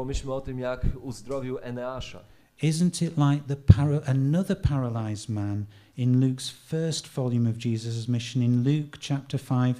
Pomyślmy 0.00 0.34
o 0.34 0.40
tym, 0.40 0.58
jak 0.58 0.86
uzdrowił 1.02 1.58
Eneasza. 1.58 2.20
Isn't 2.62 3.04
it 3.06 3.16
like 3.16 3.42
the 3.48 3.56
para- 3.56 4.00
another 4.06 4.62
paralyzed 4.62 5.28
man 5.28 5.64
in 5.96 6.20
Luke's 6.20 6.50
first 6.50 7.08
volume 7.08 7.50
of 7.50 7.56
Jesus' 7.64 8.08
mission 8.08 8.42
in 8.42 8.64
Luke 8.64 8.98
chapter 9.08 9.40
5 9.40 9.76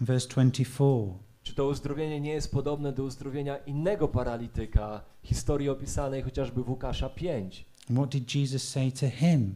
verse 0.00 0.28
24? 0.28 1.12
Czy 1.42 1.54
to 1.54 1.66
uzdrowienie 1.66 2.20
nie 2.20 2.32
jest 2.32 2.52
podobne 2.52 2.92
do 2.92 3.04
uzdrowienia 3.04 3.56
innego 3.56 4.08
paralityka, 4.08 5.02
historii 5.22 5.68
opisanej 5.68 6.22
chociażby 6.22 6.62
w 6.62 6.70
Łukasza 6.70 7.08
5? 7.08 7.64
And 7.88 7.98
what 7.98 8.10
did 8.10 8.34
Jesus 8.34 8.68
say 8.68 8.92
to 8.92 9.08
him? 9.08 9.54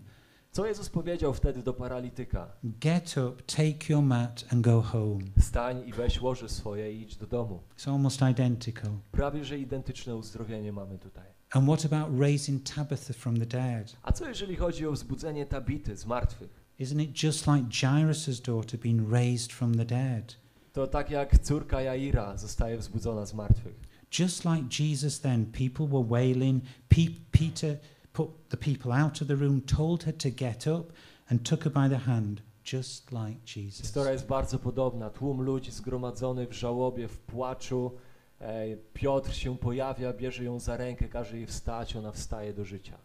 Co 0.59 0.67
Jezus 0.67 0.89
powiedział 0.89 1.35
wtedy 1.35 1.63
do 1.63 1.75
paralityka? 1.75 2.53
Get 2.65 3.17
up, 3.17 3.43
take 3.43 3.93
your 3.93 4.03
mat 4.03 4.45
and 4.53 4.65
go 4.65 4.83
home. 4.83 5.25
Stań 5.41 5.89
i 5.89 5.93
weź 5.93 6.21
łoże 6.21 6.49
swoje 6.49 6.93
i 6.93 7.03
idź 7.03 7.17
do 7.17 7.27
domu. 7.27 7.63
It's 7.77 7.91
almost 7.91 8.21
identical. 8.31 8.91
Prawie, 9.13 9.45
że 9.45 9.59
identyczne 9.59 10.17
uzdrowienie 10.17 10.73
mamy 10.73 10.99
tutaj. 10.99 11.25
And 11.51 11.69
what 11.69 11.93
about 11.93 12.21
raising 12.21 12.63
Tabitha 12.75 13.13
from 13.13 13.37
the 13.37 13.47
dead? 13.47 13.97
A 14.03 14.13
co 14.13 14.29
jeżeli 14.29 14.57
chodzi 14.57 14.87
o 14.87 14.93
wzbudzenie 14.93 15.47
Tabity 15.47 15.97
z 15.97 16.07
martwych? 16.07 16.51
Isn't 16.81 17.03
it 17.03 17.23
just 17.23 17.47
like 17.47 17.69
Jairus' 17.83 18.43
daughter 18.43 18.81
being 18.81 19.13
raised 19.13 19.53
from 19.53 19.75
the 19.75 19.85
dead? 19.85 20.37
To 20.73 20.87
tak 20.87 21.11
jak 21.11 21.39
córka 21.39 21.81
Jaira 21.81 22.37
zostaje 22.37 22.79
wzbudzona 22.79 23.27
z 23.27 23.35
martwych. 23.35 23.81
Just 24.19 24.45
like 24.45 24.85
Jesus 24.85 25.21
then, 25.21 25.47
people 25.47 25.87
were 25.87 26.09
wailing. 26.09 26.65
Pe- 26.89 27.21
Peter 27.31 27.77
put 28.13 28.49
the 28.49 28.57
people 28.57 28.93
out 28.93 29.23
of 29.23 29.29
the 29.29 29.37
room, 29.37 29.61
told 29.61 30.05
her 30.05 30.13
to 30.13 30.31
get 30.31 30.67
up, 30.67 30.93
and 31.31 31.49
took 31.49 31.65
her 31.65 31.73
by 31.73 31.89
the 31.89 31.99
hand, 31.99 32.43
just 32.65 33.13
like 33.13 33.41
Jesus. 33.45 33.81
Historia 33.81 34.13
jest 34.13 34.27
bardzo 34.27 34.59
podobna. 34.59 35.11
Tłum 35.11 35.43
ludzi 35.43 35.71
zgromadzony 35.71 36.47
w 36.47 36.53
żałobie, 36.53 37.09
w 37.09 37.19
płaczu 37.19 37.93
e, 38.41 38.77
Piotr 38.95 39.35
się 39.35 39.59
pojawia, 39.59 40.13
bierze 40.13 40.45
ją 40.45 40.61
za 40.61 40.77
rękę, 40.77 41.09
każe 41.09 41.37
jej 41.37 41.47
wstać, 41.47 41.97
ona 41.97 42.13
wstaje 42.13 42.55
do 42.55 42.65
życia. 42.65 42.99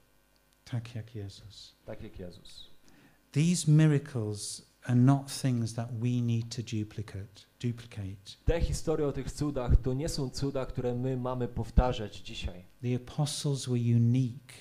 Tak 0.65 0.95
jak 0.95 1.15
Jezus. 1.15 1.75
Tak 1.85 2.03
jak 2.03 2.19
Jezus. 2.19 2.69
These 3.31 3.71
miracles 3.71 4.61
are 4.85 4.95
not 4.95 5.41
things 5.41 5.73
that 5.73 5.99
we 5.99 6.21
need 6.21 6.49
to 6.49 6.61
duplicate. 6.61 7.45
Duplicate. 7.59 8.37
Te 8.45 8.61
historie 8.61 9.07
o 9.07 9.11
tych 9.11 9.31
cudach 9.31 9.77
to 9.81 9.93
nie 9.93 10.09
są 10.09 10.29
cuda, 10.29 10.65
które 10.65 10.95
my 10.95 11.17
mamy 11.17 11.47
powtarzać 11.47 12.17
dzisiaj. 12.17 12.65
The 12.81 12.95
apostles 12.95 13.65
were 13.65 13.79
unique. 13.95 14.53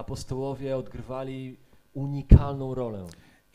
Apostołowie 0.00 0.76
odgrywali 0.76 1.56
unikalną 1.92 2.74
rolę. 2.74 3.06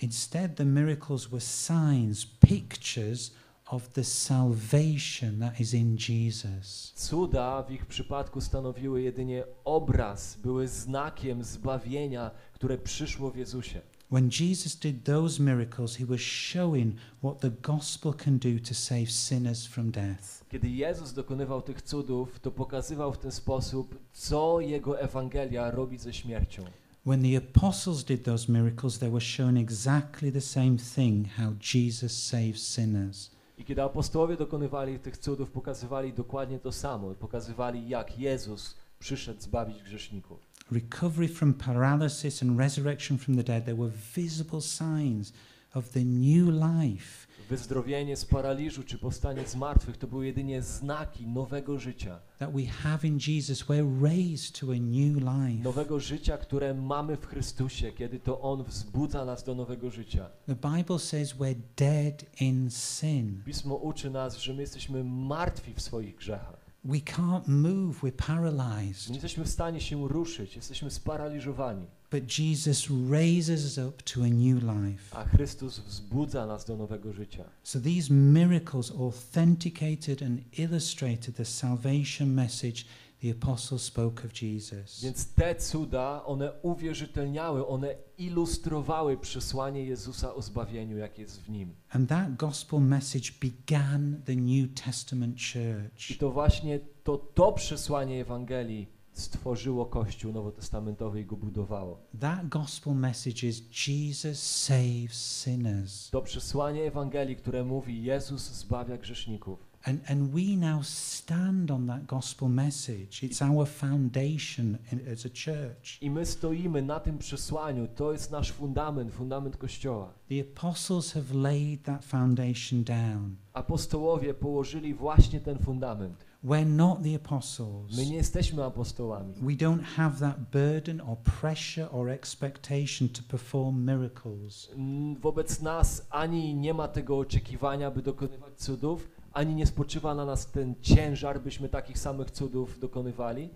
Instead, 0.02 0.56
the 0.56 0.66
miracles 0.66 1.26
were 1.26 1.42
signs, 1.42 2.26
pictures 2.26 3.34
of 3.66 3.88
the 3.88 4.04
salvation 4.04 5.40
that 5.40 5.60
is 5.60 5.74
in 5.74 5.98
Jesus. 6.10 6.94
Cuda 6.96 7.64
w 7.64 7.72
ich 7.72 7.86
przypadku 7.86 8.42
stanowiły 8.42 9.02
jedynie 9.02 9.44
obraz, 9.64 10.36
były 10.36 10.68
znakiem 10.68 11.44
zbawienia, 11.44 12.32
które 12.54 12.78
przyszło 12.78 13.32
w 13.32 13.36
Jezusie. 13.36 13.82
When 14.12 14.30
Jesus 14.40 14.76
did 14.76 15.04
those 15.04 15.44
miracles, 15.44 15.96
he 15.96 16.06
was 16.06 16.22
showing 16.22 16.96
what 17.24 17.40
the 17.40 17.50
gospel 17.50 18.14
can 18.14 18.38
do 18.38 18.60
to 18.68 18.74
save 18.74 19.12
sinners 19.12 19.66
from 19.66 19.92
death. 19.92 20.45
Kiedy 20.56 20.70
Jezus 20.70 21.14
dokonywał 21.14 21.62
tych 21.62 21.82
cudów, 21.82 22.40
to 22.40 22.52
pokazywał 22.52 23.14
w 23.14 23.18
ten 23.18 23.32
sposób, 23.32 24.00
co 24.14 24.60
Jego 24.60 25.00
Ewangelia 25.00 25.72
robi 25.72 25.98
ze 25.98 26.14
śmiercią. 26.14 26.64
When 27.06 27.24
the 27.24 27.38
apostles 27.38 28.04
did 28.04 28.24
those 28.24 28.52
miracles, 28.52 29.00
they 29.00 29.10
were 29.10 29.22
showing 29.22 29.60
exactly 29.60 30.32
the 30.32 30.42
same 30.42 30.78
thing 30.96 31.28
how 31.28 31.54
Jesus 31.74 32.24
saves 32.24 32.76
sinners. 32.76 33.32
I 33.58 33.66
kiedy 33.66 33.84
apostołowie 33.84 34.38
dokonywali 34.38 35.00
tych 35.00 35.18
cudów, 35.18 35.52
pokazywali 35.52 36.14
dokładnie 36.14 36.60
to 36.60 36.72
samo. 36.72 37.16
Pokazywali, 37.16 37.90
jak 37.90 38.20
Jezus 38.20 38.76
przyszedł 39.00 39.42
zbawić 39.42 39.84
grzeszników. 39.84 40.40
Recovery 40.72 41.28
from 41.28 41.54
paralysis 41.54 42.44
and 42.44 42.60
resurrection 42.60 43.18
from 43.18 43.36
the 43.36 43.44
dead, 43.44 43.66
there 43.66 43.78
were 43.78 43.92
visible 44.16 44.62
signs 44.62 45.34
of 45.74 45.90
the 45.90 46.06
new 46.06 46.48
life 46.48 47.25
Wyzdrowienie 47.50 48.18
z 48.18 48.26
paraliżu 48.26 48.84
czy 48.84 48.98
powstanie 48.98 49.48
z 49.48 49.56
martwych 49.56 49.98
to 49.98 50.08
były 50.08 50.26
jedynie 50.26 50.62
znaki 50.62 51.28
nowego 51.28 51.80
życia. 51.80 52.20
that 52.40 52.54
we 52.54 52.66
have 52.66 53.00
in 53.04 53.20
Jesus. 53.28 53.64
We're 53.64 54.04
raised 54.04 54.60
to 54.60 54.72
a 54.72 54.76
new 54.80 55.16
life. 55.18 55.64
Nowego 55.64 56.00
życia, 56.00 56.38
które 56.38 56.74
mamy 56.74 57.18
w 57.18 57.26
Chrystusie, 57.26 57.92
kiedy 57.92 58.20
to 58.20 58.42
On 58.42 58.64
wzbudza 58.64 59.26
nas 59.26 59.44
do 59.44 59.56
nowego 59.56 59.90
życia. 59.92 60.30
The 60.48 60.56
Bible 60.56 61.00
says 61.00 61.36
we're 61.36 61.56
dead 61.78 62.26
in 62.42 62.70
sin. 62.72 63.42
Pismo 63.46 63.76
uczy 63.76 64.10
nas, 64.10 64.38
że 64.38 64.54
my 64.54 64.62
jesteśmy 64.62 65.04
martwi 65.04 65.74
w 65.74 65.82
swoich 65.82 66.16
grzechach. 66.16 66.66
We 66.84 66.98
can't 66.98 67.48
move, 67.48 68.04
we're 68.04 68.12
paralyzed. 68.12 69.10
Nie 69.10 69.16
jesteśmy 69.16 69.44
w 69.44 69.50
stanie 69.50 69.82
się 69.82 70.08
ruszyć, 70.08 70.56
jesteśmy 70.56 70.92
sparaliżowani. 70.92 71.88
But 72.12 72.24
Jesus 72.28 72.90
raises 73.10 73.66
us 73.66 73.78
up 73.88 74.04
to 74.04 74.24
a 74.24 74.28
new 74.28 74.60
life. 74.60 75.16
A 75.16 75.26
Chrystus 75.26 75.80
wzbudza 75.80 76.46
nas 76.46 76.66
do 76.66 76.78
nowego 76.78 77.14
życia. 77.14 77.44
So 77.64 77.80
these 77.80 78.14
miracles 78.14 78.92
authenticated 78.92 80.22
and 80.22 80.40
illustrated 80.60 81.36
the 81.36 81.46
salvation 81.46 82.34
message 82.34 82.86
the 83.22 83.32
apostles 83.32 83.82
spoke 83.82 84.26
of 84.26 84.34
Jesus. 84.34 85.02
Więc 85.04 85.26
te 85.26 85.56
cuda, 85.56 86.24
one 86.26 86.52
uwierzytelniały, 86.62 87.68
one 87.68 87.96
ilustrowały 88.18 89.18
przesłanie 89.18 89.86
Jezusa 89.86 90.36
o 90.36 90.42
zbawieniu, 90.42 90.98
jakie 90.98 91.22
jest 91.22 91.42
w 91.42 91.50
Nim. 91.50 91.76
And 91.90 92.10
that 92.10 92.36
gospel 92.36 92.80
message 92.80 93.32
began 93.42 94.22
the 94.26 94.36
New 94.36 94.74
Testament 94.86 95.36
I 95.38 95.54
church. 95.54 96.20
to 96.20 96.32
właśnie 96.32 96.80
to, 97.04 97.18
to 97.18 97.52
przesłanie 97.52 98.22
Ewangelii 98.22 98.95
stworzyło 99.20 99.86
Kościół 99.86 100.32
nowotestamentowy 100.32 101.22
i 101.22 101.26
go 101.26 101.36
budowało. 101.36 102.00
That 102.20 102.50
gospel 102.50 102.96
message 102.96 103.48
is 103.48 103.88
Jesus 103.88 104.40
saves 104.40 105.44
sinners. 105.44 106.10
To 106.10 106.22
przesłanie 106.22 106.84
Ewangelii, 106.84 107.36
które 107.36 107.64
mówi 107.64 108.04
Jezus 108.04 108.42
zbawia 108.42 108.98
grzeszników. 108.98 109.76
And, 109.88 110.02
and 110.10 110.32
we 110.32 110.58
now 110.58 110.84
stand 110.84 111.70
on 111.70 111.86
that 111.88 112.08
gospel 112.08 112.50
message. 112.50 113.22
It's 113.22 113.42
our 113.42 113.68
foundation 113.68 114.80
in, 114.92 115.00
as 115.14 115.26
a 115.26 115.30
church. 115.30 116.02
I 116.02 116.10
my 116.10 116.26
stoimy 116.26 116.82
na 116.82 117.00
tym 117.00 117.18
przesłaniu, 117.18 117.88
to 117.96 118.12
jest 118.12 118.32
nasz 118.32 118.52
fundament, 118.52 119.12
fundament 119.14 119.58
Kościoła. 119.58 120.14
The 120.30 120.42
apostles 120.42 121.14
have 121.14 121.34
laid 121.34 121.84
that 121.84 122.06
foundation 122.06 122.84
down. 122.84 123.36
Apostołowie 123.54 124.34
położyli 124.34 124.94
właśnie 124.94 125.40
ten 125.40 125.58
fundament. 125.58 126.26
We're 126.46 126.66
not 126.66 127.04
the 127.04 127.16
apostles. 127.16 127.98
My 127.98 128.06
nie 128.06 128.16
jesteśmy 128.16 128.64
apostołami. 128.64 129.34
We 129.42 129.52
don't 129.54 129.82
have 129.82 130.20
that 130.20 130.38
burden 130.52 131.02
or 131.02 131.18
pressure 131.42 131.90
or 131.92 132.10
expectation 132.10 133.10
to 133.10 133.22
perform 133.28 133.86
miracles. 133.86 134.70
Mm, 134.76 135.16
Wobec 135.16 135.62
nas 135.62 136.08
ani 136.10 136.56
nie 136.56 136.74
ma 136.74 136.88
tego 136.88 137.18
oczekiwania, 137.20 137.92
by 137.92 138.02
dokonywać 138.02 138.54
cudów, 138.58 139.08
ani 139.34 139.56
nie 139.56 139.66
spoczywa 139.68 140.16
na 140.16 140.26
nas 140.26 140.52
ten 140.52 140.76
ciężar, 140.82 141.42
byśmy 141.42 141.70
takich 141.70 142.00
samych 142.00 142.32
cudów 142.32 142.80
dokonywali, 142.80 143.50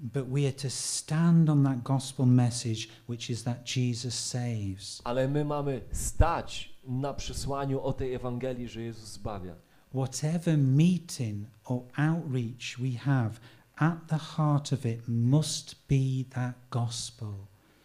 But 0.00 0.24
we 0.28 0.40
are 0.46 0.52
to 0.52 0.70
stand 0.70 1.50
on 1.50 1.64
that 1.64 1.82
gospel 1.82 2.26
message, 2.26 2.86
which 3.08 3.30
is 3.30 3.42
that 3.44 3.76
Jesus 3.76 4.14
saves. 4.14 5.00
ale 5.04 5.28
my 5.28 5.44
mamy 5.44 5.80
stać 5.92 6.78
na 6.84 7.14
przesłaniu 7.14 7.80
o 7.80 7.92
tej 7.92 8.14
Ewangelii, 8.14 8.68
że 8.68 8.82
Jezus 8.82 9.08
zbawia. 9.12 9.54
Whatever 9.92 10.58
meeting 10.58 11.46
or 11.64 11.82
outreach 11.96 12.78
we 12.78 12.92
have, 12.92 13.30
at 13.80 14.08
the 14.08 14.18
heart 14.18 14.72
of 14.72 14.86
it 14.86 15.08
must 15.08 15.86
be 15.88 16.24
that 16.30 16.54
gospel. 16.70 17.34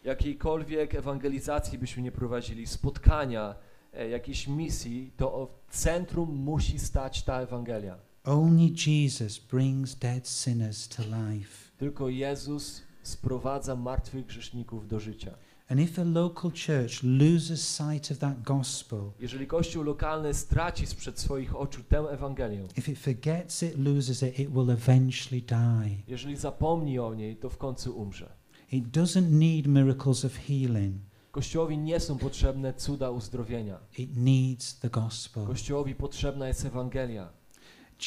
Jakiejkolwiek 0.04 0.94
ewangelizacji 0.94 1.78
byśmy 1.78 2.02
nie 2.02 2.12
prowadzili, 2.12 2.66
spotkania, 2.66 3.54
e, 3.92 4.08
jakiejś 4.08 4.48
misji, 4.48 5.12
to 5.16 5.58
w 5.68 5.76
centrum 5.76 6.34
musi 6.34 6.78
stać 6.78 7.22
ta 7.22 7.40
Ewangelia. 7.40 7.98
Only 8.24 8.70
Jesus 8.86 9.38
brings 9.38 9.94
dead 9.94 10.28
sinners 10.28 10.88
to 10.88 11.02
life. 11.02 11.70
Tylko 11.78 12.08
Jezus 12.08 12.82
sprowadza 13.02 13.76
martwych 13.76 14.26
grzeszników 14.26 14.88
do 14.88 15.00
życia. 15.00 15.34
And 15.68 15.80
if 15.80 15.98
a 15.98 16.04
local 16.04 16.50
church 16.50 17.02
loses 17.02 17.68
sight 17.68 18.10
of 18.10 18.18
that 18.18 18.42
gospel, 18.42 19.00
Jeżeli 19.20 19.46
Kościół 19.46 19.82
lokalny 19.82 20.34
straci 20.34 20.86
sprzed 20.86 21.20
swoich 21.20 21.56
oczu 21.56 21.82
tę 21.88 21.98
Ewangelię, 21.98 22.68
if 22.76 22.92
it 22.92 22.98
forgets 22.98 23.62
it, 23.62 23.78
loses 23.78 24.22
it, 24.22 24.38
it 24.38 24.50
will 24.50 24.70
eventually 24.70 25.42
die. 25.42 25.96
jeżeli 26.08 26.36
zapomni 26.36 26.98
o 26.98 27.14
niej, 27.14 27.36
to 27.36 27.50
w 27.50 27.58
końcu 27.58 27.98
umrze. 28.00 28.32
It 28.72 28.84
doesn't 28.84 29.30
need 29.30 29.66
miracles 29.66 30.24
of 30.24 30.32
healing, 30.36 30.96
Kościołowi 31.30 31.78
nie 31.78 32.00
są 32.00 32.18
potrzebne 32.18 32.74
cuda 32.74 33.10
uzdrowienia. 33.10 33.78
it 33.98 34.16
needs 34.16 34.78
the 34.78 34.90
gospel. 34.90 35.46
Kościołowi 35.46 35.94
potrzebna 35.94 36.48
jest 36.48 36.64
Ewangelia. 36.64 37.28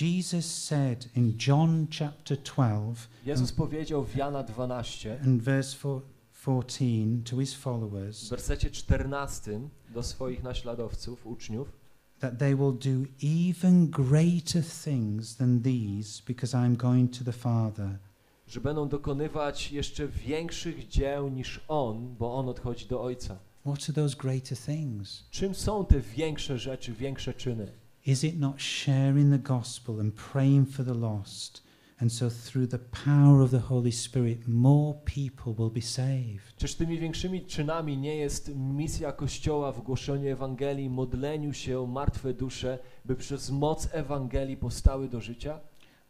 Jesus 0.02 0.46
said 0.64 1.10
in 1.16 1.38
John 1.48 1.88
chapter 2.00 2.38
12 2.38 3.08
Jezus 3.26 3.52
powiedział 3.52 4.04
w 4.06 4.16
Jana 4.16 4.44
12, 4.44 5.20
and 5.26 5.42
verse 5.42 5.78
four- 5.78 6.02
14 6.48 7.24
to 7.26 7.40
his 7.40 7.54
w 7.54 7.58
followers 7.60 8.30
wersecie 8.30 8.70
14 8.72 9.70
do 9.94 10.04
swoich 10.04 10.44
naśladowców, 10.44 11.28
uczniów, 11.28 11.72
that 12.20 12.38
they 12.40 12.56
will 12.56 12.74
do 12.74 13.10
even 13.22 13.88
greater 13.88 14.64
things 14.84 15.36
than 15.36 15.62
these 15.62 16.24
because 16.28 16.58
I'm 16.58 16.76
going 16.76 17.18
to 17.18 17.24
the 17.24 17.32
Father. 17.34 18.00
że 18.48 18.62
będą 18.62 18.90
dokonywać 18.90 19.72
jeszcze 19.72 20.08
większych 20.08 20.88
dzieł 20.88 21.30
niż 21.30 21.62
On, 21.68 22.16
bo 22.20 22.36
On 22.36 22.50
odchodzi 22.50 22.86
do 22.86 23.02
Ojca. 23.02 23.38
What 23.66 23.90
are 23.90 23.94
those 23.94 24.16
greater 24.16 24.58
things? 24.58 25.24
Czym 25.32 25.56
są 25.56 25.86
te 25.86 26.00
większe 26.00 26.60
rzeczy, 26.60 26.94
większe 26.94 27.34
czyny? 27.34 27.72
Is 28.06 28.24
it 28.24 28.40
not 28.40 28.62
sharing 28.62 29.32
the 29.32 29.54
gospel 29.54 30.00
and 30.00 30.14
praying 30.14 30.70
for 30.70 30.86
the 30.86 30.94
lost? 30.94 31.67
And 32.00 32.14
so 32.14 32.30
through 32.30 32.68
the 32.68 32.80
power 32.80 33.42
of 33.42 33.52
the 33.52 33.60
Holy 33.60 33.92
Spirit, 33.92 34.48
more 34.48 34.96
people 35.06 35.54
will 35.58 35.72
be 35.72 35.82
saved. 35.82 36.56
Czyż 36.58 36.76
tymi 36.76 37.00
większymi 37.00 37.46
czynami 37.46 37.98
nie 37.98 38.16
jest 38.16 38.56
misja 38.56 39.12
Kościoła 39.12 39.72
w 39.72 39.82
głoszeniu 39.82 40.30
Ewangelii, 40.30 40.90
modleniu 40.90 41.54
się 41.54 41.80
o 41.80 41.86
martwe 41.86 42.34
dusze, 42.34 42.80
by 43.06 43.16
przez 43.16 43.50
moc 43.50 43.90
Ewangelii 43.92 44.58
powstały 44.58 45.10
do 45.10 45.22
życia? 45.22 45.60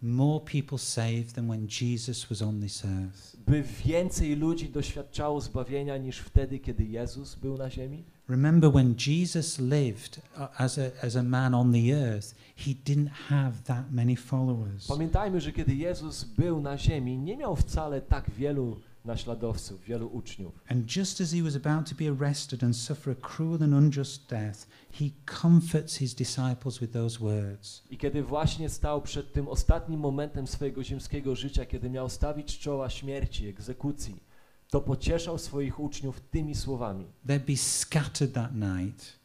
More 0.02 0.46
people 0.46 0.78
saved 0.78 1.34
than 1.34 1.48
when 1.48 1.68
Jesus 1.82 2.26
was 2.26 2.42
on 2.42 2.62
this 2.62 2.86
earth. 2.86 3.38
By 3.48 3.64
więcej 3.86 4.36
ludzi 4.36 4.70
doświadczało 4.70 5.42
zbawienia 5.42 5.98
niż 5.98 6.20
wtedy, 6.20 6.60
kiedy 6.60 6.86
Jezus 6.86 7.36
był 7.36 7.58
na 7.58 7.70
ziemi? 7.70 8.04
Remember 8.30 8.69
when 8.69 8.95
Jesus 8.97 9.57
lived 9.57 10.21
uh, 10.36 10.47
as 10.59 10.78
a, 10.78 10.91
as 11.01 11.15
a 11.15 11.23
man 11.23 11.53
on 11.53 11.71
the 11.71 11.93
earth, 11.93 12.34
he 12.55 12.73
didn't 12.73 13.11
have 13.30 13.63
that 13.63 13.91
many 13.91 14.15
followers. 14.15 14.88
Pamiętajmy, 14.88 15.41
że 15.41 15.51
kiedy 15.51 15.75
Jezus 15.75 16.23
był 16.23 16.61
na 16.61 16.78
ziemi, 16.78 17.17
nie 17.17 17.38
miał 17.38 17.55
wcale 17.55 18.01
tak 18.01 18.30
wielu 18.30 18.78
naśladowców, 19.05 19.84
wielu 19.84 20.07
uczniów. 20.07 20.59
And 20.69 20.95
just 20.95 21.21
as 21.21 21.32
he 21.32 21.41
was 21.43 21.55
about 21.55 21.89
to 21.89 21.95
be 21.95 22.09
arrested 22.09 22.63
and 22.63 22.75
suffer 22.78 23.11
a 23.11 23.28
cruel 23.28 23.63
and 23.63 23.73
unjust 23.73 24.30
death, 24.30 24.67
he 24.91 25.05
comforts 25.41 25.95
his 25.95 26.15
disciples 26.15 26.80
with 26.80 26.93
those 26.93 27.19
words. 27.19 27.84
I 27.91 27.97
kiedy 27.97 28.23
właśnie 28.23 28.69
stał 28.69 29.01
przed 29.01 29.34
tym 29.34 29.47
ostatnim 29.47 29.99
momentem 29.99 30.47
swojego 30.47 30.84
ziemskiego 30.84 31.36
życia, 31.36 31.65
kiedy 31.65 31.89
miał 31.89 32.09
stawić 32.09 32.59
czoła 32.59 32.89
śmierci, 32.89 33.47
egzekucji, 33.47 34.26
to 34.70 34.82
pocieszał 34.82 35.38
swoich 35.38 35.80
uczniów 35.80 36.22
tymi 36.22 36.55
słowami, 36.55 37.05
They'd 37.28 37.45
be 37.45 37.57
scattered 37.57 38.34
that 38.34 38.55
night, 38.55 39.20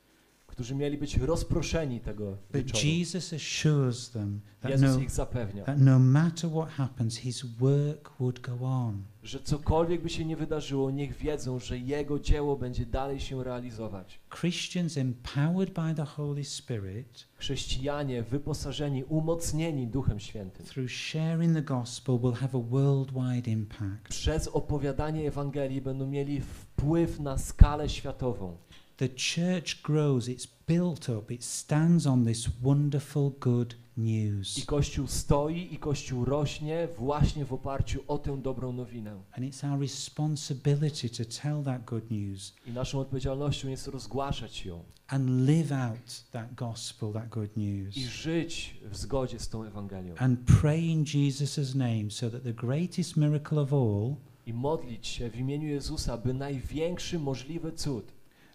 którzy 0.47 0.75
mieli 0.75 0.99
być 0.99 1.17
rozproszeni 1.17 2.01
tego 2.01 2.37
but. 2.53 2.85
Jesus 2.85 3.33
assures 3.33 4.11
them 4.11 4.41
that 4.61 4.71
Jezus 4.71 4.97
no, 4.97 5.01
ich 5.01 5.11
zapewnia, 5.11 5.65
that 5.65 5.79
no 5.81 5.99
matter 5.99 6.51
what 6.51 6.69
happens, 6.69 7.17
his 7.17 7.45
work 7.59 8.21
would 8.21 8.41
go 8.41 8.67
on. 8.67 9.03
Że 9.23 9.41
cokolwiek 9.41 10.03
by 10.03 10.11
się 10.11 10.25
nie 10.25 10.37
wydarzyło, 10.37 10.91
niech 10.91 11.17
wiedzą, 11.17 11.59
że 11.59 11.79
Jego 11.79 12.19
dzieło 12.19 12.57
będzie 12.57 12.87
dalej 12.87 13.21
się 13.21 13.45
realizować. 13.45 14.21
Christians 14.41 14.97
empowered 14.99 15.75
by 15.75 15.95
the 15.95 16.05
Holy 16.05 16.45
Spirit 16.45 17.29
Chrześcijanie 17.37 18.23
wyposażeni, 18.23 19.05
umocnieni 19.05 19.87
Duchem 19.87 20.21
Świętym 20.21 20.67
through 20.67 20.91
sharing 20.91 21.55
the 21.55 21.63
gospel 21.63 22.19
will 22.19 22.33
have 22.33 22.59
a 22.59 22.63
worldwide 22.63 23.51
impact. 23.51 24.09
przez 24.09 24.49
opowiadanie 24.49 25.29
Ewangelii 25.29 25.81
będą 25.81 26.07
mieli 26.07 26.41
wpływ 26.41 27.21
na 27.21 27.39
skalę 27.39 27.89
światową. 27.89 28.57
The 29.03 29.09
church 29.09 29.83
grows, 29.83 30.29
it's 30.29 30.47
built 30.47 31.09
up, 31.09 31.33
it 31.33 31.43
stands 31.43 32.07
on 32.07 32.25
this 32.25 32.49
wonderful 32.63 33.31
good 33.41 33.75
I 33.97 34.01
news. 34.01 34.65
Kościół 34.67 35.07
stoi 35.07 35.75
i 35.75 35.79
Kościół 35.79 36.25
rośnie 36.25 36.89
właśnie 36.99 37.45
w 37.45 37.53
oparciu 37.53 38.01
o 38.09 38.19
tę 38.19 38.43
dobrą 38.43 38.73
nowinę. 38.73 39.11
And 39.33 39.47
it's 39.47 39.73
our 39.73 39.81
responsibility 39.81 41.11
to 41.11 41.25
tell 41.43 41.63
that 41.65 41.85
good 41.85 42.11
news 42.11 42.55
I 42.67 42.71
naszą 42.71 43.01
odpowiedzialnością 43.01 43.69
jest 43.69 43.87
rozgłaszać 43.87 44.67
ją 44.67 44.85
and 45.09 45.49
live 45.49 45.73
out 45.73 46.25
that 46.31 46.55
gospel, 46.55 47.13
that 47.13 47.29
good 47.29 47.57
news. 47.57 47.97
i 47.97 48.05
żyć 48.05 48.77
w 48.91 48.97
zgodzie 48.97 49.39
z 49.39 49.49
tą 49.49 49.65
Ewangelią. 49.65 50.15
And 50.19 50.41
pray 50.61 50.81
in 50.81 51.05
Jesus' 51.05 51.75
name 51.75 52.11
so 52.11 52.31
that 52.31 52.43
the 52.43 52.55
greatest 52.55 53.17
miracle 53.17 53.61
of 53.61 53.73
all, 53.73 54.15
I 54.47 54.53
modlić 54.53 55.07
się 55.07 55.31
w 55.31 55.37
imieniu 55.37 55.69
Jezusa, 55.69 56.19
by 56.19 56.35
największy 56.35 57.19
możliwy 57.19 57.73
cud, 57.73 58.13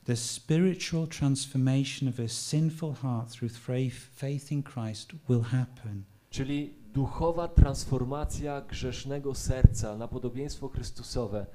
the 0.07 0.15
spiritual 0.15 1.07
transformation 1.07 2.07
of 2.07 2.19
a 2.19 2.27
sinful 2.27 2.93
heart 2.93 3.29
through 3.29 3.49
faith, 3.49 4.51
in 4.51 4.63
Christ, 4.63 5.11
will 5.29 5.41
happen. 5.41 6.03
czyli 6.29 6.73
duchowa 6.93 7.47
transformacja 7.47 8.61
grzesznego 8.61 9.35
serca 9.35 9.97
na 9.97 10.07
podobieństwo 10.07 10.69
Chrystusowe, 10.69 11.45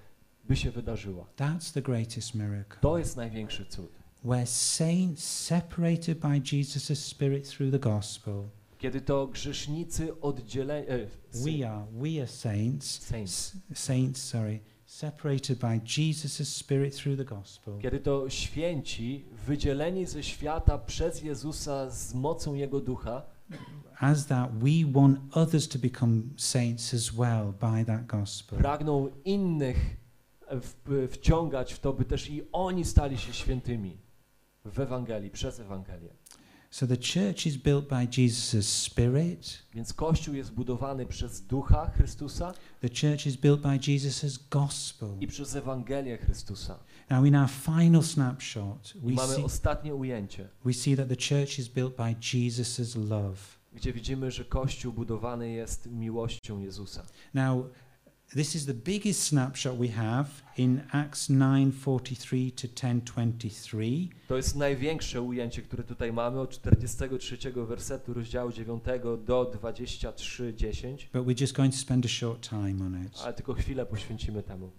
by 0.45 0.57
się 0.57 0.71
wydarzyła. 0.71 1.27
That's 1.37 1.73
the 1.75 1.83
greatest 1.83 2.35
miracle. 2.35 2.81
To 2.81 2.99
jest 2.99 3.17
największy 3.17 3.67
cud. 3.67 3.91
Where 4.25 4.47
saints 4.47 5.25
separated 5.25 6.19
by 6.19 6.41
Jesus' 6.57 7.05
Spirit 7.05 7.49
through 7.57 7.73
the 7.73 7.79
gospel, 7.79 8.45
Kiedy 8.79 9.01
to 9.01 9.27
grzesznicy 9.27 10.21
oddzieleni, 10.21 10.89
e, 10.89 11.07
we 11.35 11.71
are, 11.71 11.87
we 11.93 12.09
are 12.21 12.27
saints, 12.27 13.03
saints, 13.03 13.57
saints, 13.75 14.23
sorry, 14.25 14.61
separated 15.07 15.59
by 15.59 15.81
Jesus' 15.85 16.49
Spirit 16.57 16.97
through 16.97 17.17
the 17.19 17.25
gospel. 17.25 17.79
kiedy 17.79 18.01
to 18.01 18.31
święci, 18.31 19.25
wydzieleni 19.47 20.07
ze 20.07 20.23
świata 20.23 20.79
przez 20.79 21.23
Jezusa 21.23 21.91
z 21.91 22.15
mocą 22.15 22.55
Jego 22.55 22.81
Ducha, 22.81 23.23
As 23.99 24.27
that, 24.27 24.51
we 24.59 24.93
want 24.93 25.19
others 25.37 25.69
to 25.69 25.79
become 25.79 26.23
saints 26.37 26.95
as 26.95 27.11
well 27.11 27.53
by 27.61 27.85
that 27.85 28.07
gospel. 28.07 28.59
pragną 28.59 29.09
innych 29.25 29.97
e, 30.47 30.61
w, 30.61 31.09
wciągać 31.13 31.73
w 31.75 31.81
to, 31.81 31.93
by 31.93 32.05
też 32.05 32.31
i 32.31 32.43
oni 32.53 32.85
stali 32.85 33.19
się 33.19 33.33
świętymi 33.33 33.97
w 34.65 34.81
Ewangelii, 34.81 35.31
przez 35.31 35.61
Ewangelię. 35.61 36.11
So 36.73 36.87
the 36.87 36.97
church 36.97 37.47
is 37.47 37.57
built 37.57 37.89
by 37.89 38.09
Jesus' 38.23 38.69
Spirit. 38.69 39.63
Więc 39.75 39.93
Kościół 39.93 40.35
jest 40.35 40.53
budowany 40.53 41.07
przez 41.07 41.41
Ducha 41.41 41.91
Chrystusa 41.91 42.55
The 42.81 42.89
church 42.89 43.27
is 43.27 43.37
built 43.37 43.61
by 43.61 43.79
Jesus' 43.89 44.39
gospel. 44.51 45.09
i 45.21 45.27
przez 45.27 45.57
Ewangelię 45.57 46.19
Chrystusa. 46.19 46.79
Now, 47.11 47.27
in 47.27 47.37
our 47.37 47.49
final 47.51 48.03
snapshot, 48.03 48.95
I 48.97 48.99
we 49.01 49.13
mamy 49.13 49.35
see, 49.35 49.45
ostatnie 49.45 49.95
ujęcie, 49.95 50.49
we 50.65 50.73
see 50.73 50.97
that 50.97 51.09
the 51.09 51.17
church 51.17 51.59
is 51.59 51.69
built 51.69 51.97
by 51.97 52.15
Jesus' 52.35 52.97
love. 52.97 53.37
gdzie 53.73 53.93
widzimy, 53.93 54.31
że 54.31 54.45
Kościół 54.45 54.93
budowany 54.93 55.51
jest 55.51 55.87
miłością 55.87 56.61
Jezusa. 56.61 57.03
Now, 57.35 57.67
this 58.35 58.55
is 58.55 58.67
the 58.67 58.75
biggest 58.75 59.23
snapshot 59.23 59.77
we 59.79 59.89
have 59.89 60.27
in 60.57 60.81
Acts 60.93 61.29
9:43 61.31 62.51
to 62.53 62.69
10:23. 62.69 64.09
To 64.29 64.37
jest 64.37 64.57
największe 64.57 65.23
ujęcie, 65.23 65.63
które 65.63 65.85
tutaj 65.85 66.13
mamy 66.13 66.41
od 66.41 66.51
43 66.51 67.67
wersetu 67.67 68.15
rozdziału 68.15 68.53
9 68.53 68.83
do 69.25 69.45
23:10, 69.45 71.09
But 71.13 71.23
we're 71.27 71.41
just 71.41 71.55
going 71.57 71.73
to 71.75 71.79
spend 71.81 72.05
a 72.05 72.09
short 72.09 72.49
time 72.49 72.85
on 72.87 73.05
it. 73.07 73.21
ale 73.25 73.35
tylko 73.35 73.55
chwilę 73.55 73.87
poświęcimy 73.87 74.43
temu. 74.43 74.71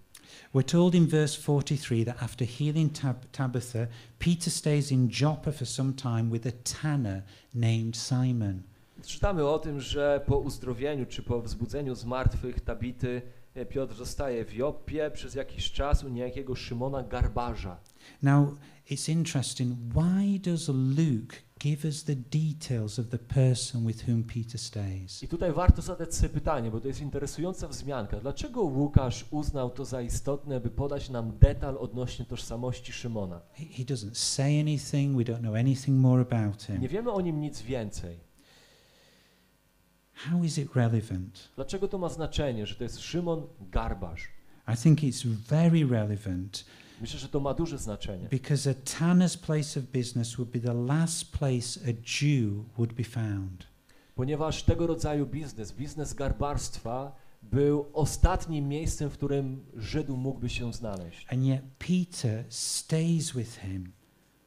We're 0.54 0.64
told 0.72 0.94
in 0.94 1.06
verse 1.06 1.42
43 1.42 2.04
that 2.04 2.22
after 2.22 2.48
healing 2.48 2.92
Tab- 2.92 3.26
Tabitha, 3.32 3.86
Peter 4.18 4.52
stays 4.52 4.92
in 4.92 5.08
Joppa 5.20 5.52
for 5.52 5.68
some 5.68 5.92
time 5.92 6.24
with 6.32 6.46
a 6.46 6.52
tanner 6.82 7.22
named 7.54 7.96
Simon. 7.96 8.62
Czytamy 9.06 9.46
o 9.48 9.58
tym, 9.58 9.80
że 9.80 10.20
po 10.26 10.38
uzdrowieniu 10.38 11.06
czy 11.06 11.22
po 11.22 11.42
wzbudzeniu 11.42 11.94
z 11.94 12.04
martwych 12.04 12.60
Tabity 12.60 13.22
Piotr 13.68 13.94
zostaje 13.94 14.44
w 14.44 14.54
Joppie 14.54 15.10
przez 15.10 15.34
jakiś 15.34 15.72
czas 15.72 16.04
u 16.04 16.08
niejakiego 16.08 16.54
Szymona 16.54 17.02
Garbarza. 17.02 17.76
Now, 18.22 18.48
it's 18.90 19.12
interesting. 19.12 19.76
Why 19.94 20.40
does 20.40 20.68
Luke 20.68 21.36
give 21.60 21.84
us 21.84 22.04
the 22.04 22.16
details 22.16 22.98
of 22.98 23.08
the 23.08 23.18
person 23.18 23.86
with 23.86 24.08
whom 24.08 24.24
Peter 24.24 24.60
stays? 24.60 25.22
I 25.22 25.28
tutaj 25.28 25.52
warto 25.52 25.82
zadać 25.82 26.14
sobie 26.14 26.28
pytanie, 26.28 26.70
bo 26.70 26.80
to 26.80 26.88
jest 26.88 27.00
interesująca 27.00 27.68
wzmianka. 27.68 28.20
Dlaczego 28.20 28.62
Łukasz 28.62 29.24
uznał 29.30 29.70
to 29.70 29.84
za 29.84 30.02
istotne, 30.02 30.60
by 30.60 30.70
podać 30.70 31.10
nam 31.10 31.38
detal 31.38 31.78
odnośnie 31.78 32.24
tożsamości 32.24 32.92
Szymona? 32.92 33.40
He, 33.52 33.64
he 33.64 33.82
doesn't 33.84 34.14
say 34.14 34.60
anything, 34.60 35.16
we 35.16 35.24
don't 35.24 35.40
know 35.40 35.54
anything 35.54 35.98
more 35.98 36.22
about 36.22 36.62
him. 36.62 36.80
Nie 36.80 36.88
wiemy 36.88 37.12
o 37.12 37.20
nim 37.20 37.40
nic 37.40 37.62
więcej. 37.62 38.23
How 40.14 40.44
is 40.44 40.58
it 40.58 40.74
relevant? 40.76 41.48
Dlaczego 41.56 41.88
to 41.88 41.98
ma 41.98 42.08
znaczenie, 42.08 42.66
że 42.66 42.74
to 42.74 42.84
jest 42.84 43.00
Szymon 43.00 43.46
Garbarz? 43.60 44.28
I 44.74 44.76
think 44.76 45.00
it's 45.00 45.26
very 45.26 45.86
relevant 45.86 46.64
Myślę, 47.00 47.18
że 47.20 47.28
to 47.28 47.40
ma 47.40 47.54
duże 47.54 47.78
znaczenie, 47.78 48.28
because 48.30 48.70
a 48.70 48.74
tanner's 48.74 49.38
place 49.38 49.80
of 49.80 49.86
business 49.86 50.36
would 50.36 50.50
be 50.50 50.60
the 50.60 50.74
last 50.74 51.32
place 51.32 51.80
a 51.84 51.92
Jew 52.24 52.50
would 52.78 52.92
be 52.92 53.04
found. 53.04 53.66
ponieważ 54.14 54.62
tego 54.62 54.86
rodzaju 54.86 55.26
biznes, 55.26 55.72
biznes 55.72 56.14
garbarstwa, 56.14 57.12
był 57.42 57.86
ostatnim 57.92 58.68
miejscem, 58.68 59.10
w 59.10 59.12
którym 59.12 59.64
Żyd 59.76 60.08
mógłby 60.08 60.48
się 60.48 60.72
znaleźć. 60.72 61.26
And 61.32 61.44
yet 61.44 61.62
Peter 61.78 62.44
stays 62.48 63.32
with 63.32 63.60
him 63.60 63.92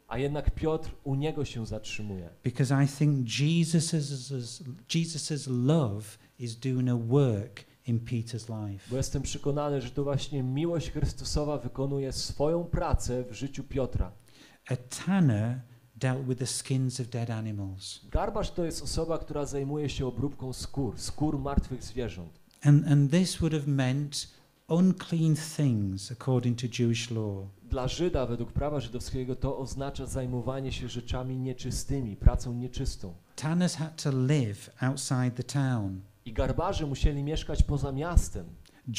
A 0.08 0.18
jednak 0.18 0.52
Piotr 0.56 0.90
u 1.04 1.16
niego 1.16 1.46
się 1.46 1.66
zatrzymuje, 1.66 2.30
because 2.44 2.84
I 2.84 2.88
think 2.88 3.28
Jesus's, 3.40 4.64
Jesus's 4.96 5.48
love 5.48 6.04
is 6.40 6.56
doing 6.56 6.90
a 6.90 6.96
work 6.96 7.66
in 7.88 8.00
Peter's 8.00 8.68
life. 8.68 8.90
bo 8.92 8.98
jestem 8.98 9.22
przekonany, 9.22 9.82
że 9.82 9.90
to 9.90 10.04
właśnie 10.04 10.44
miłość 10.44 10.92
Chrystusowa 10.92 11.58
wykonuje 11.58 12.14
swoją 12.14 12.64
pracę 12.64 13.24
w 13.24 13.34
życiu 13.34 13.64
Piotra. 13.64 14.12
A 14.70 14.76
tanner 15.06 15.62
dealt 15.96 16.26
with 16.28 16.40
the 16.40 16.48
skins 16.48 17.00
of 17.00 17.08
dead 17.08 17.30
animals. 17.30 18.02
Garbarz 18.12 18.52
to 18.52 18.66
jest 18.66 18.84
osoba, 18.84 19.18
która 19.18 19.46
zajmuje 19.46 19.90
się 19.90 20.08
obróbką 20.08 20.54
skór, 20.54 21.00
skór 21.00 21.40
martwych 21.40 21.84
zwierząt. 21.84 22.40
And, 22.64 22.88
and 22.88 23.12
this 23.12 23.38
would 23.38 23.54
have 23.54 23.68
meant 23.68 24.28
unclean 24.68 25.36
things 25.58 26.12
according 26.12 26.62
to 26.62 26.68
Jewish 26.80 27.12
law. 27.12 27.48
Dla 27.70 27.88
Żyda, 27.88 28.26
według 28.26 28.52
prawa 28.52 28.80
żydowskiego, 28.80 29.36
to 29.36 29.58
oznacza 29.58 30.06
zajmowanie 30.06 30.72
się 30.72 30.88
rzeczami 30.90 31.38
nieczystymi, 31.38 32.16
pracą 32.16 32.54
nieczystą. 32.54 33.14
Tanners 33.36 33.76
had 33.76 34.04
to 34.04 34.12
live 34.12 34.70
outside 34.82 35.32
the 35.32 35.44
town. 35.44 36.02
I 36.26 36.34
garbarze 36.34 36.86
musieli 36.86 37.24
mieszkać 37.24 37.64
poza 37.64 37.92
miastem. 37.92 38.46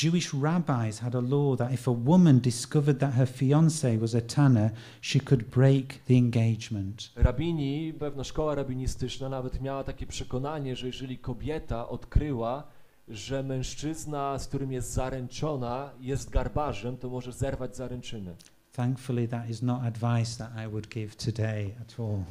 Jewish 0.03 0.35
rabbis 0.43 0.99
had 0.99 1.15
a 1.17 1.21
law 1.21 1.59
that 1.59 1.73
if 1.73 1.91
a 1.91 1.95
woman 1.95 2.41
discovered 2.41 2.99
that 2.99 3.15
her 3.15 3.29
fiance 3.29 3.99
was 3.99 4.15
a 4.15 4.21
tanner, 4.21 4.71
she 5.01 5.21
could 5.21 5.45
break 5.45 5.99
the 6.07 6.15
engagement. 6.15 7.11
Rabini, 7.17 7.95
pewna 7.99 8.25
szkoła 8.25 8.55
rabinistyczna 8.55 9.29
nawet 9.29 9.61
miała 9.61 9.85
takie 9.85 10.07
przekonanie, 10.07 10.77
że 10.77 10.87
jeżeli 10.87 11.19
kobieta 11.19 11.89
odkryła, 11.89 12.65
że 13.09 13.43
mężczyzna, 13.43 14.39
z 14.39 14.47
którym 14.47 14.73
jest 14.73 14.93
zaręczona, 14.93 15.91
jest 16.01 16.31
garbarzem, 16.31 16.97
to 16.97 17.09
może 17.09 17.33
zerwać 17.33 17.77
zaręczyny. 17.77 18.37
Thankfully, 18.79 19.27
that 19.27 19.51
is 19.51 19.61
not 19.61 19.83
advice 19.83 20.37
that 20.37 20.53
I 20.57 20.69
would 20.69 20.89
give 20.89 21.17
today 21.17 21.75
at 21.81 21.99
all. 21.99 22.25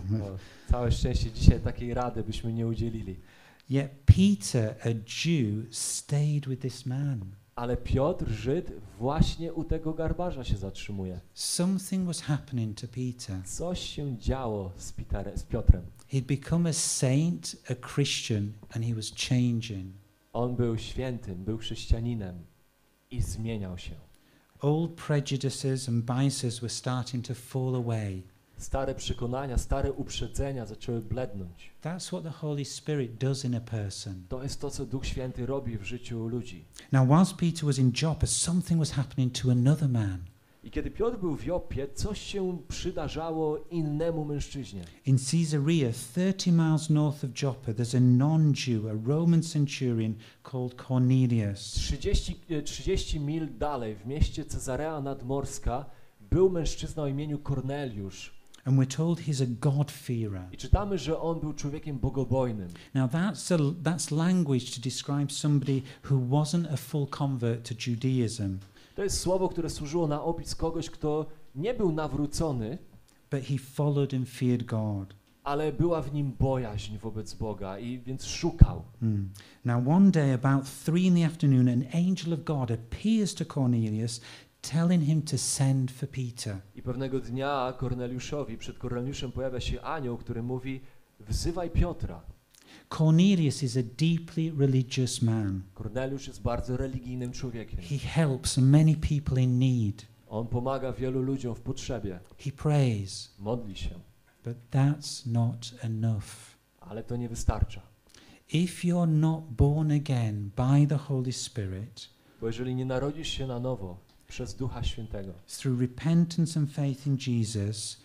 Całe 0.71 0.91
szczęście 0.91 1.31
dzisiaj 1.31 1.59
takiej 1.59 1.93
rady 1.93 2.23
byśmy 2.23 2.53
nie 2.53 2.67
udzielili. 2.67 3.19
Yet 3.69 3.91
Peter, 4.05 4.75
a 4.85 4.89
Jew, 4.89 5.75
stayed 5.75 6.47
with 6.47 6.61
this 6.61 6.85
man. 6.85 7.25
Ale 7.55 7.77
Piotr, 7.77 8.29
Żyd, 8.29 8.71
właśnie 8.99 9.53
u 9.53 9.63
tego 9.63 9.93
garbarza 9.93 10.43
się 10.43 10.57
zatrzymuje. 10.57 11.19
Something 11.33 12.07
was 12.07 12.21
happening 12.21 12.81
to 12.81 12.87
Peter. 12.87 13.45
Coś 13.45 13.79
się 13.79 14.17
działo 14.17 14.71
z, 14.77 14.93
Peterem, 14.93 15.37
z 15.37 15.43
Piotrem. 15.43 15.83
He'd 16.13 16.25
become 16.25 16.69
a 16.69 16.73
saint, 16.73 17.55
a 17.71 17.75
Christian, 17.95 18.53
and 18.75 18.85
he 18.85 18.95
was 18.95 19.11
changing. 19.29 19.93
On 20.33 20.55
był 20.55 20.77
świętym, 20.77 21.43
był 21.43 21.57
chrześcijaninem 21.57 22.35
i 23.11 23.21
zmieniał 23.21 23.77
się. 23.77 24.06
Old 24.61 24.95
prejudices 24.95 25.87
and 25.87 26.03
biases 26.03 26.61
were 26.61 26.69
starting 26.69 27.25
to 27.27 27.33
fall 27.35 27.75
away. 27.75 28.23
Stare 28.57 28.95
przekonania, 28.95 29.57
stare 29.57 29.91
uprzedzenia 29.91 30.65
zaczęły 30.65 31.01
blednąć. 31.01 31.71
That's 31.81 32.07
what 32.07 32.23
the 32.23 32.29
Holy 32.29 32.65
Spirit 32.65 33.17
does 33.17 33.45
in 33.45 33.55
a 33.55 33.61
person. 33.61 34.23
To 34.29 34.43
jest 34.43 34.61
to, 34.61 34.71
co 34.71 34.85
Duch 34.85 35.05
Święty 35.05 35.45
robi 35.45 35.77
w 35.77 35.83
życiu 35.83 36.27
ludzi. 36.27 36.65
Now, 36.91 37.09
whilst 37.09 37.35
Peter 37.35 37.65
was 37.65 37.79
in 37.79 37.91
Joppa, 38.01 38.27
something 38.27 38.79
was 38.79 38.91
happening 38.91 39.33
to 39.41 39.51
another 39.51 39.89
man. 39.89 40.19
I 40.67 40.71
kiedy 40.71 40.91
Piotr 40.91 41.17
był 41.17 41.35
w 41.35 41.45
Joppie, 41.45 41.87
coś 41.93 42.21
się 42.21 42.57
przydarzało 42.67 43.57
innemu 43.71 44.25
mężczyźnie. 44.25 44.83
In 45.05 45.17
Caesarea, 45.17 45.91
30 45.91 46.51
miles 46.51 46.89
north 46.89 47.23
of 47.23 47.29
Joppa, 47.41 47.71
there's 47.71 47.97
a 47.97 47.99
non 47.99 48.53
Jew, 48.67 48.85
a 48.85 49.09
Roman 49.09 49.43
centurion 49.43 50.15
called 50.43 50.75
Cornelius. 50.87 51.71
30, 51.71 52.35
e, 52.49 52.61
30 52.61 53.19
mil 53.19 53.57
dalej, 53.57 53.95
w 53.95 54.05
mieście 54.05 54.45
Cezarea 54.45 55.01
Nadmorska, 55.01 55.85
był 56.31 56.49
mężczyzna 56.49 57.03
o 57.03 57.07
imieniu 57.07 57.39
Korneliusz. 57.39 58.37
And 58.65 58.77
we're 58.77 58.95
told 58.95 59.19
he's 59.19 59.41
a 59.41 59.45
God-fearer. 59.45 60.47
I 60.51 60.57
czytamy, 60.57 60.97
że 60.97 61.19
on 61.19 61.39
był 61.39 61.53
człowiekiem 61.53 61.99
bogobojnym. 61.99 62.69
Now, 62.93 63.11
that's, 63.11 63.53
a, 63.53 63.57
that's 63.83 64.11
language 64.11 64.65
to 64.75 64.81
describe 64.81 65.31
somebody 65.31 65.81
who 66.11 66.17
wasn't 66.29 66.73
a 66.73 66.77
full 66.77 67.07
convert 67.07 67.69
to 67.69 67.75
Judaism, 67.87 68.57
To 68.97 69.03
jest 69.03 69.19
słowo, 69.19 69.49
które 69.49 69.69
służyło 69.69 70.07
na 70.07 70.23
opis 70.23 70.55
kogoś, 70.55 70.89
kto 70.89 71.25
nie 71.55 71.73
był 71.73 71.91
nawrócony, 71.91 72.77
but 73.31 73.43
he 73.43 73.57
followed 73.57 74.13
and 74.13 74.29
feared 74.29 74.63
God. 74.63 75.15
ale 75.43 75.71
była 75.71 76.01
w 76.01 76.13
nim 76.13 76.31
bojaźń 76.39 76.97
wobec 76.97 77.33
Boga 77.33 77.79
i 77.79 77.99
więc 77.99 78.25
szukał. 78.25 78.83
Hmm. 78.99 79.29
Now, 79.65 79.87
one 79.87 80.11
day, 80.11 80.33
about 80.33 80.63
three 80.85 81.05
in 81.05 81.15
the 81.15 81.25
afternoon, 81.25 81.69
an 81.69 81.83
angel 81.93 82.33
of 82.33 82.43
God 82.43 82.71
appears 82.71 83.35
to 83.35 83.45
Cornelius, 83.45 84.21
telling 84.61 85.03
him 85.03 85.21
to 85.21 85.37
send 85.37 85.91
for 85.91 86.09
Peter. 86.09 86.57
I 86.75 86.81
pewnego 86.81 87.19
dnia 87.19 87.73
Korneliuszowi, 87.77 88.57
przed 88.57 88.77
Korneliuszem 88.77 89.31
pojawia 89.31 89.59
się 89.59 89.81
anioł, 89.81 90.17
który 90.17 90.43
mówi 90.43 90.81
wzywaj 91.19 91.69
Piotra. 91.69 92.21
Cornelius 92.89 93.63
is 93.63 93.77
a 93.77 93.83
deeply 93.83 94.51
religious 94.57 95.21
man. 95.21 95.61
Korneliusz 95.73 96.27
jest 96.27 96.41
bardzo 96.41 96.77
religijnym 96.77 97.31
człowiekiem. 97.31 97.79
He 97.81 97.97
helps 97.97 98.57
many 98.57 98.95
people 98.95 99.41
in 99.43 99.59
need. 99.59 100.05
On 100.29 100.47
pomaga 100.47 100.93
wielu 100.93 101.21
ludziom 101.21 101.55
w 101.55 101.61
potrzebie, 101.61 102.19
He 102.39 102.51
prays, 102.51 103.31
modli 103.39 103.75
się, 103.75 103.89
but 104.45 104.57
that's 104.71 105.27
not 105.31 105.73
enough. 105.81 106.25
ale 106.79 107.03
to 107.03 107.15
nie 107.15 107.29
wystarcza. 107.29 107.81
If 108.53 108.87
you're 108.87 109.07
not 109.07 109.43
born 109.43 109.91
again 109.91 110.49
by 110.55 110.87
the 110.87 110.95
Holy 110.97 111.31
Spirit, 111.33 112.09
Bo 112.41 112.47
jeżeli 112.47 112.75
nie 112.75 112.85
narodzisz 112.85 113.27
się 113.29 113.47
na 113.47 113.59
nowo 113.59 113.97
przez 114.27 114.55
Ducha 114.55 114.83
Świętego, 114.83 115.33
through 115.59 115.79
repentance 115.81 116.59
and 116.59 116.71
faith 116.71 117.07
in 117.07 117.17
Jesus, 117.27 117.97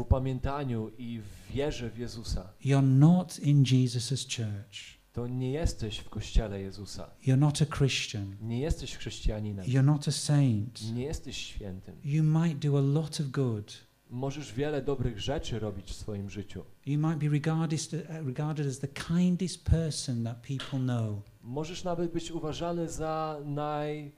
w 0.00 0.02
upamiętaniu 0.02 0.90
i 0.98 1.20
w 1.20 1.52
wierze 1.52 1.90
w 1.90 1.98
Jezusa, 1.98 2.48
you're 2.64 2.98
not 2.98 3.38
in 3.38 3.64
Jesus' 3.72 4.26
church. 4.36 5.00
to 5.12 5.26
nie 5.26 5.52
jesteś 5.52 5.98
w 5.98 6.08
Kościele 6.08 6.60
Jezusa. 6.60 7.10
You're 7.26 7.38
not 7.38 7.62
a 7.62 7.66
Christian. 7.76 8.36
Nie 8.42 8.60
jesteś 8.60 8.96
chrześcijaninem. 8.96 9.64
You're 9.66 9.84
not 9.84 10.08
a 10.08 10.12
saint. 10.12 10.94
Nie 10.94 11.04
jesteś 11.04 11.36
świętym. 11.36 11.96
You 12.04 12.24
might 12.24 12.58
do 12.58 12.78
a 12.78 12.80
lot 12.80 13.20
of 13.20 13.26
good. 13.26 13.72
Możesz 14.10 14.52
wiele 14.52 14.82
dobrych 14.82 15.20
rzeczy 15.20 15.58
robić 15.58 15.90
w 15.90 15.96
swoim 15.96 16.30
życiu. 16.30 16.64
You 16.86 16.98
might 16.98 17.18
be 17.18 17.28
regarded, 17.28 17.80
uh, 17.92 18.26
regarded 18.26 18.66
as 18.66 18.78
the 18.78 18.88
kindest 18.88 19.64
person 19.64 20.24
that 20.24 20.36
people 20.46 20.78
know. 20.78 21.22
Możesz 21.42 21.84
nawet 21.84 22.12
być 22.12 22.30
uważany 22.30 22.88
za 22.88 23.40
naj, 23.44 24.12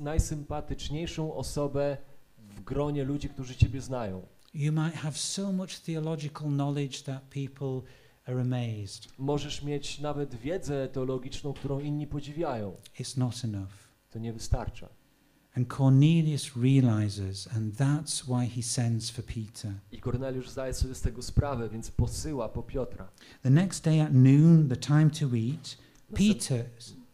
najsympatyczniejszą 0.00 1.34
osobę 1.34 1.96
w 2.38 2.60
gronie 2.60 3.04
ludzi, 3.04 3.28
którzy 3.28 3.56
Ciebie 3.56 3.80
znają. 3.80 4.33
You 4.54 4.72
might 4.72 4.94
have 4.94 5.18
so 5.18 5.52
much 5.52 5.78
theological 5.78 6.48
knowledge 6.48 7.02
that 7.02 7.22
people 7.30 7.82
are 8.26 8.40
amazed. 8.40 9.08
Możesz 9.18 9.62
mieć 9.62 10.00
nawet 10.00 10.34
wiedzę 10.34 10.88
teologiczną, 10.88 11.52
którą 11.52 11.80
inni 11.80 12.06
podziwiają. 12.06 12.76
It's 13.00 13.18
not 13.18 13.44
enough. 13.44 13.72
To 14.10 14.18
nie 14.18 14.32
wystarcza. 14.32 14.88
And 15.56 15.68
Cornelius 15.68 16.56
realizes, 16.56 17.48
and 17.56 17.76
that's 17.76 18.24
why 18.26 18.46
he 18.46 18.62
sends 18.62 19.10
for 19.10 19.24
Peter. 19.24 19.72
I 19.92 20.00
zdaje 20.48 20.74
sobie 20.74 20.94
z 20.94 21.00
tego 21.00 21.22
sprawę, 21.22 21.68
więc 21.68 21.90
posyła 21.90 22.48
po 22.48 22.62
Piotra. 22.62 23.08
The 23.42 23.50
next 23.50 23.84
day 23.84 24.02
at 24.02 24.12
noon, 24.12 24.68
the 24.68 24.76
time 24.76 25.10
to 25.10 25.26
eat, 25.26 25.76
Peter, 26.14 26.64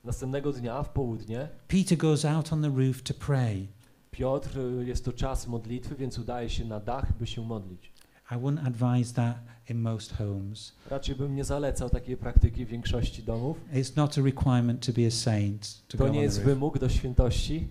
Następnego 0.05 0.53
dnia 0.53 0.82
w 0.82 0.88
południe 0.88 1.49
Peter 1.68 1.99
goes 1.99 2.24
out 2.24 2.53
on 2.53 2.62
the 2.62 2.68
roof 2.68 3.03
to 3.03 3.14
pray. 3.14 3.66
Piotr, 4.11 4.58
y, 4.58 4.84
jest 4.86 5.04
to 5.04 5.12
czas 5.12 5.46
modlitwy, 5.46 5.94
więc 5.94 6.18
udaje 6.18 6.50
się 6.50 6.64
na 6.64 6.80
dach, 6.80 7.18
by 7.18 7.26
się 7.26 7.42
modlić. 7.46 7.92
I 8.30 8.34
wouldn't 8.34 8.66
advise 8.66 9.14
that 9.14 9.36
in 9.68 9.80
most 9.80 10.12
homes. 10.12 10.72
Raczej 10.90 11.14
bym 11.14 11.34
nie 11.34 11.44
zalecał 11.44 11.90
takiej 11.90 12.16
praktyki 12.16 12.66
w 12.66 12.68
większości 12.68 13.22
domów. 13.22 13.56
It's 13.72 13.96
not 13.96 14.18
a 14.18 14.22
requirement 14.22 14.86
to 14.86 14.92
be 14.92 15.06
a 15.06 15.11
saint 15.11 15.82
to 15.88 15.98
To 15.98 16.08
nie 16.08 16.22
jest 16.22 16.42
wymóg 16.42 16.78
do 16.78 16.88
świętości, 16.88 17.68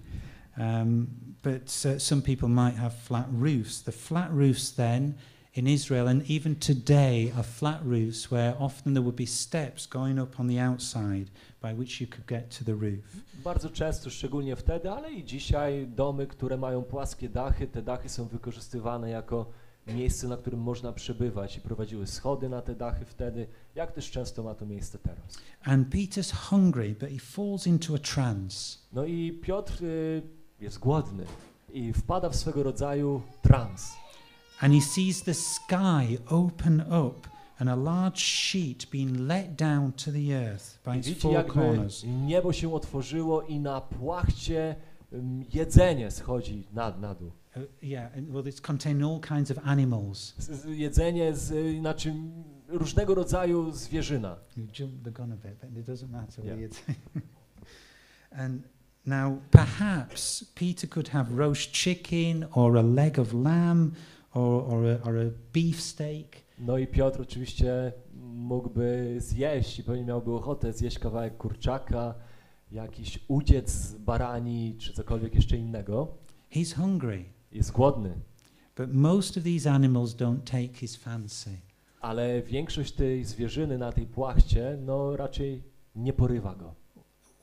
Um, 0.59 1.07
but 1.41 1.85
uh, 1.85 1.97
some 1.99 2.21
people 2.21 2.49
might 2.49 2.75
have 2.75 2.93
flat 2.93 3.27
roofs. 3.31 3.81
The 3.81 3.93
flat 3.93 4.29
roofs 4.31 4.71
then 4.71 5.15
in 5.53 5.67
Israel 5.67 6.07
and 6.07 6.29
even 6.29 6.55
today 6.55 7.31
are 7.35 7.43
flat 7.43 7.79
roofs 7.83 8.29
where 8.29 8.55
often 8.59 8.93
there 8.93 9.01
would 9.01 9.15
be 9.15 9.25
steps 9.25 9.85
going 9.85 10.19
up 10.19 10.39
on 10.39 10.47
the 10.47 10.59
outside 10.59 11.31
by 11.61 11.73
which 11.73 12.01
you 12.01 12.07
could 12.07 12.25
get 12.25 12.57
to 12.57 12.65
the 12.65 12.71
roof. 12.71 13.23
Bardzo 13.43 13.69
często, 13.69 14.09
szczególnie 14.09 14.55
wtedy, 14.55 14.91
ale 14.91 15.11
i 15.11 15.23
dzisiaj 15.23 15.87
domy, 15.87 16.27
które 16.27 16.57
mają 16.57 16.83
płaskie 16.83 17.29
dachy, 17.29 17.67
te 17.67 17.81
dachy 17.81 18.09
są 18.09 18.25
wykorzystywane 18.27 19.09
jako 19.09 19.45
miejsce, 19.87 20.27
na 20.27 20.37
którym 20.37 20.59
można 20.59 20.93
przebywać 20.93 21.57
i 21.57 21.61
prowadziły 21.61 22.07
schody 22.07 22.49
na 22.49 22.61
te 22.61 22.75
dachy 22.75 23.05
wtedy, 23.05 23.47
jak 23.75 23.91
też 23.91 24.11
często 24.11 24.43
ma 24.43 24.55
to 24.55 24.65
miejsce 24.65 24.97
teraz. 24.97 25.37
And 25.63 25.89
Peter's 25.89 26.33
hungry, 26.49 26.95
but 26.99 27.09
he 27.09 27.19
falls 27.19 27.67
into 27.67 27.95
a 27.95 27.97
trance. 27.97 28.77
No 28.93 29.05
i 29.05 29.39
Piotr 29.41 29.83
y, 29.83 30.21
jest 30.59 30.79
głodny 30.79 31.25
i 31.73 31.93
wpada 31.93 32.29
w 32.29 32.35
swego 32.35 32.63
rodzaju 32.63 33.21
trans. 33.41 33.93
And 34.59 34.73
he 34.73 34.81
sees 34.81 35.23
the 35.23 35.33
sky 35.33 36.17
open 36.27 36.81
up 36.81 37.38
and 37.59 37.69
a 37.69 37.75
large 37.75 38.19
sheet 38.19 38.89
being 38.91 39.27
let 39.27 39.57
down 39.57 39.93
to 39.93 40.11
the 40.11 40.33
earth 40.33 40.79
by 40.83 40.97
its 40.97 41.07
widzi, 41.07 41.21
four 41.21 41.33
jakby 41.33 41.53
corners. 41.53 42.03
niebo 42.03 42.53
się 42.53 42.73
otworzyło 42.73 43.41
i 43.41 43.59
na 43.59 43.81
płachcie 43.81 44.75
ym, 45.13 45.45
jedzenie 45.53 46.11
schodzi 46.11 46.67
na, 46.73 46.97
na 46.97 47.15
dół. 47.15 47.31
Uh, 47.55 47.63
yeah, 47.81 48.17
and, 48.17 48.29
well, 48.29 48.43
it's 48.43 48.61
containing 48.61 49.03
all 49.03 49.19
kinds 49.19 49.51
of 49.51 49.57
animals. 49.63 50.33
Z, 50.37 50.61
z, 50.61 50.65
jedzenie 50.77 51.35
z, 51.35 51.51
y, 51.51 51.79
znaczy 51.79 52.13
różnego 52.67 53.15
rodzaju 53.15 53.71
zwierzyna. 53.71 54.35
You 54.57 54.67
jumped 54.79 55.03
the 55.03 55.11
gun 55.11 55.31
a 55.31 55.35
bit, 55.35 55.59
but 55.61 55.77
it 55.77 55.85
doesn't 55.85 56.09
matter. 56.09 56.45
Yeah. 56.45 56.71
and 58.31 58.63
now, 59.05 59.41
perhaps 59.51 60.43
Peter 60.55 60.87
could 60.87 61.09
have 61.09 61.35
roast 61.35 61.71
chicken 61.71 62.45
or 62.53 62.77
a 62.77 62.81
leg 62.81 63.17
of 63.17 63.33
lamb 63.33 63.93
or, 64.33 64.61
or, 64.61 64.85
a, 64.85 64.99
or 65.03 65.17
a 65.17 65.31
beef 65.51 65.81
steak. 65.81 66.45
No 66.59 66.77
i 66.77 66.87
Piotr 66.87 67.21
oczywiście 67.21 67.93
mógłby 68.23 69.15
zjeść 69.17 69.79
i 69.79 69.83
pewnie 69.83 70.03
miałby 70.05 70.33
ochotę 70.33 70.73
zjeść 70.73 70.99
kawałek 70.99 71.37
kurczaka, 71.37 72.13
jakiś 72.71 73.19
udziec 73.27 73.71
z 73.71 73.95
barani 73.95 74.75
czy 74.79 74.93
cokolwiek 74.93 75.35
jeszcze 75.35 75.57
innego. 75.57 76.07
He's 76.51 76.75
hungry, 76.75 77.25
Jest 77.51 77.71
głodny, 77.71 78.13
but 78.77 78.93
most 78.93 79.37
of 79.37 79.43
these 79.43 79.71
animals 79.71 80.15
don't 80.15 80.39
take 80.43 80.73
his 80.73 80.95
fancy. 80.95 81.49
ale 82.01 82.41
większość 82.41 82.91
tej 82.91 83.25
zwierzyny 83.25 83.77
na 83.77 83.91
tej 83.91 84.05
płachcie 84.05 84.77
no 84.85 85.15
raczej 85.15 85.63
nie 85.95 86.13
porywa 86.13 86.55
go. 86.55 86.75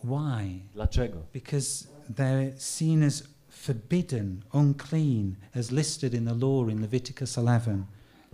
Why? 0.04 0.60
Dlaczego? 0.74 1.18
Because 1.32 1.88
they're 2.14 2.52
seen 2.56 3.02
as 3.02 3.24
forbidden, 3.48 4.42
unclean, 4.52 5.34
as 5.54 5.70
listed 5.72 6.14
in 6.14 6.24
the 6.24 6.34
law 6.34 6.68
in 6.70 6.80
Leviticus 6.80 7.36
11. 7.36 7.84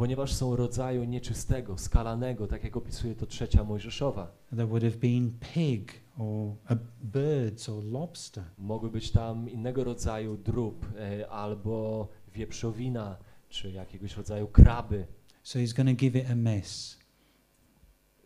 Ponieważ 0.02 0.32
są 0.32 0.56
rodzaju 0.56 1.04
nieczystego, 1.04 1.78
skalanego, 1.78 2.46
tak 2.46 2.64
jak 2.64 2.76
opisuje 2.76 3.14
to 3.14 3.26
trzecia 3.26 3.64
Mojżeszowa. 3.64 4.32
There 4.50 4.66
would 4.66 4.82
have 4.82 4.96
been 4.96 5.32
pig 5.54 5.92
or 6.18 6.54
birds 7.02 7.68
or 7.68 7.84
lobster. 7.84 8.44
Mogły 8.58 8.90
być 8.90 9.10
tam 9.10 9.50
innego 9.50 9.84
rodzaju 9.84 10.36
drób, 10.36 10.86
e, 10.98 11.30
albo 11.30 12.08
wieprzowina, 12.34 13.16
czy 13.48 13.70
jakiegoś 13.70 14.16
rodzaju 14.16 14.48
kraby. 14.48 15.06
So 15.42 15.58
he's 15.58 15.76
going 15.76 15.98
to 15.98 16.04
give 16.04 16.16
it 16.16 16.30
a 16.30 16.34
miss. 16.34 16.98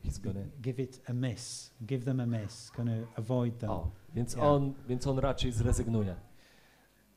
he's 0.05 0.19
gonna... 0.19 0.45
give 0.63 0.83
it 0.83 1.03
a 1.07 1.13
miss. 1.13 1.71
Give 1.87 2.05
them 2.05 2.21
a 2.21 2.27
miss. 2.27 2.71
Going 2.71 2.91
to 2.91 3.21
avoid 3.21 3.59
them. 3.59 3.71
O, 3.71 3.91
więc 4.15 4.35
Yeah. 4.35 4.47
on, 4.47 4.75
więc 4.89 5.07
on 5.07 5.19
raczej 5.19 5.53
zrezygnuje. 5.53 6.17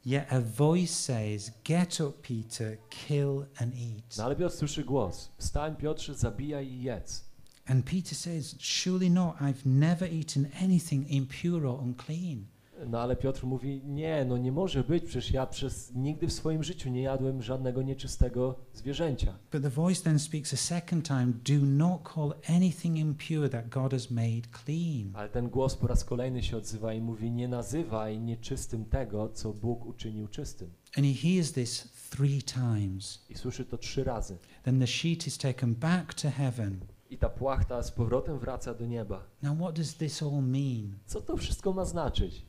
Yet 0.03 0.27
a 0.31 0.39
voice 0.39 0.91
says, 0.91 1.51
Get 1.63 1.99
up, 1.99 2.21
Peter, 2.21 2.79
kill 2.89 3.47
and 3.59 3.73
eat. 3.75 4.17
No 4.17 4.23
ale 4.23 4.35
Piotr 4.35 4.55
słyszy 4.55 4.83
głos. 4.83 5.29
Wstań 5.37 5.75
Piotrze, 5.75 6.15
zabijaj 6.15 6.67
i 6.67 6.83
jedz. 6.83 7.23
And 7.67 7.85
Peter 7.85 8.15
says, 8.15 8.55
Surely 8.59 9.09
not. 9.09 9.35
I've 9.41 9.65
never 9.65 10.07
eaten 10.07 10.51
anything 10.61 11.05
impure 11.09 11.67
or 11.67 11.83
unclean. 11.83 12.47
No 12.87 12.99
ale 12.99 13.15
Piotr 13.15 13.45
mówi, 13.45 13.81
nie, 13.85 14.25
no 14.25 14.37
nie 14.37 14.51
może 14.51 14.83
być, 14.83 15.03
przecież 15.03 15.31
ja 15.31 15.45
przez 15.47 15.93
nigdy 15.95 16.27
w 16.27 16.33
swoim 16.33 16.63
życiu 16.63 16.89
nie 16.89 17.01
jadłem 17.01 17.41
żadnego 17.41 17.81
nieczystego 17.81 18.55
zwierzęcia. 18.73 19.37
But 19.51 19.61
the 19.61 19.69
voice 19.69 20.03
then 20.03 20.19
speaks 20.19 20.53
a 20.53 20.57
second 20.57 21.07
time 21.07 21.33
Do 21.45 21.65
not 21.65 22.13
call 22.13 22.33
anything 22.55 22.97
impure 22.97 23.49
that 23.49 23.69
God 23.69 23.91
has 23.91 24.11
made 24.11 24.41
clean. 24.65 25.11
Ale 25.13 25.29
ten 25.29 25.49
głos 25.49 25.75
po 25.75 25.87
raz 25.87 26.03
kolejny 26.05 26.43
się 26.43 26.57
odzywa 26.57 26.93
i 26.93 27.01
mówi, 27.01 27.31
nie 27.31 27.47
nazywaj 27.47 28.19
nieczystym 28.19 28.85
tego, 28.85 29.29
co 29.29 29.53
Bóg 29.53 29.85
uczynił 29.85 30.27
czystym. 30.27 30.71
And 30.97 31.05
he 31.05 31.13
hears 31.13 31.51
this 31.51 31.89
three 32.09 32.43
times. 32.43 33.25
I 33.29 33.35
słyszy 33.35 33.65
to 33.65 33.77
trzy 33.77 34.03
razy. 34.03 34.37
Then 34.63 34.79
the 34.79 34.87
sheet 34.87 35.27
is 35.27 35.37
taken 35.37 35.75
back 35.75 36.13
to 36.13 36.29
heaven. 36.29 36.79
I 37.09 37.17
ta 37.17 37.29
płachta 37.29 37.83
z 37.83 37.91
powrotem 37.91 38.39
wraca 38.39 38.73
do 38.73 38.85
nieba. 38.85 39.23
Now, 39.41 39.57
what 39.57 39.75
does 39.75 39.95
this 39.95 40.23
all 40.23 40.41
mean? 40.41 40.99
Co 41.05 41.21
to 41.21 41.37
wszystko 41.37 41.73
ma 41.73 41.85
znaczyć? 41.85 42.48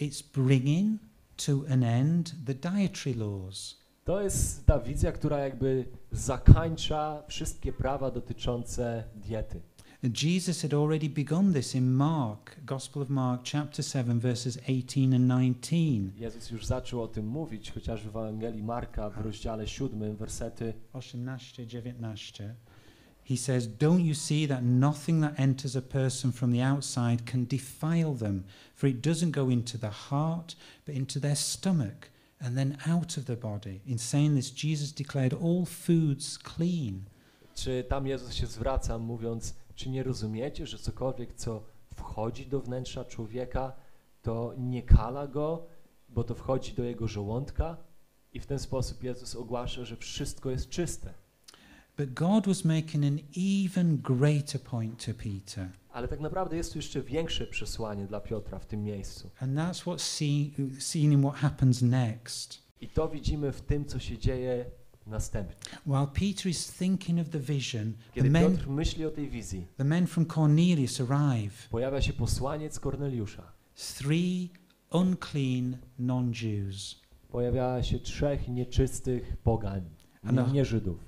It's 0.00 0.22
bringing 0.22 0.98
to 1.46 1.64
an 1.68 1.82
end 1.82 2.34
the 2.46 2.54
dietary 2.54 3.14
laws. 3.14 3.76
To 4.04 4.20
jest 4.20 4.66
ta 4.66 4.78
wizja, 4.78 5.12
która 5.12 5.38
jakby 5.38 5.84
zakańcza 6.12 7.22
wszystkie 7.28 7.72
prawa 7.72 8.10
dotyczące 8.10 9.04
diety. 9.14 9.60
Jesus 10.22 10.62
had 10.62 10.74
already 10.74 11.08
begun 11.08 11.52
this 11.52 11.74
in 11.74 11.90
Mark, 11.90 12.56
Gospel 12.64 13.02
of 13.02 13.08
Mark, 13.08 13.42
chapter 13.52 13.84
7, 13.84 14.20
verses 14.20 14.58
18 14.68 15.14
and 15.14 15.28
19. 15.28 15.76
Jezus 16.16 16.50
już 16.50 16.66
zaczął 16.66 17.02
o 17.02 17.08
tym 17.08 17.26
mówić, 17.26 17.72
chociażby 17.72 18.10
w 18.10 18.16
Ewangelii 18.16 18.62
Marka 18.62 19.10
w 19.10 19.18
rozdziale 19.18 19.66
7, 19.66 20.16
wersety 20.16 20.74
18, 20.92 21.66
19. 21.66 22.54
He 23.28 23.36
says, 23.36 23.66
Don't 23.66 24.06
you 24.06 24.14
see 24.14 24.46
that 24.46 24.62
nothing 24.62 25.20
that 25.20 25.38
enters 25.38 25.76
a 25.76 25.82
person 25.82 26.32
from 26.32 26.50
the 26.50 26.62
outside 26.62 27.26
can 27.26 27.44
defile 27.44 28.14
them? 28.14 28.44
For 28.74 28.86
it 28.86 29.02
doesn't 29.02 29.32
go 29.32 29.50
into 29.50 29.76
the 29.76 29.90
heart, 29.90 30.54
but 30.86 30.94
into 30.94 31.20
their 31.20 31.36
stomach, 31.36 32.08
and 32.40 32.56
then 32.56 32.78
out 32.86 33.18
of 33.18 33.26
the 33.26 33.36
body. 33.36 33.82
In 33.86 33.98
saying 33.98 34.34
this, 34.34 34.50
Jesus 34.50 34.92
declared 34.92 35.34
all 35.34 35.66
foods 35.66 36.38
clean. 36.38 37.04
Czy 37.54 37.84
tam 37.84 38.06
Jezus 38.06 38.34
się 38.34 38.46
zwraca, 38.46 38.98
mówiąc, 38.98 39.54
czy 39.74 39.90
nie 39.90 40.02
rozumiecie, 40.02 40.66
że 40.66 40.78
cokolwiek, 40.78 41.34
co 41.34 41.62
wchodzi 41.94 42.46
do 42.46 42.60
wnętrza 42.60 43.04
człowieka, 43.04 43.72
to 44.22 44.54
nie 44.58 44.82
kala 44.82 45.26
go, 45.26 45.66
bo 46.08 46.24
to 46.24 46.34
wchodzi 46.34 46.72
do 46.72 46.84
jego 46.84 47.08
żołądka? 47.08 47.76
I 48.32 48.40
w 48.40 48.46
ten 48.46 48.58
sposób 48.58 49.02
Jezus 49.02 49.36
ogłasza, 49.36 49.84
że 49.84 49.96
wszystko 49.96 50.50
jest 50.50 50.68
czyste. 50.68 51.14
But 51.98 52.14
God 52.14 52.46
was 52.46 52.64
making 52.64 53.04
an 53.04 53.18
even 53.36 53.96
greater 53.96 54.60
point 54.60 55.06
to 55.06 55.12
Peter. 55.14 55.68
Ale 55.92 56.08
tak 56.08 56.20
naprawdę 56.20 56.56
jest 56.56 56.72
tu 56.72 56.78
jeszcze 56.78 57.02
większe 57.02 57.46
przesłanie 57.46 58.06
dla 58.06 58.20
Piotra 58.20 58.58
w 58.58 58.66
tym 58.66 58.84
miejscu. 58.84 59.30
And 59.40 59.56
that's 59.56 59.84
what's 59.84 60.02
see, 60.02 60.52
seen 60.78 61.12
in 61.12 61.22
what 61.22 61.34
happens 61.34 61.82
next. 61.82 62.62
I 62.80 62.88
to 62.88 63.08
widzimy 63.08 63.52
w 63.52 63.60
tym, 63.60 63.84
co 63.84 63.98
się 63.98 64.18
dzieje 64.18 64.64
następnie. 65.06 65.56
While 65.86 66.06
Peter 66.06 66.46
is 66.46 66.72
thinking 66.72 67.20
of 67.20 67.28
the 67.28 67.40
vision, 67.40 67.92
the 67.92 68.14
Kiedy 68.14 68.30
men, 68.30 68.56
Piotr 68.56 68.68
myśli 68.68 69.04
o 69.04 69.10
tej 69.10 69.28
wizji, 69.30 69.66
the 69.76 69.84
men 69.84 70.06
from 70.06 70.26
Cornelius 70.26 71.00
arrive. 71.00 71.68
pojawia 71.70 72.02
się 72.02 72.12
posłaniec 72.12 72.80
Korneliusza. 72.80 73.52
Three 73.98 74.48
unclean 74.90 75.76
non 75.98 76.32
Jews. 76.42 77.00
Pojawia 77.28 77.82
się 77.82 77.98
trzech 77.98 78.48
nieczystych 78.48 79.36
na- 80.22 80.46
nie, 80.46 80.52
nie 80.52 80.64
Żydów. 80.64 81.07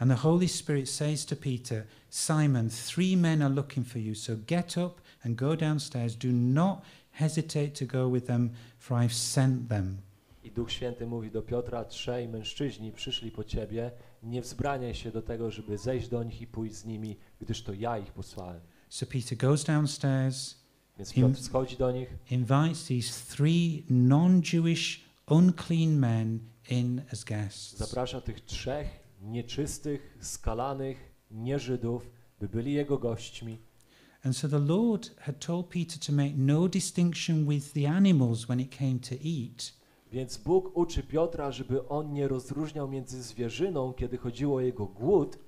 And 0.00 0.10
the 0.10 0.16
Holy 0.16 0.48
Spirit 0.48 0.88
says 0.88 1.26
to 1.26 1.36
Peter, 1.36 1.86
Simon, 2.08 2.70
three 2.70 3.16
men 3.16 3.42
are 3.42 3.54
looking 3.54 3.84
for 3.84 3.98
you, 3.98 4.14
so 4.14 4.36
get 4.46 4.78
up 4.78 5.00
and 5.22 5.36
go 5.36 5.54
downstairs. 5.54 6.16
Do 6.16 6.32
not 6.32 6.82
hesitate 7.10 7.74
to 7.74 7.84
go 7.84 8.08
with 8.08 8.26
them, 8.26 8.52
for 8.78 8.96
I've 8.96 9.12
sent 9.12 9.68
them. 9.68 9.98
I 10.44 10.50
Duch 10.50 10.70
Święty 10.70 11.06
mówi 11.06 11.30
do 11.30 11.42
Piotra, 11.42 11.84
trzej 11.84 12.28
mężczyźni 12.28 12.92
przyszli 12.92 13.30
po 13.30 13.44
ciebie, 13.44 13.90
nie 14.22 14.42
wzbraniaj 14.42 14.94
się 14.94 15.10
do 15.10 15.22
tego, 15.22 15.50
żeby 15.50 15.78
zejść 15.78 16.08
do 16.08 16.22
nich 16.22 16.40
i 16.40 16.46
pójść 16.46 16.74
z 16.74 16.84
nimi, 16.84 17.16
gdyż 17.40 17.62
to 17.62 17.74
ja 17.74 17.98
ich 17.98 18.12
posłałem. 18.12 18.60
So 18.88 19.06
Peter 19.06 19.38
goes 19.38 19.64
downstairs, 19.64 20.54
Więc 20.98 21.12
Piotr 21.12 21.42
schodzi 21.42 21.76
do 21.76 21.92
nich 21.92 22.08
invites 22.30 22.86
these 22.86 23.36
three 23.36 23.84
non 23.90 24.42
Jewish, 24.52 25.00
unclean 25.26 25.98
men 25.98 26.40
in 26.70 27.02
as 27.12 27.24
guests. 27.24 27.76
Zaprasza 27.76 28.20
tych 28.20 28.40
trzech 28.40 28.99
nieczystych, 29.20 30.18
skalanych, 30.20 31.14
nie-Żydów, 31.30 32.10
by 32.40 32.48
byli 32.48 32.72
jego 32.72 32.98
gośćmi. 32.98 33.58
And 34.24 34.36
so 34.36 34.48
the 34.48 34.58
Lord 34.58 35.16
had 35.18 35.46
told 35.46 35.66
Peter 35.66 35.98
to 36.06 36.12
make 36.12 36.32
no 36.36 36.68
distinction 36.68 37.46
with 37.48 37.72
the 37.72 37.90
animals 37.90 38.44
when 38.46 38.60
it 38.60 38.76
came 38.76 38.98
to 38.98 39.14
eat. 39.14 39.72
Więc 40.12 40.36
Bóg 40.36 40.76
uczy 40.76 41.02
Piotra, 41.02 41.52
żeby 41.52 41.88
on 41.88 42.12
nie 42.12 42.28
rozróżniał 42.28 42.88
między 42.88 43.22
zwierzyną, 43.22 43.92
kiedy 43.92 44.16
chodziło 44.18 44.56
o 44.56 44.60
jego 44.60 44.86
głód, 44.86 45.38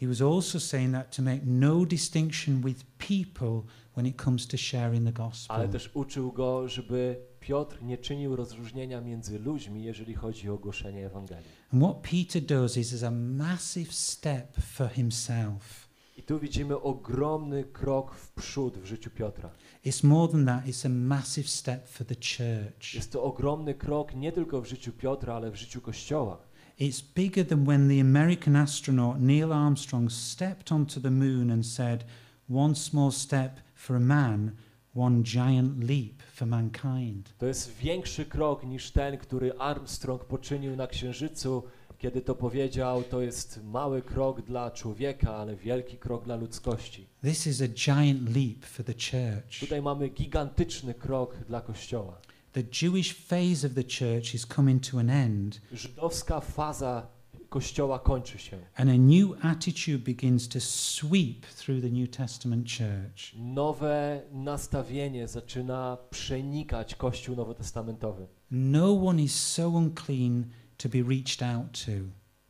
He 0.00 0.06
was 0.06 0.20
also 0.20 0.60
saying 0.60 0.92
that 0.92 1.16
to 1.16 1.22
make 1.22 1.40
no 1.46 1.84
distinction 1.86 2.60
with 2.60 2.84
people 2.98 3.62
when 3.94 4.06
it 4.06 4.22
comes 4.22 4.46
to 4.46 4.56
sharing 4.56 5.04
the 5.06 5.12
gospel. 5.12 5.56
ale 5.56 5.68
też 5.68 5.90
uczył 5.94 6.32
go, 6.32 6.68
żeby 6.68 7.16
Piotr 7.46 7.82
nie 7.82 7.98
czynił 7.98 8.36
rozróżnienia 8.36 9.00
między 9.00 9.38
ludźmi, 9.38 9.84
jeżeli 9.84 10.14
chodzi 10.14 10.50
o 10.50 10.58
głoszenie 10.58 11.06
Ewangelii. 11.06 11.50
And 11.72 11.82
what 11.82 11.96
Peter 11.96 12.42
does 12.42 12.76
is, 12.76 12.92
is 12.92 13.02
a 13.02 13.10
massive 13.10 13.92
step 13.92 14.56
for 14.60 14.90
himself. 14.90 15.88
I 16.16 16.22
tu 16.22 16.38
widzimy 16.38 16.80
ogromny 16.80 17.64
krok 17.64 18.14
w 18.14 18.32
przód 18.32 18.78
w 18.78 18.84
życiu 18.84 19.10
Piotra. 19.10 19.50
It's 19.84 20.06
more 20.06 20.32
than 20.32 20.46
that, 20.46 20.66
it's 20.66 20.86
a 20.86 20.88
massive 20.88 21.48
step 21.48 21.88
for 21.88 22.06
the 22.06 22.14
church. 22.14 22.94
Jest 22.94 23.12
to 23.12 23.22
ogromny 23.22 23.74
krok 23.74 24.14
nie 24.14 24.32
tylko 24.32 24.60
w 24.60 24.66
życiu 24.66 24.92
Piotra, 24.92 25.34
ale 25.34 25.50
w 25.50 25.56
życiu 25.56 25.80
Kościoła. 25.80 26.38
It's 26.80 27.04
bigger 27.14 27.46
than 27.46 27.64
when 27.64 27.88
the 27.88 28.00
American 28.00 28.56
astronaut 28.56 29.20
Neil 29.20 29.52
Armstrong 29.52 30.12
stepped 30.12 30.72
onto 30.72 31.00
the 31.00 31.10
moon 31.10 31.50
and 31.50 31.66
said, 31.66 32.04
One 32.50 32.74
small 32.74 33.12
step 33.12 33.60
for 33.74 33.96
a 33.96 34.00
man, 34.00 34.50
one 34.96 35.22
giant 35.22 35.84
leap 35.84 36.22
for 36.22 36.48
mankind. 36.48 37.34
To 37.38 37.46
jest 37.46 37.76
większy 37.76 38.24
krok 38.24 38.64
niż 38.64 38.90
ten, 38.90 39.18
który 39.18 39.52
Armstrong 39.58 40.24
poczynił 40.24 40.76
na 40.76 40.86
Księżycu, 40.86 41.62
kiedy 41.98 42.20
to 42.20 42.34
powiedział, 42.34 43.02
to 43.02 43.20
jest 43.20 43.64
mały 43.64 44.02
krok 44.02 44.42
dla 44.42 44.70
człowieka, 44.70 45.36
ale 45.36 45.56
wielki 45.56 45.98
krok 45.98 46.24
dla 46.24 46.36
ludzkości. 46.36 47.06
This 47.22 47.46
is 47.46 47.62
a 47.62 47.68
giant 47.68 48.36
leap 48.36 48.64
for 48.64 48.86
the 48.86 48.92
church. 48.92 49.60
Tutaj 49.60 49.82
mamy 49.82 50.08
gigantyczny 50.08 50.94
krok 50.94 51.36
dla 51.48 51.60
Kościoła. 51.60 52.18
The 52.52 52.62
Jewish 52.82 53.14
phase 53.14 53.66
of 53.66 53.74
the 53.74 53.82
church 53.82 54.34
is 54.34 54.46
coming 54.46 54.86
to 54.90 54.98
an 54.98 55.10
end, 55.10 55.60
Żydowska 55.72 56.40
faza 56.40 57.06
Kościoła 57.48 57.98
kończy 57.98 58.38
się. 58.38 58.58
and 58.76 58.90
a 58.90 58.96
new 58.98 59.44
attitude 59.44 59.98
begins 59.98 60.48
to 60.48 60.60
sweep 60.60 61.46
through 61.46 61.82
the 61.82 61.90
New 61.90 62.10
Testament 62.10 62.66
church. 62.68 63.34
Nowe 63.38 64.22
nastawienie 64.32 65.28
zaczyna 65.28 65.98
przenikać 66.10 66.94
Kościół 66.94 67.36
nowotestamentowy. 67.36 68.26
No 68.50 69.06
one 69.06 69.22
is 69.22 69.34
so 69.34 69.68
unclean 69.68 70.44
to 70.76 70.88
be 70.88 71.02
reached 71.08 71.42
out 71.42 71.84
to. 71.84 71.92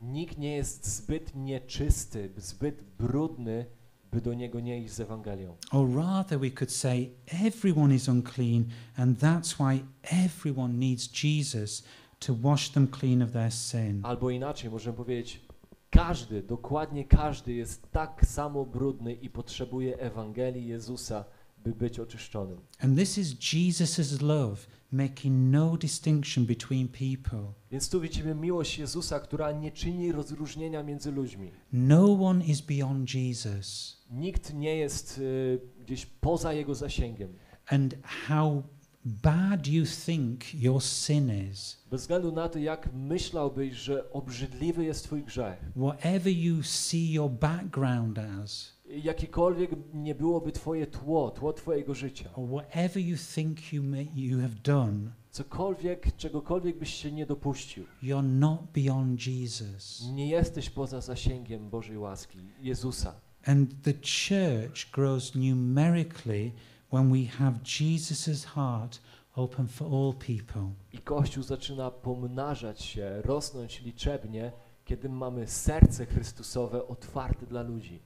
Nikt 0.01 0.37
nie 0.37 0.55
jest 0.55 0.87
zbyt 0.87 1.35
nieczysty, 1.35 2.29
zbyt 2.37 2.83
brudny, 2.99 3.65
by 4.11 4.21
do 4.21 4.33
niego 4.33 4.59
nie 4.59 4.81
iść 4.81 4.93
z 4.93 4.99
Ewangelią. 4.99 5.55
Or 5.71 5.95
rather, 5.95 6.39
we 6.39 6.51
could 6.51 6.71
say 6.71 7.09
everyone 7.27 7.95
is 7.95 8.09
unclean, 8.09 8.65
and 8.97 9.19
that's 9.19 9.59
why 9.59 9.83
everyone 10.03 10.73
needs 10.79 11.09
Jesus 11.23 11.83
to 12.19 12.35
wash 12.35 12.69
them 12.69 12.87
clean 12.87 13.21
of 13.21 13.31
their 13.31 13.51
sin. 13.51 13.99
Albo 14.03 14.29
inaczej, 14.29 14.69
możemy 14.69 14.97
powiedzieć, 14.97 15.41
każdy, 15.89 16.43
dokładnie 16.43 17.05
każdy 17.05 17.53
jest 17.53 17.91
tak 17.91 18.25
samo 18.25 18.65
brudny 18.65 19.13
i 19.13 19.29
potrzebuje 19.29 19.97
Ewangelii 19.97 20.67
Jezusa, 20.67 21.25
by 21.63 21.75
być 21.75 21.99
oczyszczonym. 21.99 22.57
And 22.79 22.97
this 22.97 23.17
is 23.17 23.53
Jesus' 23.53 24.21
love, 24.21 24.57
making 24.91 25.51
no 25.51 25.77
distinction 25.77 26.45
between 26.45 26.87
people. 26.87 27.53
Więc 27.71 27.89
tu 27.89 28.01
widzimy 28.01 28.35
miłość 28.35 28.77
Jezusa, 28.77 29.19
która 29.19 29.51
nie 29.51 29.71
czyni 29.71 30.11
rozróżnienia 30.11 30.83
między 30.83 31.11
ludźmi. 31.11 31.51
No 31.73 32.25
one 32.25 32.45
is 32.45 32.61
beyond 32.61 33.13
Jesus. 33.13 33.97
Nikt 34.11 34.53
nie 34.53 34.75
jest 34.75 35.17
y, 35.17 35.59
gdzieś 35.79 36.05
poza 36.05 36.53
Jego 36.53 36.75
zasięgiem. 36.75 37.33
And 37.67 37.95
how 38.03 38.63
bad 39.07 39.67
you 39.67 39.85
think 40.05 40.53
your 40.53 40.81
sin 40.81 41.31
is, 41.51 41.77
Bez 41.91 42.01
względu 42.01 42.31
na 42.31 42.49
to, 42.49 42.59
jak 42.59 42.89
myślałbyś, 42.93 43.73
że 43.73 44.11
obrzydliwy 44.11 44.85
jest 44.85 45.03
Twój 45.03 45.23
grzech, 45.23 45.59
whatever 45.75 46.33
you 46.33 46.63
see 46.63 47.13
your 47.13 47.31
background 47.31 48.19
as, 48.19 48.77
Jakiekolwiek 49.03 49.71
nie 49.93 50.15
byłoby 50.15 50.51
twoje 50.51 50.87
tło, 50.87 51.31
tło 51.31 51.53
twojego 51.53 51.93
życia, 51.93 52.29
or 52.35 52.49
whatever 52.49 53.03
you 53.03 53.17
think 53.35 53.73
you 53.73 53.83
may, 53.83 54.07
you 54.15 54.39
have 54.41 54.53
done, 54.63 55.11
cokolwiek, 55.31 56.15
czegokolwiek 56.17 56.77
byś 56.79 56.93
się 56.93 57.11
nie 57.11 57.25
dopuścił, 57.25 57.83
you're 58.03 58.23
not 58.23 58.59
beyond 58.73 59.27
Jesus. 59.27 60.03
nie 60.13 60.29
jesteś 60.29 60.69
poza 60.69 61.01
zasięgiem 61.01 61.69
Bożej 61.69 61.97
łaski, 61.97 62.39
Jezusa. 62.61 63.13
And 63.45 63.81
the 63.81 63.93
church 63.93 64.91
grows 64.91 65.35
numerically 65.35 66.51
when 66.93 67.11
we 67.11 67.25
have 67.25 67.63
Jesus' 67.63 68.45
heart 68.45 68.99
open 69.35 69.67
for 69.67 69.87
all 69.87 70.13
people. 70.13 70.71
I 70.93 70.97
Kościół 70.97 71.43
zaczyna 71.43 71.91
pomnażać 71.91 72.81
się, 72.81 73.21
rosnąć 73.21 73.81
liczebnie, 73.81 74.51
kiedy 74.85 75.09
mamy 75.09 75.47
serce 75.47 76.05
Chrystusowe 76.05 76.87
otwarte 76.87 77.45
dla 77.45 77.61
ludzi. 77.61 77.99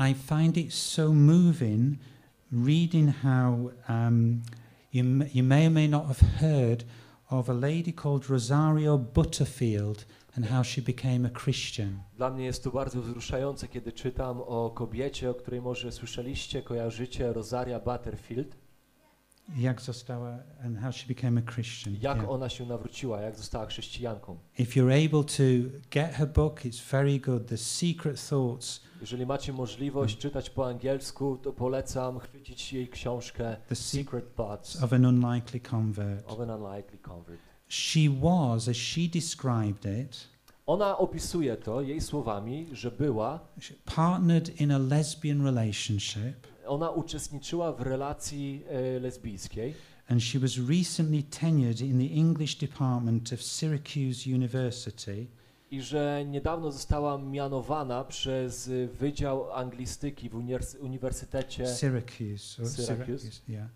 I 0.00 0.14
find 0.14 0.56
it 0.56 0.74
so 0.74 1.12
moving 1.12 1.98
reading 2.52 3.10
how 3.22 3.70
um, 3.88 4.42
you, 4.92 5.04
you 5.34 5.42
may 5.42 5.66
or 5.66 5.70
may 5.70 5.88
not 5.88 6.06
have 6.06 6.20
heard 6.40 6.84
of 7.30 7.48
a 7.48 7.52
lady 7.52 7.92
called 7.92 8.30
Rosario 8.30 8.98
Butterfield 8.98 10.06
and 10.36 10.46
how 10.46 10.64
she 10.64 10.82
became 10.82 11.28
a 11.28 11.40
Christian. 11.40 12.02
Dla 12.16 12.30
mnie 12.30 12.44
jest 12.44 12.64
to 12.64 12.70
bardzo 12.70 13.02
wzruszające, 13.02 13.68
kiedy 13.68 13.92
czytam 13.92 14.40
o 14.40 14.70
kobiecie, 14.70 15.30
o 15.30 15.34
której 15.34 15.60
może 15.60 15.92
słyszeliście, 15.92 16.62
kojarzycie, 16.62 17.32
Rosaria 17.32 17.80
Butterfield, 17.80 18.56
Jak 19.56 19.80
została 19.80 20.38
and 20.64 20.78
how 20.80 20.92
she 20.92 21.06
became 21.14 21.40
a 21.46 21.52
Christian. 21.52 21.94
jak 22.00 22.16
yeah. 22.16 22.30
ona 22.30 22.48
się 22.48 22.66
nawróciła, 22.66 23.20
jak 23.20 23.36
została 23.36 23.66
chrześcijanką. 23.66 24.38
If 24.58 24.80
you're 24.80 25.06
able 25.06 25.24
to 25.24 25.78
get 25.90 26.10
her 26.12 26.28
book, 26.32 26.60
it's 26.64 26.90
very 26.90 27.20
good. 27.20 27.46
The 27.46 27.56
Secret 27.56 28.28
Thoughts. 28.28 28.80
Jeżeli 29.00 29.26
macie 29.26 29.52
możliwość 29.52 30.18
czytać 30.18 30.50
po 30.50 30.66
angielsku, 30.66 31.38
to 31.42 31.52
polecam 31.52 32.18
chwycić 32.18 32.72
jej 32.72 32.88
książkę 32.88 33.56
The 33.68 33.74
Se- 33.76 33.98
Secret 33.98 34.34
Thoughts 34.34 34.82
of 34.82 34.92
an 34.92 35.04
Unlikely 35.06 35.60
Convert. 35.60 36.24
of 36.32 36.40
an 36.40 36.50
Unlikely 36.50 36.98
Convert. 36.98 37.40
She 37.68 38.08
was, 38.20 38.68
as 38.68 38.76
she 38.76 39.08
described 39.08 39.84
it, 40.02 40.28
Ona 40.66 40.98
opisuje 40.98 41.56
to 41.56 41.80
jej 41.82 42.00
słowami, 42.00 42.66
że 42.72 42.90
była, 42.90 43.40
partnered 43.84 44.60
in 44.60 44.72
a 44.72 44.78
lesbian 44.78 45.44
relationship 45.44 46.46
ona 46.66 46.90
uczestniczyła 46.90 47.72
w 47.72 47.80
relacji 47.80 48.62
e, 48.96 49.00
lesbijskiej 49.00 49.74
and 50.08 50.22
she 50.22 50.38
was 50.38 50.58
recently 50.68 51.22
tenured 51.22 51.80
in 51.80 51.98
the 51.98 52.14
English 52.14 52.54
department 52.56 53.32
of 53.32 53.42
Syracuse 53.42 54.34
University 54.34 55.26
i 55.70 55.82
że 55.82 56.24
niedawno 56.26 56.72
została 56.72 57.18
mianowana 57.18 58.04
przez 58.04 58.68
y, 58.68 58.88
Wydział 59.00 59.52
Anglistyki 59.52 60.28
w 60.28 60.34
uniwers- 60.34 60.78
Uniwersytecie 60.80 61.66
Syracuse, 61.66 62.62
or 62.62 62.68
Syracuse. 62.68 63.28
yeah. 63.48 63.68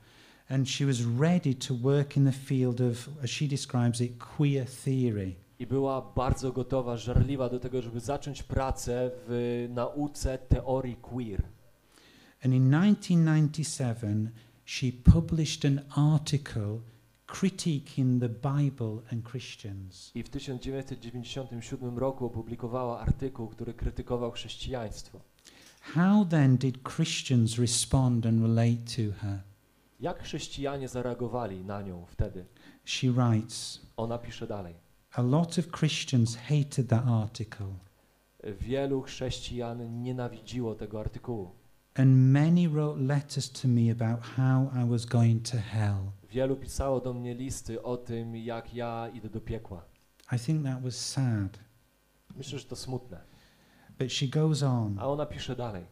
And 0.52 0.68
she 0.68 0.86
was 0.86 1.02
ready 1.18 1.54
to 1.54 1.74
work 1.74 2.16
in 2.16 2.24
the 2.24 2.32
field 2.32 2.80
of, 2.80 3.08
as 3.22 3.30
she 3.30 3.48
describes 3.48 4.00
it, 4.00 4.18
queer 4.36 4.66
theory. 4.66 5.34
i 5.58 5.66
była 5.66 6.02
bardzo 6.16 6.52
gotowa, 6.52 6.96
żarliwa 6.96 7.48
do 7.48 7.60
tego, 7.60 7.82
żeby 7.82 8.00
zacząć 8.00 8.42
pracę 8.42 9.10
w 9.26 9.66
nauce 9.70 10.38
teorii 10.38 10.96
queer. 10.96 11.42
And 12.44 12.54
in 12.54 12.70
1997, 12.70 14.30
she 14.64 14.92
published 15.12 15.64
an 15.64 15.80
article 16.14 16.78
critiquing 17.26 18.20
the 18.20 18.28
Bible 18.28 19.02
and 19.12 19.30
Christians. 19.30 20.10
I 20.14 20.22
w 20.22 20.28
1997 20.28 21.98
roku 21.98 22.26
opublikowała 22.26 23.00
artykuł, 23.00 23.48
który 23.48 23.74
krytykował 23.74 24.30
chrześcijaństwo. 24.30 25.20
How 25.80 26.24
then 26.24 26.56
did 26.56 26.78
Christians 26.96 27.58
respond 27.58 28.26
and 28.26 28.42
relate 28.42 28.76
to 28.96 29.20
her? 29.20 29.51
Jak 30.02 30.22
chrześcijanie 30.22 30.88
zareagowali 30.88 31.64
na 31.64 31.82
nią 31.82 32.06
wtedy? 32.06 32.46
She 32.84 33.12
writes, 33.12 33.80
Ona 33.96 34.18
pisze 34.18 34.46
dalej. 34.46 34.74
A 35.12 35.22
lot 35.22 35.58
of 35.58 35.66
Christians 35.78 36.36
hated 36.36 36.88
that 36.88 37.04
article, 37.06 37.66
Wielu 38.60 39.02
chrześcijan 39.02 40.02
nienawidziło 40.02 40.74
tego 40.74 41.00
artykułu. 41.00 41.50
and 41.94 42.16
many 42.16 42.68
wrote 42.68 43.00
letters 43.02 43.50
to 43.52 43.68
me 43.68 43.90
about 43.92 44.20
how 44.24 44.70
I 44.84 44.90
was 44.90 45.06
going 45.06 45.50
to 45.50 45.56
hell. 45.58 45.96
Wielu 46.30 46.56
pisało 46.56 47.00
do 47.00 47.14
mnie 47.14 47.34
listy 47.34 47.82
o 47.82 47.96
tym, 47.96 48.36
jak 48.36 48.74
ja 48.74 49.08
idę 49.14 49.28
do 49.28 49.40
piekła. 49.40 49.84
I 50.32 50.38
think 50.38 50.64
that 50.64 50.82
was 50.82 50.94
sad. 50.96 51.58
Myślę, 52.36 52.58
że 52.58 52.64
to 52.64 52.76
smutne. 52.76 53.20
But 53.98 54.12
she 54.12 54.26
goes 54.28 54.62
on. 54.62 54.98
A 54.98 55.06
ona 55.08 55.26
pisze 55.26 55.56
dalej. 55.56 55.84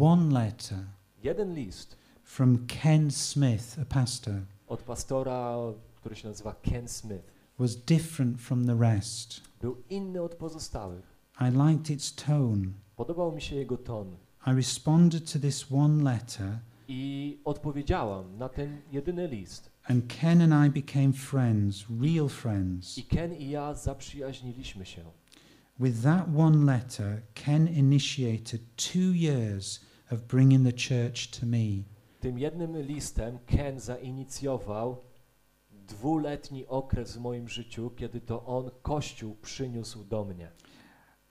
One 0.00 0.44
letter 0.44 0.78
Jeden 1.24 1.54
list 1.54 1.96
from 2.32 2.66
Ken 2.66 3.10
Smith, 3.10 3.78
a 3.82 3.84
pastor, 3.84 4.34
od 4.68 4.82
pastora, 4.82 5.56
który 5.96 6.16
się 6.16 6.28
nazywa 6.28 6.54
Ken 6.62 6.88
Smith, 6.88 7.32
was 7.58 7.76
different 7.76 8.40
from 8.40 8.66
the 8.66 8.78
rest. 8.78 9.40
był 9.60 9.76
inny 9.90 10.22
od 10.22 10.34
pozostałych. 10.34 11.04
I 11.40 11.50
liked 11.50 11.90
its 11.90 12.14
tone. 12.14 12.66
Podobał 12.96 13.32
mi 13.32 13.42
się 13.42 13.56
jego 13.56 13.76
ton 13.76 14.16
I 14.46 14.50
responded 14.54 15.32
to 15.32 15.38
this 15.38 15.72
one 15.72 16.02
letter, 16.04 16.58
i 16.88 17.40
odpowiedziałam 17.44 18.38
na 18.38 18.48
ten 18.48 18.80
jedyny 18.92 19.28
list. 19.28 19.70
and 19.88 20.04
Ken 20.08 20.52
and 20.52 20.66
I 20.66 20.80
became 20.82 21.12
friends, 21.12 21.84
real 22.00 22.28
friends. 22.28 22.98
I 22.98 23.02
Ken 23.04 23.34
i 23.34 23.50
ja 23.50 23.74
zaprzyjaźniliśmy 23.74 24.86
się. 24.86 25.02
With 25.80 26.02
that 26.02 26.26
one 26.36 26.72
letter, 26.72 27.22
Ken 27.34 27.68
initiated 27.68 28.60
two 28.76 29.12
years 29.14 29.80
of 30.10 30.20
bringing 30.20 30.66
the 30.66 30.72
church 30.72 31.30
to 31.40 31.46
me. 31.46 31.91
Tym 32.22 32.38
jednym 32.38 32.82
listem 32.82 33.38
Ken 33.46 33.80
zainicjował 33.80 34.96
dwuletni 35.70 36.66
okres 36.66 37.16
w 37.16 37.20
moim 37.20 37.48
życiu, 37.48 37.90
kiedy 37.96 38.20
to 38.20 38.46
on 38.46 38.70
Kościół 38.82 39.36
przyniósł 39.42 40.04
do 40.04 40.24
mnie. 40.24 40.50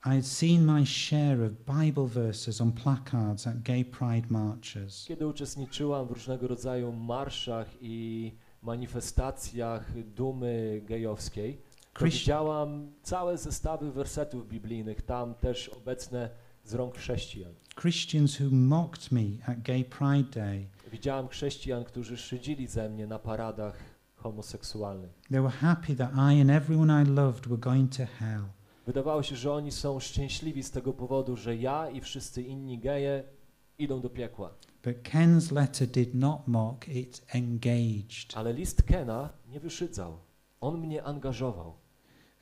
I 0.06 0.08
had 0.08 0.26
seen 0.26 0.64
my 0.64 0.86
share 0.86 1.42
of 1.42 1.52
Bible 1.80 2.06
verses 2.06 2.60
on 2.60 2.72
placards 2.72 3.46
at 3.46 3.62
gay 3.62 3.84
pride 3.84 4.26
marches. 4.30 5.04
Kiedy 5.08 5.26
uczestniczyłam 5.26 6.06
w 6.06 6.10
różnego 6.10 6.48
rodzaju 6.48 6.92
marszach 6.92 7.68
i 7.80 8.32
manifestacjach 8.62 10.02
dumy 10.04 10.82
gejowskiej, 10.84 11.62
Christ- 11.94 12.18
widziałam 12.18 12.92
całe 13.02 13.38
zestawy 13.38 13.92
wersetów 13.92 14.48
biblijnych, 14.48 15.02
tam 15.02 15.34
też 15.34 15.68
obecne 15.68 16.30
z 16.64 16.74
rąk 16.74 16.96
chrześcijan. 16.96 17.52
Christians 17.80 18.40
who 18.40 18.46
mocked 18.50 19.12
me 19.12 19.22
at 19.46 19.62
Gay 19.62 19.84
Pride 19.84 20.40
Day. 20.40 20.66
Widziałam 20.92 21.28
chrześcijan, 21.28 21.84
którzy 21.84 22.16
szydzili 22.16 22.66
ze 22.66 22.88
mnie 22.88 23.06
na 23.06 23.18
paradach 23.18 23.78
homoseksualnych. 24.16 25.10
They 25.30 25.40
were 25.42 25.50
happy 25.52 25.96
that 25.96 26.10
I 26.12 26.40
and 26.40 26.50
everyone 26.50 27.02
I 27.02 27.06
loved 27.06 27.48
were 27.48 27.60
going 27.60 27.96
to 27.96 28.06
hell. 28.18 28.44
Wydawało 28.86 29.22
się, 29.22 29.36
że 29.36 29.52
oni 29.52 29.72
są 29.72 30.00
szczęśliwi 30.00 30.62
z 30.62 30.70
tego 30.70 30.92
powodu, 30.92 31.36
że 31.36 31.56
ja 31.56 31.90
i 31.90 32.00
wszyscy 32.00 32.42
inni 32.42 32.78
geje 32.78 33.24
idą 33.78 34.00
do 34.00 34.10
piekła. 34.10 34.54
But 34.84 35.02
Ken's 35.02 35.52
letter 35.52 35.88
did 35.88 36.14
not 36.14 36.48
mock, 36.48 36.88
it 36.88 37.24
engaged. 37.28 38.36
Ale 38.36 38.52
list 38.52 38.82
Kena 38.82 39.30
nie 39.48 39.60
wyszydzał. 39.60 40.18
On 40.60 40.78
mnie 40.80 41.04
angażował. 41.04 41.74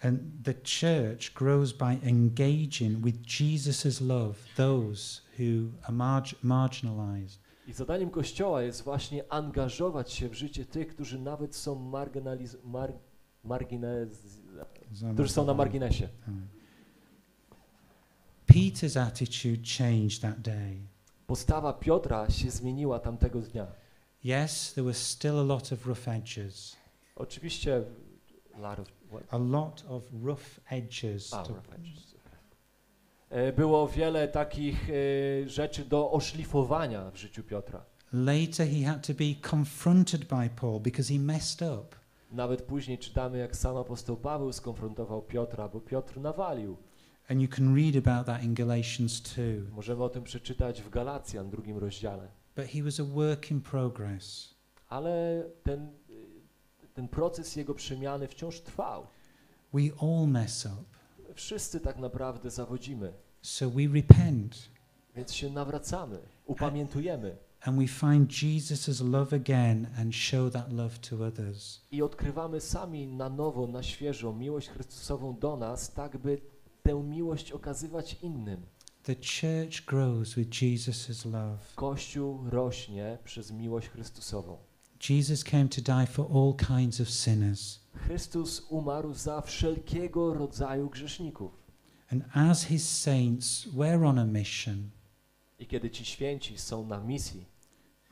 And 0.02 0.20
the 0.44 0.54
church 0.54 1.34
grows 1.34 1.72
by 1.72 2.08
engaging 2.08 3.04
with 3.04 3.40
Jesus' 3.40 4.00
love 4.00 4.34
those 4.56 5.20
who 5.38 5.68
are 5.82 5.96
marg- 5.96 6.34
marginalized. 6.42 7.49
I 7.70 7.72
zadaniem 7.72 8.10
Kościoła 8.10 8.62
jest 8.62 8.82
właśnie 8.82 9.32
angażować 9.32 10.12
się 10.12 10.28
w 10.28 10.34
życie 10.34 10.64
tych, 10.64 10.88
którzy 10.88 11.18
nawet 11.18 11.56
są 11.56 11.90
marginaliz- 11.90 12.56
mar- 12.64 12.92
marginez- 13.44 14.40
którzy 15.14 15.28
są 15.32 15.44
na 15.44 15.54
marginesie. 15.54 16.08
Peter's 18.52 19.00
attitude 19.00 19.62
changed 19.78 20.20
that 20.20 20.40
day. 20.40 20.76
Postawa 21.26 21.72
Piotra 21.72 22.30
się 22.30 22.50
zmieniła 22.50 22.98
tamtego 22.98 23.40
dnia. 23.40 23.66
Yes, 24.24 24.74
there 24.74 24.86
was 24.86 24.96
still 24.96 25.38
a 25.38 25.42
lot 25.42 25.72
of 25.72 25.86
rough 25.86 26.08
edges. 26.08 26.76
Oczywiście 27.16 27.82
lot 28.58 28.78
of? 28.78 28.88
A 29.30 29.38
lot 29.38 29.84
of 29.88 30.02
rough 30.24 30.60
edges. 30.70 31.32
Rough 31.32 31.74
edges. 31.74 32.09
E, 33.30 33.52
Było 33.52 33.88
wiele 33.88 34.28
takich 34.28 34.90
e, 34.90 35.48
rzeczy 35.48 35.84
do 35.84 36.10
oszlifowania 36.10 37.10
w 37.10 37.16
życiu 37.16 37.42
Piotra. 37.42 37.84
Later, 38.12 38.68
he 38.68 38.84
had 38.86 39.06
to 39.06 39.14
be 39.14 39.48
confronted 39.50 40.24
by 40.24 40.50
Paul 40.56 40.80
because 40.80 41.14
he 41.14 41.20
messed 41.20 41.62
up. 41.62 41.96
Nawet 42.32 42.62
później 42.62 42.98
czytamy, 42.98 43.38
jak 43.38 43.56
sam 43.56 43.76
apostoł 43.76 44.16
Paweł 44.16 44.52
skonfrontował 44.52 45.22
Piotra, 45.22 45.68
bo 45.68 45.80
Piotr 45.80 46.20
nawalił. 46.20 46.76
And 47.28 47.40
you 47.40 47.48
can 47.48 47.76
read 47.76 48.06
about 48.06 48.26
that 48.26 48.44
in 48.44 48.54
Galatians 48.54 49.20
2. 49.20 49.42
Możemy 49.72 50.04
o 50.04 50.08
tym 50.08 50.24
przeczytać 50.24 50.82
w 50.82 50.90
Galacjan, 50.90 51.50
drugim 51.50 51.78
rozdziale. 51.78 52.28
But 52.56 52.66
he 52.66 52.82
was 52.82 53.00
a 53.00 53.04
work 53.04 53.50
in 53.50 53.60
progress. 53.60 54.54
Ale 54.88 55.44
ten, 55.62 55.92
ten 56.94 57.08
proces 57.08 57.56
jego 57.56 57.74
przemiany 57.74 58.28
wciąż 58.28 58.60
trwał. 58.60 59.06
We 59.74 59.80
all 60.00 60.26
mess 60.26 60.66
up. 60.66 60.89
Wszyscy 61.40 61.80
tak 61.80 61.98
naprawdę 61.98 62.50
zawodzimy. 62.50 63.12
So 63.42 63.70
we 63.70 63.86
repent. 63.94 64.70
Więc 65.16 65.34
się 65.34 65.50
nawracamy, 65.50 66.18
upamiętujemy 66.46 67.36
and 67.60 67.78
we 67.78 67.86
find 67.86 68.42
Jesus' 68.42 69.00
love 69.00 69.32
again 69.32 69.88
and 69.98 70.14
show 70.14 70.52
that 70.52 70.72
love 70.72 70.98
to 70.98 71.24
others. 71.24 71.80
i 71.90 72.02
odkrywamy 72.02 72.60
sami 72.60 73.06
na 73.06 73.28
nowo, 73.28 73.66
na 73.66 73.82
świeżo 73.82 74.32
miłość 74.32 74.68
Chrystusową 74.68 75.38
do 75.38 75.56
nas, 75.56 75.92
tak 75.92 76.18
by 76.18 76.40
tę 76.82 77.02
miłość 77.02 77.52
okazywać 77.52 78.16
innym. 78.22 78.66
The 79.02 79.14
church 79.14 79.84
grows 79.86 80.34
with 80.34 80.62
Jesus' 80.62 81.24
love. 81.24 81.58
Kościół 81.74 82.50
rośnie 82.50 83.18
przez 83.24 83.52
miłość 83.52 83.88
Chrystusową. 83.88 84.56
Jesus 85.10 85.44
came 85.44 85.68
to 85.68 85.80
die 85.80 86.06
for 86.06 86.26
all 86.34 86.54
kinds 86.78 87.00
of 87.00 87.08
sinners. 87.08 87.79
Chrystus 87.96 88.66
umarł 88.68 89.14
za 89.14 89.40
wszelkiego 89.40 90.34
rodzaju 90.34 90.90
grzeszników. 90.90 91.52
And 92.12 92.24
as 92.34 92.64
his 92.64 92.88
saints, 93.00 93.66
we're 93.66 94.06
on 94.08 94.18
a 94.18 94.24
mission. 94.24 94.90
I 95.58 95.66
kiedy 95.66 95.90
ci 95.90 96.04
święci 96.04 96.58
są 96.58 96.86
na 96.86 97.00
misji, 97.00 97.44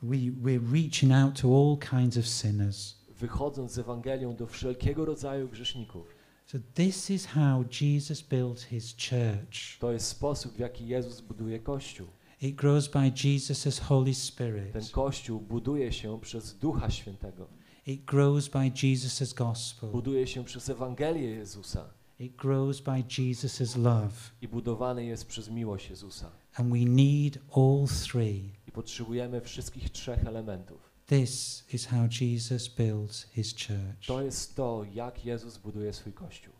We, 0.03 0.15
we're 0.17 0.71
reaching 0.73 1.11
out 1.13 1.41
to 1.41 1.47
all 1.47 1.77
kinds 1.99 2.17
of 2.17 2.25
sinners. 2.27 2.95
wychodząc 3.09 3.71
z 3.71 3.77
Ewangelią 3.77 4.35
do 4.35 4.47
wszelkiego 4.47 5.05
rodzaju 5.05 5.47
grzeszników, 5.49 6.07
So, 6.45 6.57
this 6.73 7.09
is 7.09 7.25
how 7.25 7.63
Jesus 7.81 8.21
built 8.21 8.59
his 8.61 8.95
church. 9.09 9.79
to 9.79 9.91
jest 9.91 10.07
sposób, 10.07 10.53
w 10.53 10.59
jaki 10.59 10.87
Jezus 10.87 11.21
buduje 11.21 11.59
Kościół. 11.59 12.07
It 12.41 12.55
grows 12.55 12.87
by 12.87 13.11
Jesus' 13.23 13.79
Holy 13.79 14.05
Ten 14.05 14.13
Spirit, 14.15 14.91
Kościół 14.91 15.39
buduje 15.39 15.91
się 15.93 16.19
przez 16.21 16.57
Ducha 16.57 16.89
Świętego, 16.89 17.47
it 17.85 18.05
grows 18.05 18.49
by 18.49 18.71
Jesus' 18.83 19.33
gospel, 19.33 19.89
buduje 19.89 20.27
się 20.27 20.43
przez 20.43 20.69
Ewangelię 20.69 21.29
Jezusa 21.29 21.99
it 22.19 22.35
grows 22.35 22.81
by 22.81 23.03
Jesus' 23.17 23.75
love. 23.77 24.31
i 24.41 24.47
budowany 24.47 25.05
jest 25.05 25.25
przez 25.25 25.49
miłość 25.49 25.89
Jezusa. 25.89 26.31
And 26.55 26.69
we 26.69 26.85
need 26.85 27.37
all 27.55 27.87
three. 27.87 28.51
I 28.67 28.71
potrzebujemy 28.71 29.41
wszystkich 29.41 29.89
trzech 29.89 30.25
elementów. 30.25 30.89
This 31.05 31.63
is 31.73 31.85
how 31.85 32.07
Jesus 32.21 32.67
builds 32.67 33.27
his 33.31 33.53
church. 33.53 34.05
To 34.07 34.21
jest 34.21 34.55
to, 34.55 34.85
jak 34.93 35.25
Jezus 35.25 35.57
buduje 35.57 35.93
swój 35.93 36.13
Kościół. 36.13 36.53